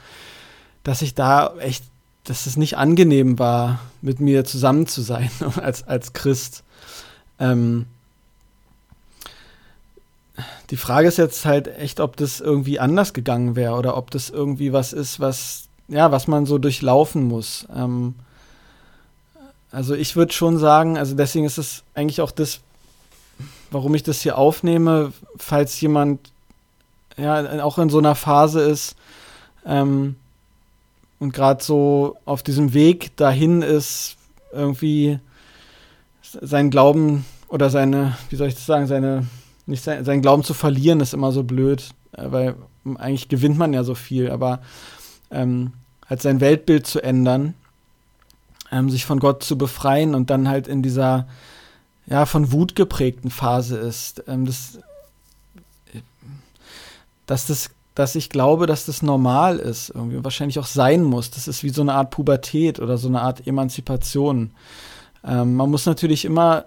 dass 0.85 1.03
ich 1.03 1.15
da 1.15 1.55
echt, 1.59 1.85
dass 2.25 2.47
es 2.47 2.57
nicht 2.57 2.77
angenehm 2.77 3.39
war, 3.39 3.81
mit 4.01 4.21
mir 4.21 4.45
zusammen 4.45 4.87
zu 4.87 5.03
sein 5.03 5.31
als, 5.57 5.87
als 5.87 6.13
Christ. 6.13 6.63
Ähm, 7.39 7.87
die 10.71 10.77
Frage 10.77 11.09
ist 11.09 11.19
jetzt 11.19 11.45
halt 11.45 11.69
echt, 11.69 12.01
ob 12.01 12.17
das 12.17 12.41
irgendwie 12.41 12.81
anders 12.81 13.13
gegangen 13.13 13.57
wäre 13.57 13.75
oder 13.75 13.97
ob 13.97 14.11
das 14.11 14.31
irgendwie 14.31 14.73
was 14.73 14.93
ist, 14.93 15.21
was, 15.21 15.69
ja, 15.89 16.11
was 16.11 16.27
man 16.27 16.47
so 16.47 16.59
durchlaufen 16.59 17.25
muss. 17.25 17.67
Ähm, 17.75 18.15
also 19.71 19.95
ich 19.95 20.17
würde 20.17 20.33
schon 20.33 20.59
sagen, 20.59 20.99
also 20.99 21.15
deswegen 21.15 21.47
ist 21.47 21.59
es 21.59 21.83
eigentlich 21.95 22.21
auch 22.21 22.31
das, 22.31 22.61
warum 23.71 23.95
ich 23.95 24.03
das 24.03 24.21
hier 24.21 24.39
aufnehme, 24.39 25.13
falls 25.37 25.81
jemand 25.81 26.33
ja 27.17 27.63
auch 27.63 27.79
in 27.79 27.91
so 27.91 27.99
einer 27.99 28.15
Phase 28.15 28.61
ist, 28.61 28.97
ähm, 29.67 30.17
und 31.23 31.33
gerade 31.33 31.63
so 31.63 32.17
auf 32.25 32.43
diesem 32.43 32.75
Weg 32.75 33.17
dahin 33.17 33.63
ist, 33.63 34.17
irgendwie 34.51 35.21
sein 36.21 36.69
Glauben 36.69 37.25
oder 37.47 37.71
seine, 37.71 38.19
wie 38.29 38.35
soll 38.35 38.49
ich 38.49 38.57
das 38.57 38.67
sagen, 38.67 38.89
seine, 38.89 39.29
nicht 39.67 39.85
sein, 39.85 40.05
sein 40.05 40.21
Glauben 40.21 40.43
zu 40.43 40.53
verlieren, 40.53 40.99
ist 40.99 41.15
immer 41.15 41.31
so 41.31 41.45
blöd, 41.45 41.91
äh, 42.11 42.25
weil 42.33 42.57
eigentlich 42.97 43.29
gewinnt 43.29 43.57
man 43.57 43.73
ja 43.73 43.85
so 43.85 43.95
viel, 43.95 44.33
aber 44.33 44.63
ähm, 45.31 45.75
halt 46.11 46.23
sein 46.23 46.41
Weltbild 46.41 46.89
zu 46.89 47.01
ändern, 47.01 47.55
ähm, 48.73 48.91
sich 48.91 49.07
von 49.07 49.21
Gott 49.21 49.45
zu 49.45 49.57
befreien 49.57 50.17
und 50.17 50.29
dann 50.29 50.49
halt 50.49 50.67
in 50.67 50.83
dieser 50.83 51.29
ja 52.07 52.27
von 52.27 52.51
Wut 52.51 52.75
geprägten 52.75 53.31
Phase 53.31 53.77
ist. 53.77 54.25
Ähm, 54.27 54.45
das, 54.45 54.81
dass 57.27 57.47
das 57.47 57.71
dass 57.95 58.15
ich 58.15 58.31
glaube, 58.31 58.67
dass 58.67 58.87
das 58.87 59.03
normal 59.03 59.59
ist, 59.59 59.91
irgendwie 59.91 60.25
wahrscheinlich 60.25 60.59
auch 60.59 60.67
sein 60.67 61.03
muss. 61.03 61.31
Das 61.31 61.47
ist 61.47 61.63
wie 61.63 61.69
so 61.71 61.83
eine 61.83 61.95
Art 61.95 62.11
Pubertät 62.11 62.81
oder 62.81 62.97
so 62.97 63.09
eine 63.09 63.21
Art 63.21 63.47
Emanzipation. 63.47 64.53
Ähm, 65.25 65.57
man 65.57 65.71
muss 65.71 65.87
natürlich 65.87 66.25
immer 66.25 66.65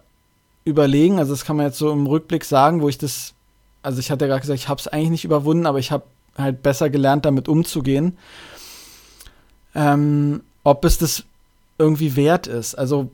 überlegen, 0.65 1.19
also 1.19 1.33
das 1.33 1.45
kann 1.45 1.57
man 1.57 1.67
jetzt 1.67 1.77
so 1.77 1.91
im 1.91 2.05
Rückblick 2.07 2.45
sagen, 2.45 2.81
wo 2.81 2.89
ich 2.89 2.97
das, 2.97 3.33
also 3.81 3.99
ich 3.99 4.11
hatte 4.11 4.25
ja 4.25 4.29
gerade 4.29 4.41
gesagt, 4.41 4.59
ich 4.59 4.69
habe 4.69 4.79
es 4.79 4.87
eigentlich 4.87 5.09
nicht 5.09 5.25
überwunden, 5.25 5.65
aber 5.65 5.79
ich 5.79 5.91
habe 5.91 6.03
halt 6.37 6.61
besser 6.61 6.89
gelernt, 6.89 7.25
damit 7.25 7.47
umzugehen. 7.47 8.17
Ähm, 9.73 10.41
ob 10.63 10.85
es 10.85 10.97
das 10.97 11.23
irgendwie 11.77 12.15
wert 12.15 12.47
ist. 12.47 12.75
Also 12.75 13.09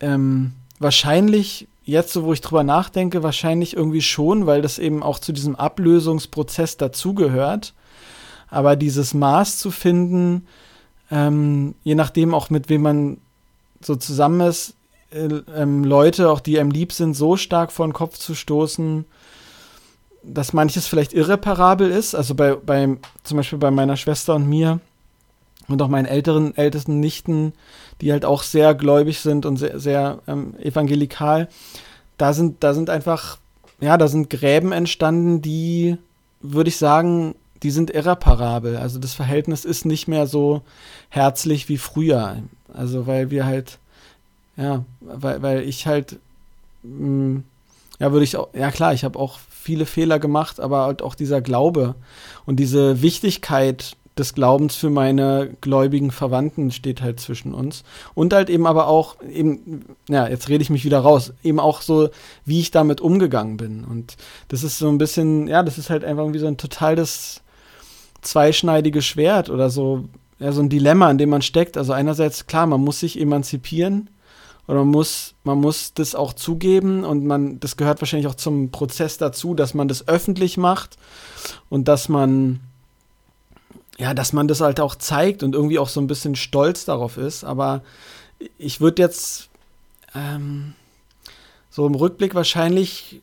ähm, 0.00 0.52
wahrscheinlich 0.78 1.66
jetzt, 1.86 2.12
so 2.12 2.24
wo 2.24 2.32
ich 2.32 2.40
drüber 2.42 2.64
nachdenke, 2.64 3.22
wahrscheinlich 3.22 3.74
irgendwie 3.74 4.02
schon, 4.02 4.44
weil 4.44 4.60
das 4.60 4.78
eben 4.78 5.02
auch 5.02 5.18
zu 5.18 5.32
diesem 5.32 5.56
Ablösungsprozess 5.56 6.76
dazugehört. 6.76 7.72
Aber 8.50 8.76
dieses 8.76 9.14
Maß 9.14 9.58
zu 9.58 9.70
finden, 9.70 10.46
ähm, 11.10 11.74
je 11.84 11.94
nachdem 11.94 12.34
auch 12.34 12.50
mit 12.50 12.68
wem 12.68 12.82
man 12.82 13.18
so 13.80 13.96
zusammen 13.96 14.40
ist, 14.40 14.74
äh, 15.10 15.28
ähm, 15.54 15.84
Leute, 15.84 16.30
auch 16.30 16.40
die 16.40 16.58
einem 16.58 16.70
lieb 16.70 16.92
sind, 16.92 17.14
so 17.14 17.36
stark 17.36 17.70
vor 17.72 17.86
den 17.86 17.92
Kopf 17.92 18.18
zu 18.18 18.34
stoßen, 18.34 19.04
dass 20.24 20.52
manches 20.52 20.88
vielleicht 20.88 21.12
irreparabel 21.12 21.90
ist. 21.90 22.14
Also 22.14 22.34
bei, 22.34 22.56
bei 22.56 22.96
zum 23.22 23.36
Beispiel 23.36 23.58
bei 23.58 23.70
meiner 23.70 23.96
Schwester 23.96 24.34
und 24.34 24.48
mir 24.48 24.80
und 25.68 25.82
auch 25.82 25.88
meinen 25.88 26.06
älteren, 26.06 26.56
ältesten 26.56 27.00
Nichten, 27.00 27.52
die 28.00 28.12
halt 28.12 28.24
auch 28.24 28.42
sehr 28.42 28.74
gläubig 28.74 29.20
sind 29.20 29.46
und 29.46 29.56
sehr, 29.56 29.78
sehr 29.78 30.18
ähm, 30.26 30.54
evangelikal, 30.58 31.48
da 32.18 32.32
sind, 32.32 32.62
da 32.62 32.74
sind 32.74 32.90
einfach, 32.90 33.38
ja, 33.80 33.96
da 33.96 34.08
sind 34.08 34.30
Gräben 34.30 34.72
entstanden, 34.72 35.42
die, 35.42 35.98
würde 36.40 36.68
ich 36.68 36.76
sagen, 36.76 37.34
die 37.62 37.70
sind 37.70 37.90
irreparabel. 37.90 38.76
Also 38.76 38.98
das 38.98 39.14
Verhältnis 39.14 39.64
ist 39.64 39.84
nicht 39.84 40.08
mehr 40.08 40.26
so 40.26 40.62
herzlich 41.08 41.68
wie 41.68 41.78
früher. 41.78 42.42
Also 42.72 43.06
weil 43.06 43.30
wir 43.30 43.46
halt, 43.46 43.78
ja, 44.56 44.84
weil, 45.00 45.42
weil 45.42 45.62
ich 45.62 45.86
halt, 45.86 46.18
mh, 46.82 47.08
mm, 47.08 47.44
ja, 47.98 48.12
würde 48.12 48.24
ich 48.24 48.36
auch, 48.36 48.48
ja 48.52 48.70
klar, 48.70 48.92
ich 48.92 49.04
habe 49.04 49.18
auch 49.18 49.38
viele 49.66 49.86
Fehler 49.86 50.18
gemacht, 50.18 50.60
aber 50.60 50.84
halt 50.84 51.00
auch 51.00 51.14
dieser 51.14 51.40
Glaube 51.40 51.94
und 52.44 52.56
diese 52.56 53.00
Wichtigkeit 53.00 53.96
des 54.18 54.32
Glaubens 54.34 54.76
für 54.76 54.88
meine 54.88 55.54
gläubigen 55.60 56.10
Verwandten 56.10 56.70
steht 56.70 57.02
halt 57.02 57.20
zwischen 57.20 57.52
uns. 57.52 57.84
Und 58.14 58.32
halt 58.32 58.48
eben 58.48 58.66
aber 58.66 58.88
auch, 58.88 59.16
eben, 59.22 59.84
ja, 60.08 60.26
jetzt 60.26 60.48
rede 60.48 60.62
ich 60.62 60.70
mich 60.70 60.84
wieder 60.84 61.00
raus, 61.00 61.34
eben 61.42 61.60
auch 61.60 61.82
so, 61.82 62.08
wie 62.44 62.60
ich 62.60 62.70
damit 62.70 63.00
umgegangen 63.00 63.58
bin. 63.58 63.84
Und 63.84 64.16
das 64.48 64.62
ist 64.62 64.78
so 64.78 64.88
ein 64.88 64.98
bisschen, 64.98 65.48
ja, 65.48 65.62
das 65.62 65.76
ist 65.76 65.90
halt 65.90 66.04
einfach 66.04 66.32
wie 66.32 66.38
so 66.38 66.46
ein 66.46 66.56
total 66.56 66.96
das 66.96 67.42
zweischneidige 68.22 69.02
Schwert 69.02 69.50
oder 69.50 69.68
so, 69.68 70.04
ja, 70.38 70.50
so 70.52 70.62
ein 70.62 70.70
Dilemma, 70.70 71.10
in 71.10 71.18
dem 71.18 71.28
man 71.28 71.42
steckt. 71.42 71.76
Also 71.76 71.92
einerseits, 71.92 72.46
klar, 72.46 72.66
man 72.66 72.80
muss 72.80 73.00
sich 73.00 73.20
emanzipieren 73.20 74.08
oder 74.66 74.78
man 74.78 74.88
muss, 74.88 75.34
man 75.44 75.60
muss 75.60 75.92
das 75.92 76.14
auch 76.14 76.32
zugeben 76.32 77.04
und 77.04 77.24
man, 77.24 77.60
das 77.60 77.76
gehört 77.76 78.00
wahrscheinlich 78.00 78.28
auch 78.28 78.34
zum 78.34 78.70
Prozess 78.70 79.18
dazu, 79.18 79.54
dass 79.54 79.74
man 79.74 79.88
das 79.88 80.08
öffentlich 80.08 80.56
macht 80.56 80.96
und 81.68 81.86
dass 81.86 82.08
man 82.08 82.60
ja, 83.98 84.14
dass 84.14 84.32
man 84.32 84.48
das 84.48 84.60
halt 84.60 84.80
auch 84.80 84.94
zeigt 84.94 85.42
und 85.42 85.54
irgendwie 85.54 85.78
auch 85.78 85.88
so 85.88 86.00
ein 86.00 86.06
bisschen 86.06 86.36
stolz 86.36 86.84
darauf 86.84 87.16
ist. 87.16 87.44
Aber 87.44 87.82
ich 88.58 88.80
würde 88.80 89.02
jetzt 89.02 89.48
ähm, 90.14 90.74
so 91.70 91.86
im 91.86 91.94
Rückblick 91.94 92.34
wahrscheinlich 92.34 93.22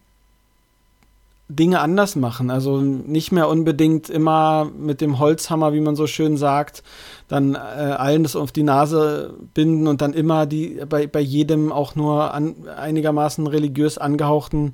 Dinge 1.50 1.80
anders 1.80 2.16
machen. 2.16 2.50
Also 2.50 2.82
nicht 2.82 3.32
mehr 3.32 3.50
unbedingt 3.50 4.10
immer 4.10 4.72
mit 4.78 5.02
dem 5.02 5.20
Holzhammer, 5.20 5.74
wie 5.74 5.82
man 5.82 5.96
so 5.96 6.08
schön 6.08 6.38
sagt, 6.38 6.84
dann 7.28 7.56
äh, 7.56 7.58
allen 7.58 8.24
das 8.24 8.36
auf 8.36 8.52
die 8.52 8.64
Nase 8.64 9.34
binden 9.54 9.88
und 9.88 10.02
dann 10.02 10.14
immer 10.14 10.46
die 10.46 10.82
bei, 10.88 11.06
bei 11.06 11.20
jedem 11.20 11.72
auch 11.72 11.96
nur 11.96 12.34
an, 12.34 12.56
einigermaßen 12.76 13.46
religiös 13.46 13.98
angehauchten 13.98 14.74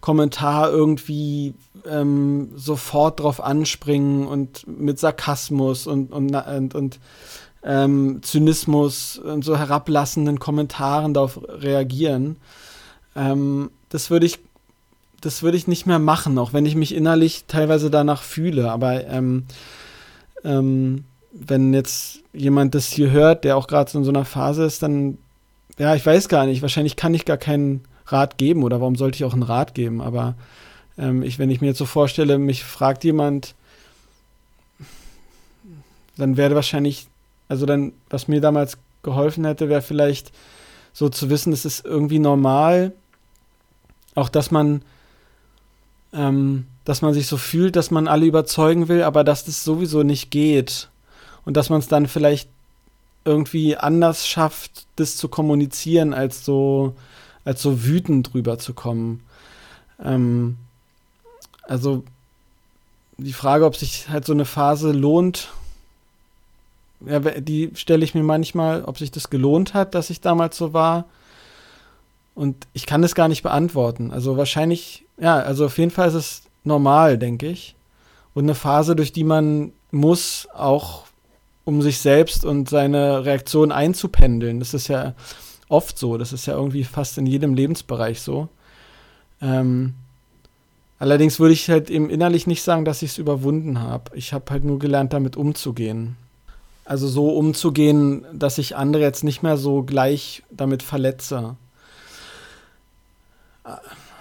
Kommentar 0.00 0.70
irgendwie 0.70 1.54
ähm, 1.86 2.50
sofort 2.56 3.20
drauf 3.20 3.42
anspringen 3.42 4.26
und 4.26 4.66
mit 4.66 4.98
Sarkasmus 4.98 5.86
und, 5.86 6.12
und, 6.12 6.34
und, 6.34 6.74
und 6.74 6.98
ähm, 7.62 8.20
Zynismus 8.22 9.18
und 9.18 9.44
so 9.44 9.58
herablassenden 9.58 10.38
Kommentaren 10.38 11.14
darauf 11.14 11.40
reagieren. 11.48 12.36
Ähm, 13.14 13.70
das 13.90 14.10
würde 14.10 14.26
ich 14.26 14.38
das 15.20 15.42
würde 15.42 15.56
ich 15.56 15.66
nicht 15.66 15.86
mehr 15.86 15.98
machen, 15.98 16.38
auch 16.38 16.52
wenn 16.52 16.66
ich 16.66 16.74
mich 16.74 16.94
innerlich 16.94 17.44
teilweise 17.46 17.90
danach 17.90 18.22
fühle. 18.22 18.70
Aber 18.70 19.06
ähm, 19.06 19.44
ähm, 20.44 21.04
wenn 21.32 21.74
jetzt 21.74 22.20
jemand 22.32 22.74
das 22.74 22.86
hier 22.86 23.10
hört, 23.10 23.44
der 23.44 23.56
auch 23.56 23.66
gerade 23.66 23.96
in 23.98 24.04
so 24.04 24.10
einer 24.10 24.24
Phase 24.24 24.64
ist, 24.64 24.82
dann, 24.82 25.18
ja, 25.78 25.94
ich 25.94 26.04
weiß 26.04 26.28
gar 26.28 26.46
nicht, 26.46 26.62
wahrscheinlich 26.62 26.96
kann 26.96 27.14
ich 27.14 27.24
gar 27.24 27.36
keinen 27.36 27.82
Rat 28.12 28.38
geben 28.38 28.62
oder 28.62 28.80
warum 28.80 28.96
sollte 28.96 29.16
ich 29.16 29.24
auch 29.24 29.32
einen 29.32 29.42
Rat 29.42 29.74
geben? 29.74 30.00
Aber 30.00 30.34
ähm, 30.98 31.22
ich, 31.22 31.38
wenn 31.38 31.50
ich 31.50 31.60
mir 31.60 31.68
jetzt 31.68 31.78
so 31.78 31.86
vorstelle, 31.86 32.38
mich 32.38 32.64
fragt 32.64 33.04
jemand, 33.04 33.54
dann 36.16 36.36
wäre 36.36 36.54
wahrscheinlich, 36.54 37.06
also 37.48 37.66
dann, 37.66 37.92
was 38.08 38.28
mir 38.28 38.40
damals 38.40 38.78
geholfen 39.02 39.44
hätte, 39.44 39.68
wäre 39.68 39.82
vielleicht 39.82 40.32
so 40.92 41.08
zu 41.08 41.30
wissen, 41.30 41.52
es 41.52 41.64
ist 41.64 41.84
irgendwie 41.84 42.18
normal, 42.18 42.92
auch 44.14 44.28
dass 44.28 44.50
man 44.50 44.82
ähm, 46.12 46.66
dass 46.84 47.02
man 47.02 47.14
sich 47.14 47.26
so 47.26 47.36
fühlt, 47.36 47.76
dass 47.76 47.90
man 47.90 48.08
alle 48.08 48.26
überzeugen 48.26 48.88
will, 48.88 49.02
aber 49.02 49.24
dass 49.24 49.44
das 49.44 49.64
sowieso 49.64 50.02
nicht 50.02 50.30
geht. 50.30 50.88
Und 51.44 51.56
dass 51.56 51.70
man 51.70 51.80
es 51.80 51.88
dann 51.88 52.06
vielleicht 52.06 52.48
irgendwie 53.24 53.76
anders 53.76 54.26
schafft, 54.26 54.86
das 54.96 55.16
zu 55.16 55.28
kommunizieren, 55.28 56.14
als 56.14 56.44
so, 56.44 56.94
als 57.44 57.62
so 57.62 57.84
wütend 57.84 58.32
drüber 58.32 58.58
zu 58.58 58.74
kommen. 58.74 59.22
Ähm, 60.02 60.56
also 61.62 62.04
die 63.16 63.32
Frage, 63.32 63.66
ob 63.66 63.76
sich 63.76 64.08
halt 64.08 64.24
so 64.24 64.32
eine 64.32 64.44
Phase 64.44 64.92
lohnt, 64.92 65.50
ja, 67.06 67.18
die 67.18 67.70
stelle 67.74 68.04
ich 68.04 68.14
mir 68.14 68.22
manchmal, 68.22 68.84
ob 68.84 68.98
sich 68.98 69.10
das 69.10 69.30
gelohnt 69.30 69.72
hat, 69.72 69.94
dass 69.94 70.10
ich 70.10 70.20
damals 70.20 70.56
so 70.56 70.72
war. 70.72 71.06
Und 72.34 72.66
ich 72.72 72.86
kann 72.86 73.02
das 73.02 73.14
gar 73.14 73.28
nicht 73.28 73.42
beantworten. 73.42 74.10
Also 74.12 74.36
wahrscheinlich 74.36 75.04
ja, 75.20 75.38
also 75.38 75.66
auf 75.66 75.78
jeden 75.78 75.90
Fall 75.90 76.08
ist 76.08 76.14
es 76.14 76.42
normal, 76.64 77.18
denke 77.18 77.46
ich. 77.46 77.76
Und 78.34 78.44
eine 78.44 78.54
Phase, 78.54 78.96
durch 78.96 79.12
die 79.12 79.24
man 79.24 79.72
muss, 79.90 80.48
auch 80.54 81.04
um 81.64 81.82
sich 81.82 81.98
selbst 81.98 82.44
und 82.44 82.68
seine 82.68 83.24
Reaktion 83.24 83.70
einzupendeln. 83.70 84.58
Das 84.58 84.72
ist 84.72 84.88
ja 84.88 85.14
oft 85.70 85.98
so. 85.98 86.18
Das 86.18 86.32
ist 86.32 86.46
ja 86.46 86.54
irgendwie 86.54 86.84
fast 86.84 87.18
in 87.18 87.26
jedem 87.26 87.54
Lebensbereich 87.54 88.20
so. 88.20 88.48
Ähm, 89.40 89.94
allerdings 90.98 91.40
würde 91.40 91.54
ich 91.54 91.68
halt 91.70 91.90
eben 91.90 92.10
innerlich 92.10 92.46
nicht 92.46 92.62
sagen, 92.62 92.84
dass 92.84 93.02
ich 93.02 93.12
es 93.12 93.18
überwunden 93.18 93.80
habe. 93.80 94.16
Ich 94.16 94.32
habe 94.32 94.44
halt 94.50 94.64
nur 94.64 94.78
gelernt, 94.78 95.12
damit 95.12 95.36
umzugehen. 95.36 96.16
Also 96.84 97.08
so 97.08 97.30
umzugehen, 97.30 98.24
dass 98.32 98.58
ich 98.58 98.76
andere 98.76 99.02
jetzt 99.02 99.24
nicht 99.24 99.42
mehr 99.42 99.56
so 99.56 99.82
gleich 99.82 100.42
damit 100.50 100.82
verletze. 100.82 101.56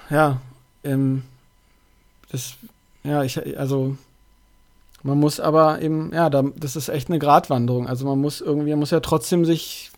Ja, 0.09 0.39
ähm, 0.83 1.23
das, 2.31 2.53
ja, 3.03 3.23
ich, 3.23 3.57
also 3.57 3.97
man 5.03 5.19
muss 5.19 5.39
aber 5.39 5.81
eben, 5.81 6.11
ja, 6.13 6.29
da, 6.29 6.43
das 6.55 6.75
ist 6.75 6.89
echt 6.89 7.09
eine 7.09 7.19
Gratwanderung. 7.19 7.87
Also 7.87 8.05
man 8.05 8.19
muss 8.19 8.41
irgendwie, 8.41 8.71
man 8.71 8.79
muss 8.79 8.91
ja 8.91 8.99
trotzdem 8.99 9.45
sich, 9.45 9.88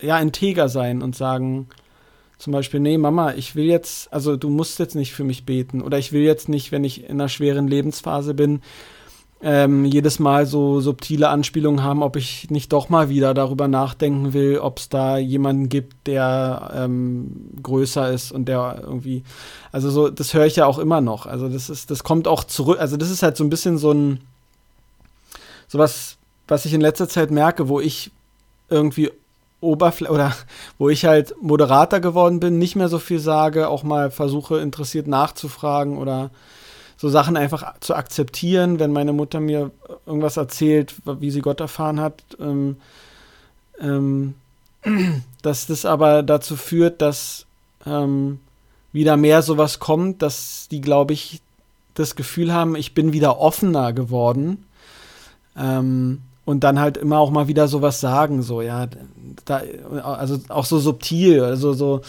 ja, 0.00 0.18
integer 0.18 0.68
sein 0.68 1.02
und 1.02 1.16
sagen, 1.16 1.68
zum 2.38 2.52
Beispiel, 2.52 2.80
nee, 2.80 2.98
Mama, 2.98 3.34
ich 3.34 3.54
will 3.54 3.64
jetzt, 3.64 4.12
also 4.12 4.36
du 4.36 4.50
musst 4.50 4.78
jetzt 4.78 4.94
nicht 4.94 5.12
für 5.14 5.24
mich 5.24 5.46
beten 5.46 5.80
oder 5.80 5.98
ich 5.98 6.12
will 6.12 6.22
jetzt 6.22 6.48
nicht, 6.48 6.72
wenn 6.72 6.84
ich 6.84 7.04
in 7.04 7.12
einer 7.12 7.28
schweren 7.28 7.68
Lebensphase 7.68 8.34
bin, 8.34 8.60
ähm, 9.40 9.84
jedes 9.84 10.18
Mal 10.18 10.46
so 10.46 10.80
subtile 10.80 11.28
Anspielungen 11.28 11.82
haben, 11.82 12.02
ob 12.02 12.16
ich 12.16 12.50
nicht 12.50 12.72
doch 12.72 12.88
mal 12.88 13.10
wieder 13.10 13.34
darüber 13.34 13.68
nachdenken 13.68 14.32
will, 14.32 14.58
ob 14.58 14.78
es 14.78 14.88
da 14.88 15.18
jemanden 15.18 15.68
gibt, 15.68 16.06
der 16.06 16.72
ähm, 16.74 17.50
größer 17.62 18.10
ist 18.10 18.32
und 18.32 18.46
der 18.46 18.80
irgendwie, 18.82 19.22
also 19.70 19.90
so, 19.90 20.08
das 20.08 20.32
höre 20.32 20.46
ich 20.46 20.56
ja 20.56 20.66
auch 20.66 20.78
immer 20.78 21.02
noch. 21.02 21.26
Also 21.26 21.48
das 21.48 21.68
ist, 21.68 21.90
das 21.90 22.04
kommt 22.04 22.26
auch 22.26 22.44
zurück, 22.44 22.80
also 22.80 22.96
das 22.96 23.10
ist 23.10 23.22
halt 23.22 23.36
so 23.36 23.44
ein 23.44 23.50
bisschen 23.50 23.76
so 23.76 23.92
ein, 23.92 24.20
sowas, 25.68 26.16
was 26.48 26.64
ich 26.64 26.72
in 26.72 26.80
letzter 26.80 27.08
Zeit 27.08 27.30
merke, 27.30 27.68
wo 27.68 27.80
ich 27.80 28.12
irgendwie 28.70 29.10
Oberfläche 29.64 30.12
oder 30.12 30.34
wo 30.78 30.88
ich 30.88 31.04
halt 31.04 31.34
Moderator 31.40 32.00
geworden 32.00 32.40
bin, 32.40 32.58
nicht 32.58 32.76
mehr 32.76 32.88
so 32.88 32.98
viel 32.98 33.18
sage, 33.18 33.68
auch 33.68 33.82
mal 33.82 34.10
versuche 34.10 34.58
interessiert 34.58 35.06
nachzufragen 35.06 35.98
oder 35.98 36.30
so 36.96 37.08
Sachen 37.08 37.36
einfach 37.36 37.78
zu 37.80 37.94
akzeptieren, 37.94 38.78
wenn 38.78 38.92
meine 38.92 39.12
Mutter 39.12 39.40
mir 39.40 39.70
irgendwas 40.06 40.36
erzählt, 40.36 40.94
wie 41.04 41.30
sie 41.30 41.40
Gott 41.40 41.60
erfahren 41.60 42.00
hat. 42.00 42.22
Ähm, 42.40 42.76
ähm, 43.80 44.34
dass 45.42 45.66
das 45.66 45.84
aber 45.84 46.22
dazu 46.22 46.56
führt, 46.56 47.02
dass 47.02 47.46
ähm, 47.86 48.40
wieder 48.92 49.16
mehr 49.16 49.42
sowas 49.42 49.80
kommt, 49.80 50.22
dass 50.22 50.68
die, 50.70 50.80
glaube 50.80 51.12
ich, 51.12 51.40
das 51.94 52.16
Gefühl 52.16 52.52
haben, 52.52 52.76
ich 52.76 52.94
bin 52.94 53.12
wieder 53.12 53.38
offener 53.38 53.92
geworden. 53.92 54.66
Ähm, 55.56 56.22
und 56.44 56.64
dann 56.64 56.78
halt 56.80 56.96
immer 56.96 57.18
auch 57.18 57.30
mal 57.30 57.48
wieder 57.48 57.68
sowas 57.68 58.00
sagen, 58.00 58.42
so, 58.42 58.60
ja, 58.60 58.86
da, 59.44 59.62
also 60.02 60.38
auch 60.48 60.64
so 60.64 60.78
subtil, 60.78 61.42
also 61.42 61.72
so, 61.72 62.02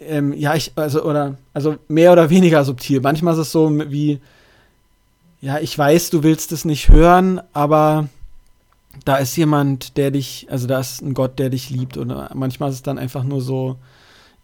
ähm, 0.00 0.32
ja, 0.32 0.54
ich, 0.54 0.72
also, 0.76 1.02
oder, 1.04 1.36
also 1.52 1.76
mehr 1.88 2.12
oder 2.12 2.30
weniger 2.30 2.64
subtil. 2.64 3.00
Manchmal 3.00 3.34
ist 3.34 3.40
es 3.40 3.52
so 3.52 3.70
wie, 3.90 4.20
ja, 5.40 5.58
ich 5.58 5.76
weiß, 5.76 6.10
du 6.10 6.22
willst 6.22 6.52
es 6.52 6.64
nicht 6.64 6.88
hören, 6.88 7.40
aber 7.52 8.08
da 9.04 9.16
ist 9.16 9.36
jemand, 9.36 9.96
der 9.96 10.10
dich, 10.10 10.46
also 10.50 10.66
da 10.66 10.80
ist 10.80 11.02
ein 11.02 11.14
Gott, 11.14 11.38
der 11.38 11.50
dich 11.50 11.70
liebt. 11.70 11.96
Oder 11.96 12.30
manchmal 12.34 12.70
ist 12.70 12.76
es 12.76 12.82
dann 12.82 12.98
einfach 12.98 13.24
nur 13.24 13.40
so, 13.40 13.76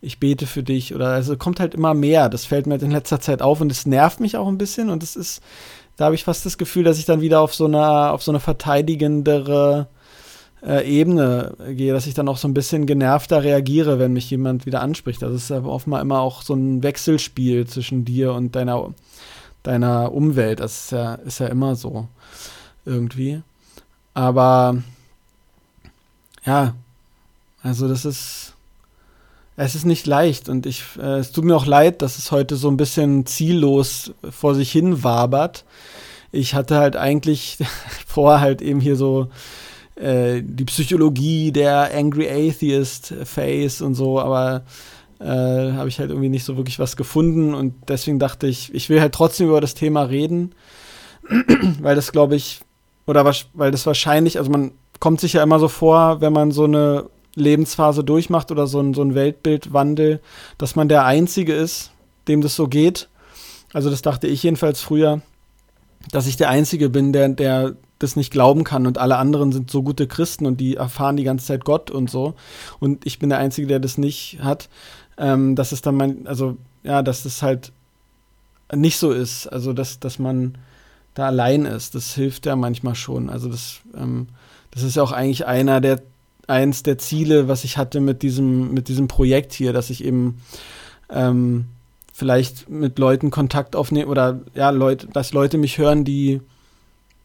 ich 0.02 0.18
bete 0.18 0.46
für 0.46 0.62
dich. 0.62 0.94
Oder 0.94 1.08
also 1.08 1.36
kommt 1.36 1.60
halt 1.60 1.74
immer 1.74 1.94
mehr. 1.94 2.28
Das 2.28 2.44
fällt 2.44 2.66
mir 2.66 2.72
halt 2.72 2.82
in 2.82 2.90
letzter 2.90 3.20
Zeit 3.20 3.42
auf 3.42 3.60
und 3.60 3.70
es 3.70 3.86
nervt 3.86 4.20
mich 4.20 4.36
auch 4.36 4.48
ein 4.48 4.58
bisschen. 4.58 4.90
Und 4.90 5.02
es 5.02 5.16
ist, 5.16 5.40
da 6.00 6.06
habe 6.06 6.14
ich 6.14 6.24
fast 6.24 6.46
das 6.46 6.56
Gefühl, 6.56 6.84
dass 6.84 6.98
ich 6.98 7.04
dann 7.04 7.20
wieder 7.20 7.42
auf 7.42 7.54
so 7.54 7.66
einer, 7.66 8.12
auf 8.14 8.22
so 8.22 8.32
eine 8.32 8.40
verteidigendere 8.40 9.86
äh, 10.62 10.88
Ebene 10.90 11.54
gehe, 11.76 11.92
dass 11.92 12.06
ich 12.06 12.14
dann 12.14 12.26
auch 12.26 12.38
so 12.38 12.48
ein 12.48 12.54
bisschen 12.54 12.86
genervter 12.86 13.42
reagiere, 13.42 13.98
wenn 13.98 14.14
mich 14.14 14.30
jemand 14.30 14.64
wieder 14.64 14.80
anspricht. 14.80 15.20
Das 15.20 15.34
ist 15.34 15.52
aber 15.52 15.68
oftmals 15.68 16.00
immer 16.00 16.20
auch 16.20 16.40
so 16.40 16.54
ein 16.54 16.82
Wechselspiel 16.82 17.66
zwischen 17.66 18.06
dir 18.06 18.32
und 18.32 18.56
deiner, 18.56 18.94
deiner 19.62 20.10
Umwelt. 20.12 20.60
Das 20.60 20.84
ist 20.84 20.92
ja, 20.92 21.16
ist 21.16 21.38
ja 21.38 21.48
immer 21.48 21.76
so 21.76 22.08
irgendwie. 22.86 23.42
Aber 24.14 24.82
ja, 26.46 26.72
also 27.62 27.88
das 27.88 28.06
ist, 28.06 28.49
es 29.56 29.74
ist 29.74 29.84
nicht 29.84 30.06
leicht 30.06 30.48
und 30.48 30.66
ich, 30.66 30.84
äh, 30.98 31.18
es 31.18 31.32
tut 31.32 31.44
mir 31.44 31.56
auch 31.56 31.66
leid, 31.66 32.02
dass 32.02 32.18
es 32.18 32.30
heute 32.32 32.56
so 32.56 32.68
ein 32.68 32.76
bisschen 32.76 33.26
ziellos 33.26 34.12
vor 34.30 34.54
sich 34.54 34.72
hin 34.72 35.02
wabert. 35.02 35.64
Ich 36.32 36.54
hatte 36.54 36.78
halt 36.78 36.96
eigentlich 36.96 37.58
vor, 38.06 38.40
halt 38.40 38.62
eben 38.62 38.80
hier 38.80 38.96
so 38.96 39.28
äh, 39.96 40.42
die 40.42 40.64
Psychologie 40.64 41.52
der 41.52 41.90
Angry 41.94 42.28
Atheist 42.28 43.14
Face 43.24 43.82
und 43.82 43.94
so, 43.94 44.18
aber 44.18 44.62
äh, 45.18 45.24
habe 45.24 45.88
ich 45.88 45.98
halt 45.98 46.10
irgendwie 46.10 46.30
nicht 46.30 46.44
so 46.44 46.56
wirklich 46.56 46.78
was 46.78 46.96
gefunden 46.96 47.52
und 47.52 47.74
deswegen 47.88 48.18
dachte 48.18 48.46
ich, 48.46 48.72
ich 48.74 48.88
will 48.88 49.00
halt 49.00 49.12
trotzdem 49.12 49.48
über 49.48 49.60
das 49.60 49.74
Thema 49.74 50.04
reden, 50.04 50.54
weil 51.80 51.94
das 51.94 52.12
glaube 52.12 52.36
ich 52.36 52.60
oder 53.06 53.24
weil 53.54 53.70
das 53.70 53.86
wahrscheinlich, 53.86 54.38
also 54.38 54.50
man 54.50 54.72
kommt 55.00 55.20
sich 55.20 55.34
ja 55.34 55.42
immer 55.42 55.58
so 55.58 55.68
vor, 55.68 56.20
wenn 56.20 56.32
man 56.32 56.52
so 56.52 56.64
eine 56.64 57.06
Lebensphase 57.40 58.04
durchmacht 58.04 58.50
oder 58.50 58.66
so 58.66 58.80
ein, 58.80 58.94
so 58.94 59.02
ein 59.02 59.14
Weltbildwandel, 59.14 60.20
dass 60.58 60.76
man 60.76 60.88
der 60.88 61.04
Einzige 61.04 61.54
ist, 61.54 61.90
dem 62.28 62.40
das 62.40 62.54
so 62.54 62.68
geht. 62.68 63.08
Also 63.72 63.90
das 63.90 64.02
dachte 64.02 64.26
ich 64.26 64.42
jedenfalls 64.42 64.80
früher, 64.80 65.20
dass 66.10 66.26
ich 66.26 66.36
der 66.36 66.50
Einzige 66.50 66.88
bin, 66.88 67.12
der, 67.12 67.28
der 67.28 67.76
das 67.98 68.16
nicht 68.16 68.32
glauben 68.32 68.64
kann 68.64 68.86
und 68.86 68.98
alle 68.98 69.16
anderen 69.16 69.52
sind 69.52 69.70
so 69.70 69.82
gute 69.82 70.06
Christen 70.06 70.46
und 70.46 70.58
die 70.58 70.76
erfahren 70.76 71.16
die 71.16 71.24
ganze 71.24 71.46
Zeit 71.46 71.64
Gott 71.64 71.90
und 71.90 72.10
so. 72.10 72.34
Und 72.80 73.06
ich 73.06 73.18
bin 73.18 73.28
der 73.28 73.38
Einzige, 73.38 73.66
der 73.66 73.78
das 73.78 73.98
nicht 73.98 74.38
hat. 74.40 74.68
Ähm, 75.18 75.54
dass 75.54 75.72
es 75.72 75.82
dann 75.82 75.96
mein, 75.96 76.26
also 76.26 76.56
ja, 76.82 77.02
dass 77.02 77.24
das 77.24 77.42
halt 77.42 77.72
nicht 78.74 78.96
so 78.96 79.10
ist. 79.10 79.46
Also 79.46 79.74
dass, 79.74 80.00
dass 80.00 80.18
man 80.18 80.56
da 81.14 81.26
allein 81.26 81.66
ist. 81.66 81.94
Das 81.94 82.14
hilft 82.14 82.46
ja 82.46 82.56
manchmal 82.56 82.94
schon. 82.94 83.28
Also 83.28 83.48
das, 83.48 83.80
ähm, 83.94 84.28
das 84.70 84.82
ist 84.82 84.96
ja 84.96 85.02
auch 85.02 85.12
eigentlich 85.12 85.46
einer 85.46 85.80
der 85.80 86.00
eins 86.50 86.82
der 86.82 86.98
Ziele, 86.98 87.48
was 87.48 87.64
ich 87.64 87.78
hatte 87.78 88.00
mit 88.00 88.22
diesem 88.22 88.74
mit 88.74 88.88
diesem 88.88 89.08
Projekt 89.08 89.52
hier, 89.52 89.72
dass 89.72 89.90
ich 89.90 90.04
eben 90.04 90.40
ähm, 91.08 91.66
vielleicht 92.12 92.68
mit 92.68 92.98
Leuten 92.98 93.30
Kontakt 93.30 93.76
aufnehme 93.76 94.10
oder 94.10 94.40
ja 94.54 94.70
Leute, 94.70 95.06
dass 95.12 95.32
Leute 95.32 95.56
mich 95.56 95.78
hören, 95.78 96.04
die 96.04 96.40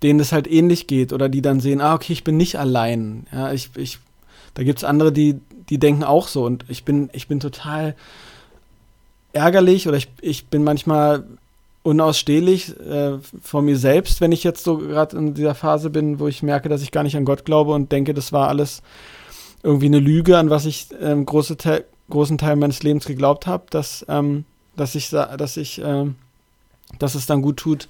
denen 0.04 0.20
das 0.20 0.32
halt 0.32 0.48
ähnlich 0.48 0.88
geht 0.88 1.12
oder 1.14 1.30
die 1.30 1.42
dann 1.42 1.60
sehen, 1.60 1.82
ah 1.82 1.96
okay, 1.96 2.14
ich 2.14 2.24
bin 2.24 2.38
nicht 2.38 2.58
allein. 2.58 3.28
Ja, 3.32 3.52
ich 3.52 3.72
ich 3.76 4.00
da 4.54 4.64
gibt's 4.64 4.84
andere, 4.84 5.12
die 5.12 5.40
die 5.70 5.80
denken 5.80 6.04
auch 6.04 6.28
so 6.28 6.46
und 6.46 6.66
ich 6.70 6.86
bin 6.86 7.10
ich 7.12 7.28
bin 7.28 7.40
total 7.40 7.96
ärgerlich 9.34 9.88
oder 9.88 9.98
ich, 9.98 10.08
ich 10.22 10.46
bin 10.46 10.64
manchmal 10.64 11.26
unausstehlich 11.84 12.80
äh, 12.80 13.20
vor 13.42 13.62
mir 13.62 13.78
selbst, 13.78 14.20
wenn 14.20 14.32
ich 14.32 14.44
jetzt 14.44 14.64
so 14.64 14.78
gerade 14.78 15.18
in 15.18 15.34
dieser 15.36 15.54
Phase 15.54 15.92
bin, 15.92 16.20
wo 16.20 16.28
ich 16.28 16.42
merke, 16.42 16.68
dass 16.68 16.82
ich 16.82 16.92
gar 16.92 17.04
nicht 17.04 17.16
an 17.16 17.26
Gott 17.26 17.46
glaube 17.46 17.74
und 17.74 17.92
denke, 17.92 18.14
das 18.14 18.32
war 18.32 18.48
alles 18.48 18.82
irgendwie 19.66 19.88
eine 19.88 20.00
Lüge, 20.00 20.38
an 20.38 20.52
was 20.52 20.66
ich 20.66 20.90
ähm, 21.02 21.26
große 21.26 21.58
Te 21.58 21.86
großen 22.08 22.38
Teil 22.38 22.56
meines 22.56 22.84
Lebens 22.84 23.06
geglaubt 23.06 23.48
habe, 23.48 23.64
dass, 23.72 24.06
ähm, 24.08 24.46
dass 24.76 24.94
ich, 24.94 25.10
dass 25.10 25.58
ich, 25.58 25.82
äh, 25.82 26.06
dass 27.00 27.16
es 27.16 27.26
dann 27.26 27.42
gut 27.42 27.58
tut, 27.58 27.88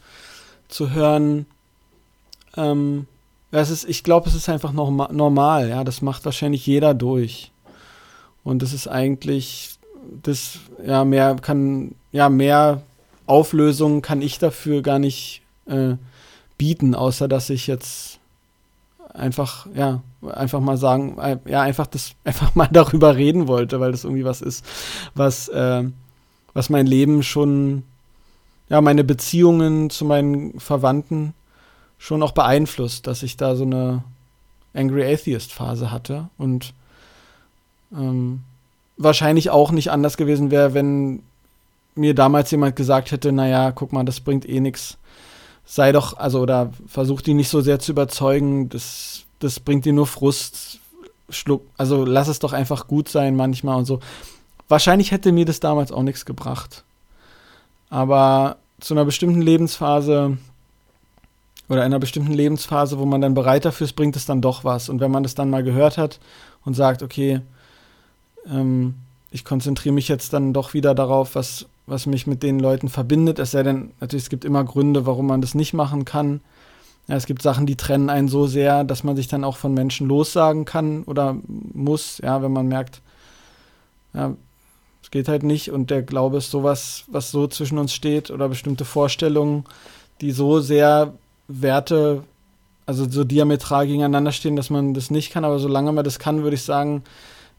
zu 0.69 0.91
hören. 0.91 1.45
Ähm, 2.55 3.07
es 3.51 3.69
ist, 3.69 3.89
ich 3.89 4.05
glaube, 4.05 4.29
es 4.29 4.35
ist 4.35 4.47
einfach 4.47 4.71
noch 4.71 4.89
normal, 5.11 5.67
ja, 5.67 5.83
das 5.83 6.01
macht 6.01 6.23
wahrscheinlich 6.23 6.65
jeder 6.65 6.93
durch. 6.93 7.51
Und 8.45 8.61
das 8.61 8.71
ist 8.71 8.87
eigentlich, 8.87 9.77
das, 10.23 10.59
ja, 10.85 11.03
mehr 11.03 11.35
kann, 11.41 11.93
ja, 12.13 12.29
mehr 12.29 12.83
Auflösung 13.25 14.01
kann 14.01 14.21
ich 14.21 14.39
dafür 14.39 14.81
gar 14.81 14.99
nicht 14.99 15.41
äh, 15.65 15.95
bieten, 16.57 16.95
außer 16.95 17.27
dass 17.27 17.49
ich 17.49 17.67
jetzt 17.67 18.19
einfach, 19.15 19.67
ja, 19.73 20.01
einfach 20.33 20.59
mal 20.59 20.77
sagen, 20.77 21.17
äh, 21.19 21.37
ja, 21.45 21.61
einfach 21.61 21.87
das, 21.87 22.11
einfach 22.23 22.55
mal 22.55 22.69
darüber 22.71 23.15
reden 23.15 23.47
wollte, 23.47 23.79
weil 23.79 23.91
das 23.91 24.03
irgendwie 24.03 24.25
was 24.25 24.41
ist, 24.41 24.65
was, 25.13 25.47
äh, 25.49 25.83
was 26.53 26.69
mein 26.69 26.87
Leben 26.87 27.23
schon, 27.23 27.83
ja, 28.69 28.81
meine 28.81 29.03
Beziehungen 29.03 29.89
zu 29.89 30.05
meinen 30.05 30.59
Verwandten 30.59 31.33
schon 31.97 32.23
auch 32.23 32.31
beeinflusst, 32.31 33.07
dass 33.07 33.23
ich 33.23 33.37
da 33.37 33.55
so 33.55 33.63
eine 33.63 34.03
Angry 34.73 35.11
Atheist 35.11 35.53
Phase 35.53 35.91
hatte 35.91 36.29
und 36.37 36.73
ähm, 37.93 38.41
wahrscheinlich 38.97 39.49
auch 39.49 39.71
nicht 39.71 39.91
anders 39.91 40.17
gewesen 40.17 40.51
wäre, 40.51 40.73
wenn 40.73 41.23
mir 41.95 42.13
damals 42.13 42.51
jemand 42.51 42.75
gesagt 42.75 43.11
hätte, 43.11 43.31
naja, 43.31 43.71
guck 43.71 43.93
mal, 43.93 44.03
das 44.03 44.19
bringt 44.19 44.47
eh 44.47 44.59
nichts, 44.59 44.97
sei 45.65 45.91
doch, 45.91 46.17
also 46.17 46.39
oder 46.39 46.71
versuch 46.87 47.21
die 47.21 47.33
nicht 47.33 47.49
so 47.49 47.61
sehr 47.61 47.79
zu 47.79 47.91
überzeugen, 47.91 48.69
das, 48.69 49.25
das 49.39 49.59
bringt 49.59 49.85
dir 49.85 49.93
nur 49.93 50.07
Frust, 50.07 50.79
schluck, 51.29 51.63
also 51.77 52.05
lass 52.05 52.27
es 52.27 52.39
doch 52.39 52.53
einfach 52.53 52.87
gut 52.87 53.09
sein 53.09 53.35
manchmal 53.35 53.77
und 53.77 53.85
so. 53.85 53.99
Wahrscheinlich 54.67 55.11
hätte 55.11 55.31
mir 55.31 55.45
das 55.45 55.59
damals 55.59 55.91
auch 55.91 56.03
nichts 56.03 56.25
gebracht. 56.25 56.83
Aber 57.89 58.57
zu 58.79 58.93
einer 58.93 59.05
bestimmten 59.05 59.41
Lebensphase 59.41 60.37
oder 61.69 61.83
einer 61.83 61.99
bestimmten 61.99 62.33
Lebensphase, 62.33 62.99
wo 62.99 63.05
man 63.05 63.21
dann 63.21 63.33
bereit 63.33 63.65
dafür 63.65 63.85
ist, 63.85 63.93
bringt 63.93 64.15
es 64.15 64.25
dann 64.25 64.41
doch 64.41 64.63
was. 64.63 64.89
Und 64.89 64.99
wenn 64.99 65.11
man 65.11 65.23
das 65.23 65.35
dann 65.35 65.49
mal 65.49 65.63
gehört 65.63 65.97
hat 65.97 66.19
und 66.63 66.73
sagt, 66.75 67.01
okay, 67.03 67.41
ähm, 68.47 68.95
ich 69.31 69.43
konzentriere 69.43 69.93
mich 69.93 70.07
jetzt 70.07 70.33
dann 70.33 70.53
doch 70.53 70.73
wieder 70.73 70.93
darauf, 70.95 71.35
was, 71.35 71.65
was 71.87 72.05
mich 72.05 72.27
mit 72.27 72.43
den 72.43 72.59
Leuten 72.59 72.89
verbindet. 72.89 73.39
Es 73.39 73.51
sei 73.51 73.63
denn, 73.63 73.91
natürlich, 73.99 74.23
es 74.23 74.29
gibt 74.29 74.45
immer 74.45 74.63
Gründe, 74.63 75.05
warum 75.05 75.27
man 75.27 75.41
das 75.41 75.55
nicht 75.55 75.73
machen 75.73 76.05
kann. 76.05 76.41
Ja, 77.07 77.15
es 77.15 77.27
gibt 77.27 77.41
Sachen, 77.43 77.67
die 77.67 77.75
trennen 77.75 78.09
einen 78.09 78.27
so 78.27 78.47
sehr, 78.47 78.83
dass 78.83 79.03
man 79.03 79.15
sich 79.15 79.27
dann 79.27 79.43
auch 79.43 79.57
von 79.57 79.73
Menschen 79.73 80.07
lossagen 80.07 80.65
kann 80.65 81.03
oder 81.03 81.37
muss, 81.45 82.19
ja, 82.23 82.41
wenn 82.41 82.51
man 82.51 82.67
merkt, 82.67 83.01
ja, 84.13 84.35
es 85.03 85.11
geht 85.11 85.27
halt 85.27 85.43
nicht 85.43 85.69
und 85.71 85.91
der 85.91 86.01
Glaube 86.01 86.37
ist 86.37 86.49
sowas, 86.49 87.03
was 87.07 87.29
so 87.29 87.45
zwischen 87.45 87.77
uns 87.77 87.93
steht 87.93 88.31
oder 88.31 88.49
bestimmte 88.49 88.85
Vorstellungen, 88.85 89.65
die 90.19 90.31
so 90.31 90.61
sehr 90.61 91.13
Werte, 91.47 92.23
also 92.87 93.07
so 93.07 93.23
diametral 93.23 93.85
gegeneinander 93.85 94.31
stehen, 94.31 94.55
dass 94.55 94.71
man 94.71 94.95
das 94.95 95.11
nicht 95.11 95.31
kann. 95.31 95.45
Aber 95.45 95.59
solange 95.59 95.91
man 95.91 96.03
das 96.03 96.17
kann, 96.17 96.41
würde 96.41 96.55
ich 96.55 96.63
sagen, 96.63 97.03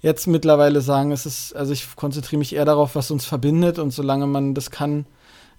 jetzt 0.03 0.27
mittlerweile 0.27 0.81
sagen, 0.81 1.13
es 1.13 1.27
ist, 1.27 1.55
also 1.57 1.73
ich 1.73 1.97
konzentriere 1.97 2.39
mich 2.39 2.55
eher 2.55 2.65
darauf, 2.65 2.95
was 2.95 3.11
uns 3.11 3.25
verbindet 3.25 3.79
und 3.79 3.91
solange 3.93 4.27
man 4.27 4.55
das 4.55 4.71
kann, 4.71 5.07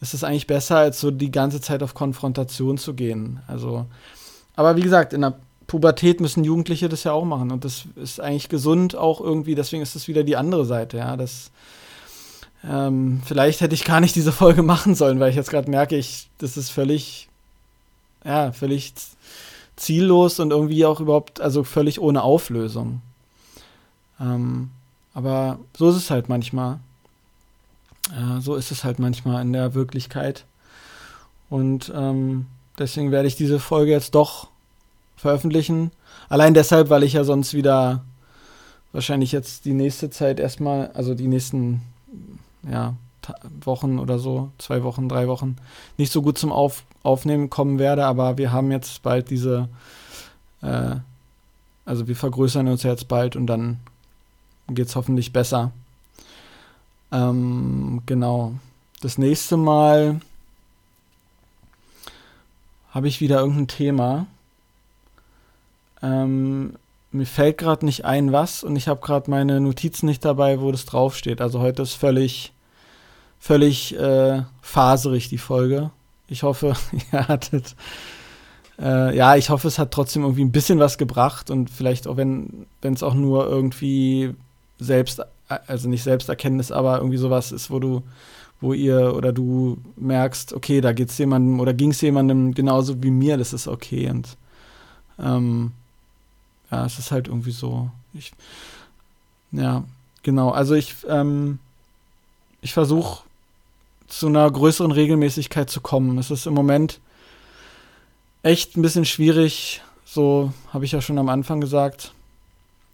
ist 0.01 0.13
es 0.13 0.23
eigentlich 0.23 0.47
besser, 0.47 0.77
als 0.77 0.99
so 0.99 1.11
die 1.11 1.31
ganze 1.31 1.59
Zeit 1.59 1.81
auf 1.81 1.93
Konfrontation 1.93 2.77
zu 2.77 2.93
gehen. 2.93 3.39
Also, 3.47 3.85
aber 4.55 4.75
wie 4.75 4.81
gesagt, 4.81 5.13
in 5.13 5.21
der 5.21 5.39
Pubertät 5.65 6.21
müssen 6.21 6.43
Jugendliche 6.43 6.87
das 6.87 7.03
ja 7.03 7.11
auch 7.11 7.25
machen 7.25 7.51
und 7.51 7.65
das 7.65 7.85
ist 7.95 8.21
eigentlich 8.21 8.47
gesund 8.47 8.95
auch 8.95 9.19
irgendwie, 9.19 9.55
deswegen 9.55 9.83
ist 9.83 9.95
das 9.95 10.07
wieder 10.07 10.23
die 10.23 10.37
andere 10.37 10.65
Seite, 10.65 10.97
ja, 10.97 11.17
das 11.17 11.51
ähm, 12.63 13.21
vielleicht 13.25 13.61
hätte 13.61 13.75
ich 13.75 13.83
gar 13.83 13.99
nicht 13.99 14.15
diese 14.15 14.31
Folge 14.31 14.63
machen 14.63 14.95
sollen, 14.95 15.19
weil 15.19 15.29
ich 15.29 15.35
jetzt 15.35 15.49
gerade 15.49 15.69
merke, 15.69 15.95
ich, 15.95 16.29
das 16.37 16.57
ist 16.57 16.69
völlig, 16.69 17.27
ja, 18.25 18.51
völlig 18.51 18.93
ziellos 19.75 20.39
und 20.39 20.51
irgendwie 20.51 20.85
auch 20.85 20.99
überhaupt, 20.99 21.39
also 21.39 21.63
völlig 21.63 21.99
ohne 22.01 22.23
Auflösung. 22.23 23.01
Ähm, 24.19 24.71
aber 25.13 25.59
so 25.75 25.89
ist 25.89 25.95
es 25.95 26.11
halt 26.11 26.29
manchmal. 26.29 26.79
Äh, 28.11 28.41
so 28.41 28.55
ist 28.55 28.71
es 28.71 28.83
halt 28.83 28.99
manchmal 28.99 29.41
in 29.41 29.53
der 29.53 29.73
Wirklichkeit. 29.73 30.45
Und 31.49 31.91
ähm, 31.95 32.47
deswegen 32.77 33.11
werde 33.11 33.27
ich 33.27 33.35
diese 33.35 33.59
Folge 33.59 33.91
jetzt 33.91 34.15
doch 34.15 34.49
veröffentlichen. 35.15 35.91
Allein 36.29 36.53
deshalb, 36.53 36.89
weil 36.89 37.03
ich 37.03 37.13
ja 37.13 37.23
sonst 37.23 37.53
wieder 37.53 38.03
wahrscheinlich 38.91 39.31
jetzt 39.31 39.65
die 39.65 39.73
nächste 39.73 40.09
Zeit 40.09 40.39
erstmal, 40.39 40.91
also 40.93 41.13
die 41.13 41.27
nächsten 41.27 41.81
ja, 42.69 42.95
Wochen 43.61 43.99
oder 43.99 44.19
so, 44.19 44.51
zwei 44.57 44.83
Wochen, 44.83 45.09
drei 45.09 45.27
Wochen, 45.27 45.57
nicht 45.97 46.11
so 46.11 46.21
gut 46.21 46.37
zum 46.37 46.51
Auf 46.51 46.83
Aufnehmen 47.03 47.49
kommen 47.49 47.79
werde, 47.79 48.05
aber 48.05 48.37
wir 48.37 48.51
haben 48.51 48.71
jetzt 48.71 49.01
bald 49.01 49.29
diese, 49.29 49.69
äh, 50.61 50.95
also 51.85 52.07
wir 52.07 52.15
vergrößern 52.15 52.67
uns 52.67 52.83
jetzt 52.83 53.07
bald 53.07 53.35
und 53.37 53.47
dann 53.47 53.79
geht 54.69 54.87
es 54.87 54.95
hoffentlich 54.95 55.33
besser. 55.33 55.71
Ähm, 57.11 58.01
genau. 58.05 58.53
Das 59.01 59.17
nächste 59.17 59.57
Mal 59.57 60.19
habe 62.91 63.07
ich 63.07 63.21
wieder 63.21 63.39
irgendein 63.39 63.67
Thema. 63.67 64.27
Ähm, 66.01 66.73
mir 67.11 67.25
fällt 67.25 67.57
gerade 67.57 67.85
nicht 67.85 68.05
ein, 68.05 68.31
was, 68.31 68.63
und 68.63 68.75
ich 68.75 68.87
habe 68.87 69.01
gerade 69.01 69.29
meine 69.29 69.59
Notizen 69.61 70.07
nicht 70.07 70.25
dabei, 70.25 70.61
wo 70.61 70.71
das 70.71 70.85
draufsteht. 70.85 71.41
Also 71.41 71.59
heute 71.59 71.83
ist 71.83 71.93
völlig, 71.93 72.53
völlig 73.39 73.97
äh, 73.97 74.43
faserig 74.61 75.29
die 75.29 75.37
Folge. 75.37 75.91
Ich 76.27 76.43
hoffe, 76.43 76.73
ihr 77.11 77.27
hattet, 77.27 77.75
äh, 78.79 79.15
ja, 79.15 79.35
ich 79.35 79.49
hoffe, 79.49 79.67
es 79.67 79.79
hat 79.79 79.91
trotzdem 79.91 80.23
irgendwie 80.23 80.43
ein 80.43 80.51
bisschen 80.51 80.79
was 80.79 80.97
gebracht 80.97 81.49
und 81.49 81.69
vielleicht 81.69 82.07
auch, 82.07 82.17
wenn 82.17 82.67
es 82.81 83.03
auch 83.03 83.13
nur 83.13 83.47
irgendwie 83.47 84.35
selbst, 84.79 85.21
also 85.47 85.89
nicht 85.89 86.03
Selbsterkenntnis, 86.03 86.71
aber 86.71 86.97
irgendwie 86.97 87.17
sowas 87.17 87.51
ist, 87.51 87.69
wo 87.71 87.79
du, 87.79 88.03
wo 88.61 88.73
ihr 88.73 89.15
oder 89.15 89.33
du 89.33 89.77
merkst, 89.95 90.53
okay, 90.53 90.81
da 90.81 90.93
geht's 90.93 91.17
jemandem 91.17 91.59
oder 91.59 91.73
ging 91.73 91.91
es 91.91 92.01
jemandem 92.01 92.53
genauso 92.53 93.01
wie 93.03 93.11
mir, 93.11 93.37
das 93.37 93.53
ist 93.53 93.67
okay 93.67 94.09
und 94.09 94.37
ähm, 95.19 95.71
ja, 96.71 96.85
es 96.85 96.99
ist 96.99 97.11
halt 97.11 97.27
irgendwie 97.27 97.51
so. 97.51 97.89
Ich, 98.13 98.33
ja, 99.51 99.83
genau. 100.23 100.49
Also 100.49 100.75
ich, 100.75 100.95
ähm, 101.07 101.59
ich 102.61 102.73
versuche 102.73 103.23
zu 104.07 104.27
einer 104.27 104.49
größeren 104.49 104.91
Regelmäßigkeit 104.91 105.69
zu 105.69 105.81
kommen. 105.81 106.17
Es 106.17 106.31
ist 106.31 106.45
im 106.45 106.53
Moment 106.53 106.99
echt 108.43 108.77
ein 108.77 108.81
bisschen 108.81 109.05
schwierig. 109.05 109.81
So 110.05 110.53
habe 110.73 110.85
ich 110.85 110.91
ja 110.91 111.01
schon 111.01 111.17
am 111.17 111.29
Anfang 111.29 111.61
gesagt. 111.61 112.13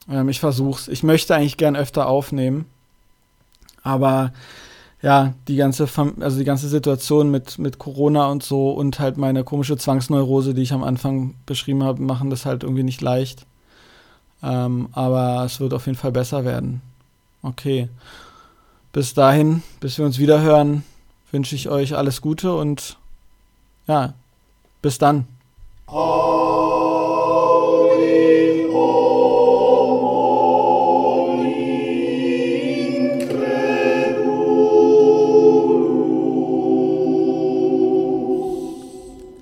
Ähm, 0.10 0.30
ich 0.30 0.40
versuch's. 0.40 0.88
Ich 0.88 1.04
möchte 1.04 1.36
eigentlich 1.36 1.58
gern 1.58 1.76
öfter 1.76 2.08
aufnehmen. 2.08 2.66
Aber 3.84 4.32
ja, 5.02 5.34
die 5.48 5.58
ganze, 5.58 5.88
also 6.22 6.38
die 6.38 6.46
ganze 6.46 6.70
Situation 6.70 7.30
mit, 7.30 7.60
mit 7.60 7.78
Corona 7.78 8.28
und 8.28 8.42
so 8.42 8.72
und 8.72 9.00
halt 9.00 9.18
meine 9.18 9.44
komische 9.44 9.78
Zwangsneurose, 9.78 10.54
die 10.54 10.62
ich 10.62 10.72
am 10.72 10.84
Anfang 10.84 11.36
beschrieben 11.46 11.84
habe, 11.84 12.02
machen 12.02 12.30
das 12.30 12.46
halt 12.46 12.64
irgendwie 12.64 12.84
nicht 12.84 13.02
leicht. 13.02 13.46
Ähm, 14.42 14.88
aber 14.94 15.44
es 15.46 15.60
wird 15.60 15.74
auf 15.74 15.86
jeden 15.88 15.98
Fall 15.98 16.14
besser 16.14 16.46
werden. 16.46 16.82
Okay. 17.42 17.90
Bis 18.94 19.14
dahin, 19.14 19.64
bis 19.82 19.98
wir 19.98 20.06
uns 20.06 20.20
wieder 20.20 20.42
hören, 20.42 20.84
wünsche 21.32 21.56
ich 21.56 21.68
euch 21.68 21.96
alles 21.96 22.22
Gute 22.22 22.54
und 22.54 22.98
ja, 23.88 24.14
bis 24.82 24.98
dann. 24.98 25.28
Oh. 25.88 26.63